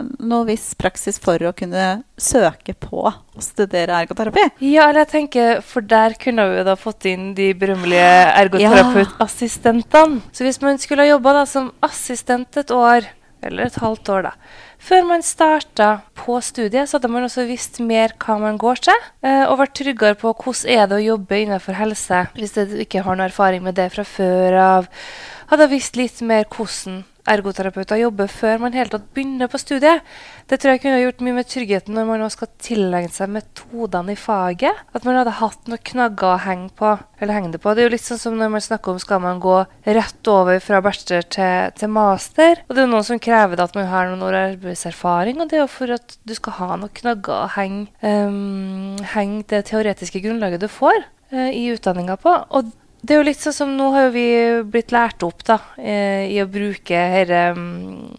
noe 0.04 0.46
viss 0.46 0.68
praksis 0.78 1.18
for 1.24 1.42
å 1.48 1.54
kunne 1.58 2.04
søke 2.22 2.76
på 2.78 3.08
å 3.10 3.42
studere 3.42 4.04
ergoterapi. 4.04 4.44
Ja, 4.68 4.86
eller 4.92 5.02
jeg 5.06 5.14
tenker, 5.16 5.64
for 5.66 5.82
der 5.82 6.14
kunne 6.22 6.46
vi 6.52 6.60
jo 6.60 6.68
da 6.68 6.78
fått 6.78 7.10
inn 7.10 7.32
de 7.38 7.54
berømmelige 7.58 8.14
ergoterapeutassistentene. 8.44 10.22
Så 10.30 10.46
hvis 10.46 10.62
man 10.62 10.78
skulle 10.84 11.08
ha 11.08 11.16
jobba 11.16 11.48
som 11.50 11.72
assistent 11.88 12.62
et 12.62 12.76
år, 12.76 13.10
eller 13.46 13.68
et 13.68 13.80
halvt 13.82 14.12
år, 14.12 14.28
da, 14.28 14.34
før 14.82 15.08
man 15.10 15.26
starta 15.26 15.90
på 16.18 16.38
studiet, 16.44 16.90
så 16.90 16.98
hadde 16.98 17.12
man 17.14 17.28
også 17.28 17.48
visst 17.50 17.80
mer 17.84 18.16
hva 18.22 18.38
man 18.42 18.60
går 18.62 18.84
til, 18.90 19.08
eh, 19.26 19.44
og 19.46 19.60
vært 19.62 19.76
tryggere 19.80 20.20
på 20.20 20.34
hvordan 20.34 20.76
er 20.76 20.90
det 20.90 21.00
å 21.00 21.06
jobbe 21.06 21.42
innenfor 21.42 21.80
helse, 21.80 22.26
hvis 22.36 22.56
du 22.58 22.78
ikke 22.84 23.06
har 23.06 23.18
noe 23.18 23.30
erfaring 23.30 23.66
med 23.66 23.78
det 23.80 23.92
fra 23.96 24.06
før 24.08 24.60
av. 24.62 24.90
Hadde 25.52 25.72
visst 25.72 26.00
litt 26.00 26.22
mer 26.26 26.48
hvordan 26.50 27.04
ergoterapeuter 27.30 28.00
jobber 28.00 28.30
før 28.32 28.62
man 28.62 28.76
helt 28.78 28.94
tatt 28.94 29.08
begynner 29.16 29.50
på 29.52 29.60
studiet. 29.62 30.06
Det 30.46 30.60
tror 30.62 30.76
jeg 30.76 30.82
kunne 30.84 31.02
gjort 31.02 31.24
mye 31.26 31.38
med 31.40 31.50
tryggheten 31.50 31.96
når 31.98 32.08
man 32.10 32.22
nå 32.22 32.30
skal 32.34 32.52
tilegne 32.62 33.14
seg 33.14 33.32
metodene 33.34 34.14
i 34.14 34.20
faget. 34.20 34.84
At 34.94 35.08
man 35.08 35.18
hadde 35.18 35.34
hatt 35.40 35.70
noen 35.70 35.82
knagger 35.90 36.36
å 36.36 36.44
henge 36.46 36.70
på. 36.78 36.92
Eller 37.20 37.38
henge 37.38 37.54
det 37.56 37.62
på. 37.64 37.74
Det 37.74 37.84
er 37.84 37.90
jo 37.90 37.96
litt 37.96 38.06
sånn 38.06 38.22
som 38.22 38.38
når 38.38 38.54
man 38.54 38.64
snakker 38.64 38.94
om 38.94 39.02
skal 39.02 39.24
man 39.24 39.42
gå 39.44 39.58
rett 39.98 40.32
over 40.32 40.62
fra 40.64 40.82
bachelor 40.86 41.26
til, 41.34 41.74
til 41.80 41.94
master. 41.96 42.62
Og 42.68 42.76
det 42.76 42.84
er 42.84 42.88
jo 42.88 42.94
noen 42.94 43.10
som 43.10 43.22
krever 43.24 43.66
at 43.66 43.78
man 43.78 43.90
har 43.90 44.10
noen 44.12 44.26
år 44.28 44.40
arbeidserfaring, 44.44 45.42
og 45.42 45.50
det 45.50 45.60
er 45.60 45.66
jo 45.66 45.72
for 45.72 45.96
at 45.96 46.18
du 46.28 46.36
skal 46.38 46.60
ha 46.60 46.72
noen 46.76 46.94
knagger 47.02 47.36
å 47.42 47.52
henge, 47.56 47.88
um, 48.06 48.96
henge 49.16 49.46
det 49.50 49.66
teoretiske 49.72 50.22
grunnlaget 50.24 50.62
du 50.62 50.70
får 50.72 51.00
uh, 51.34 51.50
i 51.50 51.70
utdanninga 51.74 52.20
på. 52.22 52.36
Og 52.54 52.74
det 53.06 53.14
er 53.14 53.20
jo 53.22 53.28
litt 53.28 53.42
sånn 53.44 53.54
som 53.56 53.74
Nå 53.78 53.92
har 53.94 54.08
jo 54.08 54.14
vi 54.16 54.26
blitt 54.74 54.94
lært 54.96 55.24
opp 55.28 55.44
da, 55.46 55.60
eh, 55.78 56.26
i 56.34 56.40
å 56.42 56.48
bruke 56.50 56.98
dette 57.14 57.42
um, 57.54 58.10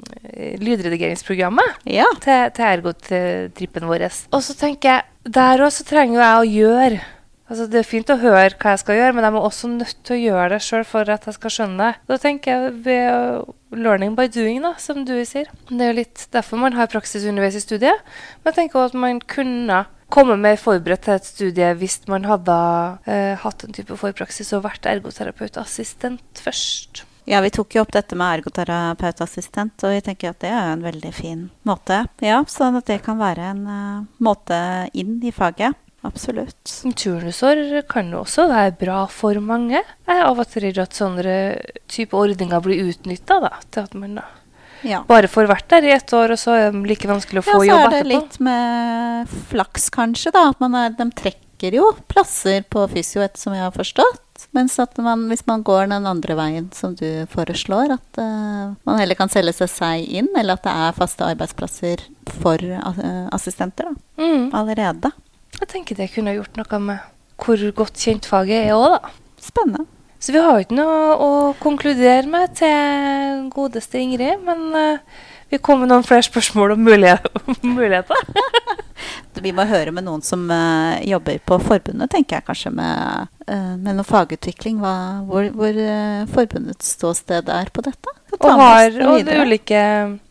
lydredigeringsprogrammet 0.63 1.87
Ja. 1.91 2.07
til, 2.23 2.51
til 2.55 2.69
ergotrippen 2.71 3.89
vår. 3.89 4.07
Og 4.31 4.43
så 4.45 4.57
tenker 4.59 4.93
jeg, 4.93 5.07
der 5.27 5.65
òg 5.65 5.75
så 5.75 5.87
trenger 5.89 6.21
jeg 6.23 6.39
å 6.39 6.49
gjøre 6.55 7.05
Altså 7.47 7.69
Det 7.71 7.79
er 7.79 7.87
fint 7.87 8.09
å 8.11 8.17
høre 8.19 8.57
hva 8.59 8.73
jeg 8.75 8.81
skal 8.83 8.97
gjøre, 8.99 9.15
men 9.15 9.23
jeg 9.23 9.35
må 9.37 9.41
også 9.47 9.69
nødt 9.71 10.01
til 10.03 10.17
å 10.17 10.19
gjøre 10.19 10.49
det 10.57 10.65
sjøl 10.67 10.83
for 10.89 11.13
at 11.15 11.29
jeg 11.29 11.37
skal 11.37 11.53
skjønne 11.55 11.77
det. 11.79 12.01
Da 12.11 12.17
tenker 12.19 12.51
jeg 12.51 12.73
ved 12.89 13.77
learning 13.85 14.17
by 14.19 14.27
doing, 14.35 14.59
da, 14.65 14.73
som 14.83 15.05
du 15.07 15.13
sier. 15.23 15.47
Det 15.71 15.79
er 15.79 15.93
jo 15.93 15.99
litt 16.01 16.25
derfor 16.35 16.59
man 16.59 16.75
har 16.75 16.91
praksisunderveis 16.91 17.55
i 17.55 17.63
studiet. 17.63 18.03
Men 18.43 18.51
jeg 18.51 18.59
tenker 18.59 18.81
også 18.83 18.97
at 18.97 19.05
man 19.05 19.23
kunne 19.31 19.85
komme 20.13 20.37
mer 20.41 20.59
forberedt 20.61 21.07
til 21.07 21.17
et 21.17 21.29
studie 21.29 21.73
hvis 21.81 21.99
man 22.11 22.27
hadde 22.29 22.57
eh, 23.11 23.35
hatt 23.43 23.67
en 23.67 23.77
type 23.77 23.99
forpraksis 23.99 24.53
og 24.57 24.65
vært 24.69 24.89
ergoterapeutassistent 24.91 26.43
først. 26.45 27.05
Ja, 27.27 27.41
vi 27.43 27.51
tok 27.51 27.75
jo 27.75 27.83
opp 27.83 27.91
dette 27.91 28.15
med 28.15 28.39
ergoterapeutassistent, 28.39 29.83
og 29.83 29.97
jeg 29.97 30.05
tenker 30.07 30.31
at 30.31 30.45
det 30.45 30.53
er 30.55 30.69
en 30.71 30.85
veldig 30.85 31.11
fin 31.15 31.41
måte. 31.67 32.05
Ja, 32.23 32.45
sånn 32.47 32.79
at 32.79 32.87
det 32.87 33.01
kan 33.03 33.19
være 33.19 33.49
en 33.51 33.65
uh, 33.67 34.05
måte 34.23 34.61
inn 34.95 35.19
i 35.27 35.35
faget. 35.35 35.75
Absolutt. 36.07 36.71
Turnusår 36.95 37.83
kan 37.91 38.13
jo 38.15 38.23
også 38.23 38.47
være 38.53 38.77
bra 38.79 39.01
for 39.11 39.43
mange. 39.43 39.81
Jeg 39.81 40.15
er 40.15 40.23
av 40.29 40.39
og 40.39 40.47
til 40.53 40.69
redd 40.69 40.79
at 40.79 40.95
sånne 40.95 41.37
type 41.91 42.15
ordninger 42.15 42.63
blir 42.63 42.93
utnytta 42.93 43.41
til 43.75 43.83
at 43.83 43.99
man 43.99 44.21
da 44.21 44.29
Ja. 44.85 45.03
bare 45.09 45.29
får 45.29 45.47
vært 45.49 45.69
der 45.73 45.85
i 45.89 45.93
ett 45.95 46.13
år, 46.13 46.33
og 46.35 46.39
så 46.39 46.53
er 46.57 46.71
det 46.73 46.83
like 46.91 47.09
vanskelig 47.09 47.41
å 47.41 47.47
få 47.47 47.65
Ja, 47.65 47.79
få 47.79 47.87
så 47.87 47.87
er 47.87 47.91
det 47.97 48.07
litt 48.11 48.39
med 48.41 49.29
flaks, 49.51 49.89
kanskje, 49.91 50.33
da. 50.35 50.49
At 50.51 50.61
man 50.61 50.75
er, 50.75 50.91
de 50.99 51.07
trekker 51.17 51.73
jo 51.79 51.93
plasser 52.09 52.63
på 52.69 52.85
fysio, 52.93 53.23
etter 53.25 53.41
som 53.41 53.55
jeg 53.57 53.63
har 53.65 53.73
forstått. 53.73 54.23
Mens 54.53 54.75
at 54.79 54.99
man, 55.01 55.23
hvis 55.31 55.47
man 55.49 55.63
går 55.65 55.89
den 55.89 56.05
andre 56.07 56.35
veien 56.37 56.67
som 56.77 56.93
du 56.95 57.25
foreslår, 57.33 57.95
at 57.97 58.19
uh, 58.21 58.75
man 58.85 58.99
heller 59.01 59.17
kan 59.17 59.33
selge 59.33 59.55
seg 59.57 59.71
seg 59.73 60.05
inn, 60.21 60.29
eller 60.37 60.59
at 60.59 60.63
det 60.67 60.75
er 60.77 60.93
faste 60.99 61.25
arbeidsplasser 61.25 62.05
for 62.43 62.61
uh, 62.61 63.29
assistenter 63.33 63.89
da, 63.89 63.95
Mm. 64.21 64.51
allerede. 64.55 65.13
Jeg 65.57 65.69
tenker 65.73 65.97
det 65.97 66.11
kunne 66.13 66.35
gjort 66.37 66.57
noe 66.61 66.79
med 66.81 66.99
hvor 67.41 67.61
godt 67.77 67.97
kjent 67.97 68.27
faget 68.29 68.67
er 68.69 68.75
òg, 68.77 68.99
da. 69.01 69.11
Spennende. 69.41 69.87
Så 70.19 70.33
vi 70.33 70.43
har 70.43 70.57
jo 70.57 70.65
ikke 70.65 70.79
noe 70.79 71.17
å 71.21 71.31
konkludere 71.61 72.27
med 72.31 72.55
til 72.57 73.49
godeste 73.53 74.01
Ingrid, 74.01 74.41
men 74.47 74.69
eh, 74.75 75.25
vi 75.53 75.61
kom 75.63 75.83
med 75.83 75.93
noen 75.93 76.07
flere 76.07 76.25
spørsmål 76.27 76.75
om 76.75 76.83
muligheter. 76.87 78.17
Vi 79.37 79.53
må 79.53 79.67
høre 79.69 79.93
med 79.93 80.07
noen 80.07 80.23
som 80.25 80.47
uh, 80.49 80.97
jobber 81.05 81.37
på 81.45 81.59
forbundet, 81.61 82.09
tenker 82.11 82.39
jeg 82.39 82.47
kanskje, 82.47 82.71
med, 82.73 83.29
uh, 83.45 83.75
med 83.77 83.99
noe 83.99 84.09
fagutvikling. 84.09 84.79
Hva, 84.81 84.95
hvor 85.29 85.51
hvor 85.53 85.77
uh, 85.77 86.25
forbundets 86.33 86.95
ståsted 86.97 87.53
er 87.53 87.69
på 87.69 87.85
dette. 87.85 88.15
Og, 88.41 88.49
har, 88.49 88.97
og 89.07 89.29
de 89.29 89.37
ulike 89.45 89.83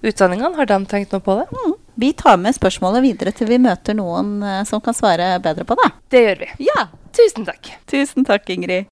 utdanningene, 0.02 0.56
har 0.58 0.72
de 0.74 0.80
tenkt 0.90 1.14
noe 1.14 1.24
på 1.24 1.38
det? 1.38 1.46
Mm. 1.54 1.76
Vi 2.02 2.12
tar 2.18 2.42
med 2.42 2.58
spørsmålet 2.58 3.06
videre 3.06 3.32
til 3.38 3.50
vi 3.54 3.62
møter 3.62 3.96
noen 3.96 4.40
som 4.68 4.82
kan 4.84 4.98
svare 4.98 5.36
bedre 5.46 5.64
på 5.70 5.78
det. 5.80 5.92
Det 6.12 6.26
gjør 6.26 6.42
vi. 6.42 6.50
Ja! 6.68 6.90
Tusen 7.16 7.46
takk. 7.48 7.72
Tusen 7.88 8.28
takk, 8.28 8.50
Ingrid. 8.52 8.90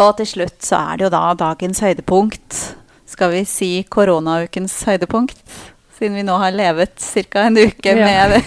Og 0.00 0.14
til 0.20 0.28
slutt 0.28 0.62
så 0.64 0.78
er 0.92 1.00
det 1.00 1.06
jo 1.08 1.12
da 1.12 1.22
dagens 1.38 1.80
høydepunkt. 1.84 2.60
Skal 3.10 3.32
vi 3.34 3.42
si 3.48 3.70
koronaukens 3.90 4.78
høydepunkt? 4.88 5.40
Siden 5.98 6.16
vi 6.16 6.24
nå 6.24 6.38
har 6.40 6.54
levet 6.56 6.96
ca. 6.96 7.42
en 7.50 7.58
uke 7.60 7.92
Ja. 7.92 8.06
med 8.06 8.42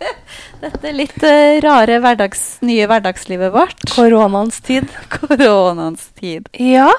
dette 0.64 0.90
litt 0.96 1.22
eh, 1.22 1.60
rare 1.62 2.00
hverdags, 2.02 2.58
nye 2.66 2.88
hverdagslivet 2.90 3.52
vårt. 3.54 3.84
Koronaens 3.94 4.58
tid. 4.66 4.88
Koronaens 5.14 6.08
tid. 6.18 6.48
Ja, 6.58 6.90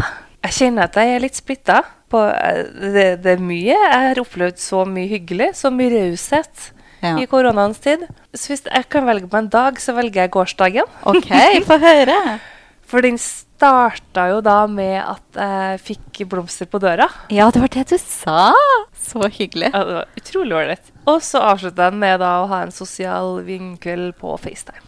jeg 0.46 0.56
kjenner 0.56 0.88
at 0.88 0.96
jeg 0.96 1.18
er 1.18 1.26
litt 1.26 1.36
splitta. 1.36 1.82
På, 2.10 2.24
eh, 2.32 2.64
det, 2.96 3.08
det 3.26 3.36
er 3.36 3.44
mye. 3.44 3.76
Jeg 3.76 4.06
har 4.08 4.22
opplevd 4.24 4.62
så 4.64 4.86
mye 4.88 5.10
hyggelig, 5.12 5.52
så 5.60 5.74
mye 5.76 5.92
raushet 5.98 6.70
Ja. 7.04 7.14
i 7.20 7.28
koronaens 7.32 7.78
tid. 7.84 8.08
Så 8.36 8.54
hvis 8.54 8.64
jeg 8.68 8.88
kan 8.92 9.06
velge 9.08 9.28
på 9.32 9.38
en 9.40 9.52
dag, 9.52 9.78
så 9.80 9.94
velger 9.96 10.24
jeg 10.26 10.32
gårsdagen. 10.38 10.88
OK, 11.08 11.30
få 11.68 11.78
høre. 11.84 12.18
For 12.90 13.04
den 13.06 13.20
starta 13.60 14.30
jo 14.32 14.38
da 14.44 14.62
med 14.72 15.02
at 15.04 15.40
jeg 15.40 15.80
fikk 15.84 16.22
blomster 16.32 16.68
på 16.72 16.80
døra. 16.80 17.10
Ja, 17.34 17.50
det 17.52 17.60
var 17.60 17.72
det 17.74 17.84
du 17.92 17.98
sa. 18.00 18.54
Så 18.96 19.20
hyggelig. 19.28 19.72
Ja, 19.74 19.82
det 19.84 19.98
var 19.98 20.22
utrolig 20.22 20.56
ålreit. 20.56 20.92
Og 21.12 21.20
så 21.26 21.42
avslutta 21.44 21.90
jeg 21.90 22.00
med 22.00 22.22
da 22.24 22.30
å 22.44 22.48
ha 22.52 22.62
en 22.64 22.72
sosial 22.72 23.42
vinkveld 23.48 24.16
på 24.22 24.38
FaceTime. 24.40 24.86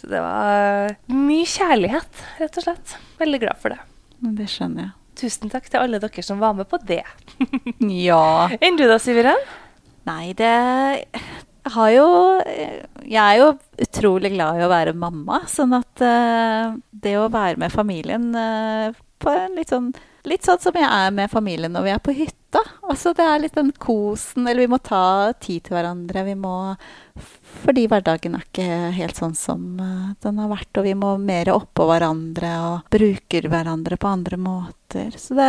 Så 0.00 0.08
det 0.12 0.20
var 0.24 0.96
mye 1.12 1.48
kjærlighet, 1.48 2.24
rett 2.40 2.56
og 2.60 2.66
slett. 2.66 2.96
Veldig 3.20 3.42
glad 3.44 3.60
for 3.60 3.74
det. 3.74 3.80
Det 4.40 4.48
skjønner 4.48 4.88
jeg. 4.88 4.94
Tusen 5.16 5.52
takk 5.52 5.68
til 5.72 5.80
alle 5.80 6.00
dere 6.00 6.24
som 6.24 6.40
var 6.40 6.56
med 6.56 6.68
på 6.72 6.80
det. 6.88 7.02
Ja. 8.06 8.48
Enn 8.60 8.80
du 8.80 8.84
da, 8.88 8.96
Siveren? 9.00 9.40
Nei, 10.08 10.32
det 10.38 10.52
har 11.74 11.90
jo 11.94 12.06
Jeg 13.06 13.22
er 13.22 13.38
jo 13.40 13.48
utrolig 13.86 14.32
glad 14.34 14.60
i 14.60 14.66
å 14.66 14.72
være 14.72 14.96
mamma, 14.96 15.42
sånn 15.50 15.74
at 15.76 16.04
uh, 16.04 16.76
det 16.90 17.16
å 17.20 17.30
være 17.32 17.60
med 17.60 17.74
familien 17.74 18.30
uh, 18.34 18.94
på 19.22 19.32
en 19.32 19.56
litt 19.58 19.72
sånn 19.74 19.90
Litt 20.26 20.42
sånn 20.42 20.58
som 20.58 20.74
jeg 20.74 20.86
er 20.86 21.12
med 21.14 21.30
familien 21.30 21.70
når 21.70 21.84
vi 21.84 21.90
er 21.94 22.00
på 22.02 22.12
hytta. 22.16 22.58
Altså 22.90 23.12
Det 23.14 23.22
er 23.22 23.44
litt 23.44 23.54
den 23.54 23.70
kosen 23.78 24.48
Eller 24.48 24.64
vi 24.64 24.72
må 24.72 24.80
ta 24.82 25.30
tid 25.38 25.68
til 25.68 25.76
hverandre. 25.76 26.24
Vi 26.26 26.34
må 26.34 26.54
Fordi 27.62 27.84
hverdagen 27.86 28.34
er 28.34 28.42
ikke 28.42 28.66
helt 28.96 29.20
sånn 29.20 29.36
som 29.38 29.78
eh, 29.78 30.08
den 30.26 30.42
har 30.42 30.50
vært, 30.50 30.72
og 30.76 30.84
vi 30.84 30.96
må 30.98 31.14
mer 31.22 31.48
oppå 31.54 31.86
hverandre 31.88 32.50
og 32.66 32.90
bruker 32.92 33.46
hverandre 33.48 33.96
på 33.96 34.10
andre 34.10 34.36
måter. 34.36 35.14
Så 35.16 35.38
det, 35.38 35.48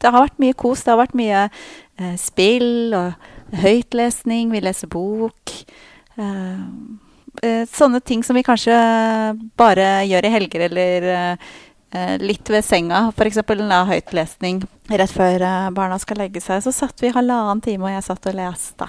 det 0.00 0.08
har 0.14 0.24
vært 0.24 0.40
mye 0.40 0.56
kos. 0.56 0.86
Det 0.86 0.94
har 0.94 1.02
vært 1.02 1.18
mye 1.18 1.42
eh, 1.44 2.14
spill 2.20 2.96
og 2.96 3.28
høytlesning, 3.52 4.52
vi 4.52 4.62
leser 4.64 4.90
bok. 4.92 5.52
Eh, 6.16 6.62
eh, 7.42 7.64
sånne 7.68 8.00
ting 8.00 8.24
som 8.24 8.36
vi 8.36 8.44
kanskje 8.46 8.76
bare 9.58 10.04
gjør 10.08 10.28
i 10.28 10.32
helger 10.36 10.66
eller 10.68 11.08
eh, 11.12 12.16
litt 12.22 12.50
ved 12.50 12.64
senga. 12.64 13.04
F.eks. 13.16 13.42
høytlesning 13.92 14.62
rett 14.88 15.12
før 15.12 15.46
barna 15.76 15.98
skal 16.00 16.22
legge 16.24 16.40
seg. 16.40 16.62
Så 16.64 16.72
satt 16.72 17.02
vi 17.02 17.12
halvannen 17.12 17.62
time, 17.64 17.88
og 17.88 17.96
jeg 17.96 18.08
satt 18.08 18.30
og 18.30 18.38
leste. 18.38 18.88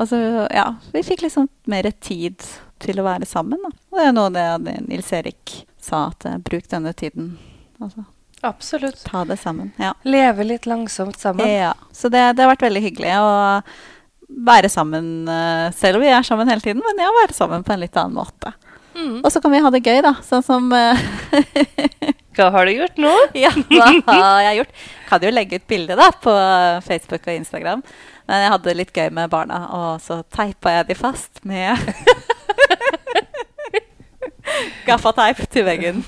Og 0.00 0.08
så, 0.08 0.18
ja, 0.54 0.70
vi 0.94 1.04
fikk 1.04 1.26
liksom 1.26 1.50
mer 1.68 1.90
tid 2.00 2.40
til 2.80 3.00
å 3.00 3.04
være 3.04 3.28
sammen. 3.28 3.60
Da. 3.60 3.74
Og 3.92 4.00
det 4.00 4.06
er 4.06 4.16
noe 4.16 4.32
det 4.32 4.78
Nils 4.86 5.12
Erik 5.12 5.58
sa, 5.80 6.08
at 6.08 6.24
bruk 6.46 6.70
denne 6.72 6.94
tiden. 6.96 7.34
Altså, 7.80 8.06
Absolutt. 8.40 9.04
ta 9.04 9.24
det 9.24 9.36
sammen. 9.36 9.72
Ja. 9.76 9.94
Leve 10.02 10.44
litt 10.44 10.66
langsomt 10.66 11.18
sammen. 11.20 11.48
Ja, 11.48 11.74
så 11.92 12.08
det, 12.08 12.32
det 12.32 12.44
har 12.44 12.54
vært 12.54 12.64
veldig 12.64 12.82
hyggelig 12.82 13.16
å 13.20 13.32
være 14.30 14.70
sammen, 14.72 15.28
eh, 15.28 15.68
selv 15.76 15.98
om 15.98 16.04
vi 16.04 16.12
er 16.12 16.26
sammen 16.26 16.48
hele 16.48 16.64
tiden, 16.64 16.82
men 16.86 17.02
ja, 17.02 17.10
være 17.22 17.36
sammen 17.36 17.64
på 17.66 17.74
en 17.74 17.82
litt 17.82 17.96
annen 17.96 18.18
måte. 18.18 18.52
Mm. 18.94 19.20
Og 19.24 19.30
så 19.32 19.40
kan 19.40 19.52
vi 19.52 19.62
ha 19.62 19.70
det 19.70 19.82
gøy, 19.86 20.00
da. 20.04 20.14
Sånn 20.26 20.44
som 20.44 20.72
eh, 20.74 21.02
Hva 22.36 22.48
har 22.54 22.66
du 22.66 22.72
gjort 22.74 22.98
nå? 23.00 23.12
Ja, 23.44 23.50
hva 23.70 23.90
har 24.06 24.42
jeg 24.48 24.60
gjort? 24.60 24.80
Kan 25.10 25.26
jo 25.26 25.34
legge 25.34 25.60
ut 25.60 25.68
bilde 25.70 25.98
da 25.98 26.10
på 26.14 26.32
Facebook 26.86 27.26
og 27.26 27.34
Instagram. 27.34 27.84
Men 28.30 28.44
jeg 28.44 28.52
hadde 28.54 28.68
det 28.68 28.76
litt 28.78 28.92
gøy 28.94 29.08
med 29.14 29.30
barna, 29.32 29.64
og 29.74 30.02
så 30.04 30.20
teipa 30.30 30.76
jeg 30.76 30.90
de 30.92 30.96
fast 30.98 31.40
med 31.42 31.74
gaffateip 34.86 35.40
til 35.50 35.64
veggen. 35.66 36.04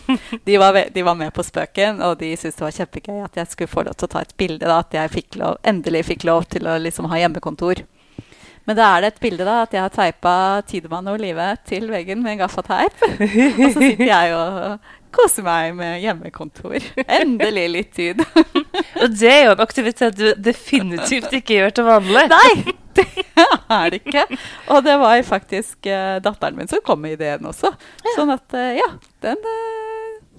De 0.46 0.58
var, 0.60 0.78
de 0.94 1.02
var 1.02 1.16
med 1.18 1.32
på 1.34 1.42
spøken, 1.46 1.98
og 2.06 2.20
de 2.20 2.30
syntes 2.36 2.60
det 2.60 2.66
var 2.66 2.76
kjempegøy 2.76 3.18
at 3.24 3.40
jeg 3.40 3.50
skulle 3.50 3.72
få 3.72 3.82
lov 3.88 3.98
til 3.98 4.06
å 4.06 4.12
ta 4.14 4.22
et 4.22 4.36
bilde. 4.38 4.62
da, 4.62 4.78
At 4.84 4.94
jeg 4.94 5.10
fikk 5.16 5.40
lov, 5.42 5.58
endelig 5.66 6.04
fikk 6.12 6.28
lov 6.28 6.46
til 6.52 6.68
å 6.70 6.76
liksom 6.82 7.10
ha 7.10 7.18
hjemmekontor. 7.24 7.82
Men 8.68 8.78
da 8.78 8.88
er 8.94 9.02
det 9.02 9.12
et 9.12 9.22
bilde 9.24 9.46
da, 9.46 9.62
at 9.64 9.72
jeg 9.74 9.82
har 9.82 9.92
teipa 9.94 10.34
Tidemann 10.68 11.08
og 11.10 11.18
Olive 11.18 11.48
til 11.66 11.88
veggen 11.90 12.22
med 12.22 12.38
gaffateip. 12.38 12.94
Og 13.02 13.64
så 13.74 13.78
sitter 13.80 14.06
jeg 14.06 14.36
og 14.36 14.92
koser 15.12 15.44
meg 15.46 15.74
med 15.76 15.98
hjemmekontor. 16.02 16.78
Endelig 17.20 17.66
litt 17.72 17.90
tid. 17.96 18.22
Og 19.02 19.10
det 19.18 19.32
er 19.32 19.42
jo 19.48 19.56
en 19.56 19.64
aktivitet 19.64 20.16
du 20.18 20.28
definitivt 20.38 21.34
ikke 21.36 21.58
gjør 21.58 21.76
til 21.76 21.88
vanlig. 21.90 22.24
Nei, 22.32 22.74
det 22.96 23.06
er 23.36 23.92
det 23.92 24.00
ikke. 24.02 24.26
Og 24.72 24.84
det 24.86 24.96
var 25.02 25.22
faktisk 25.26 25.90
eh, 25.90 26.16
datteren 26.24 26.58
min 26.58 26.70
som 26.70 26.82
kom 26.86 27.02
med 27.02 27.18
ideen 27.18 27.50
også. 27.50 27.74
Sånn 28.14 28.32
at 28.34 28.58
eh, 28.58 28.78
ja, 28.80 28.88
den 29.26 29.50
eh, 29.52 29.81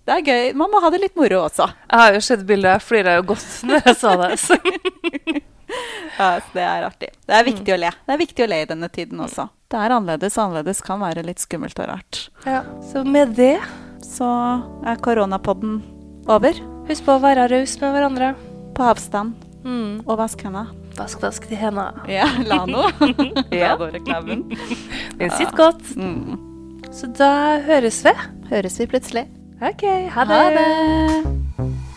Det 0.03 0.11
er 0.17 0.23
gøy. 0.27 0.53
Man 0.59 0.71
må 0.73 0.81
ha 0.83 0.89
det 0.91 0.99
litt 0.99 1.15
moro 1.15 1.45
også. 1.45 1.69
Jeg 1.87 1.99
har 2.01 2.13
jo 2.17 2.21
sett 2.25 2.41
bildet, 2.47 2.73
jeg 2.75 2.83
flira 2.83 3.13
jo 3.19 3.23
godt 3.33 3.45
når 3.69 3.85
jeg 3.87 3.95
sa 4.01 4.15
det. 4.19 4.31
Så. 4.43 4.57
Ja, 6.19 6.27
så 6.43 6.49
det 6.53 6.61
er 6.67 6.83
artig. 6.85 7.07
Det 7.25 7.33
er 7.33 7.45
viktig 7.47 7.73
å 7.73 7.77
le. 7.79 7.89
Det 8.05 8.13
er 8.13 8.19
viktig 8.19 8.43
å 8.45 8.49
le 8.51 8.59
i 8.61 8.67
denne 8.69 8.89
tiden 8.93 9.21
også. 9.23 9.47
Det 9.73 9.79
er 9.79 9.93
annerledes, 9.95 10.35
annerledes 10.37 10.83
kan 10.85 10.99
være 11.01 11.23
litt 11.25 11.41
skummelt 11.41 11.79
og 11.81 11.87
rart. 11.89 12.19
Ja. 12.45 12.59
så 12.91 13.01
med 13.07 13.33
det, 13.39 13.55
Så 14.03 14.27
er 14.85 14.99
koronapodden 15.01 15.79
over. 16.29 16.53
husk 16.89 17.05
på 17.07 17.15
å 17.15 17.21
være 17.23 17.47
raus 17.49 17.73
med 17.81 17.95
hverandre. 17.95 18.33
På 18.75 18.83
avstand. 18.91 19.33
Mm. 19.63 20.03
Og 20.05 20.17
vask 20.19 20.41
henda. 20.43 20.65
Vask, 20.99 21.21
vask 21.23 21.47
de 21.49 21.55
hendene. 21.57 22.03
Ja, 22.11 22.27
Lano. 22.45 22.83
Ja. 23.49 23.73
Lano-reklamen. 23.73 24.43
Den 25.17 25.31
sitter 25.31 25.55
godt. 25.57 25.95
Mm. 25.95 26.35
Så 26.93 27.07
da 27.17 27.61
høres 27.65 28.03
vi. 28.05 28.13
Høres 28.51 28.77
vi 28.77 28.85
plutselig. 28.91 29.25
OK. 29.64 29.84
Ha 30.11 30.26
det. 30.26 30.34
Ha 30.34 30.49
det. 30.49 31.92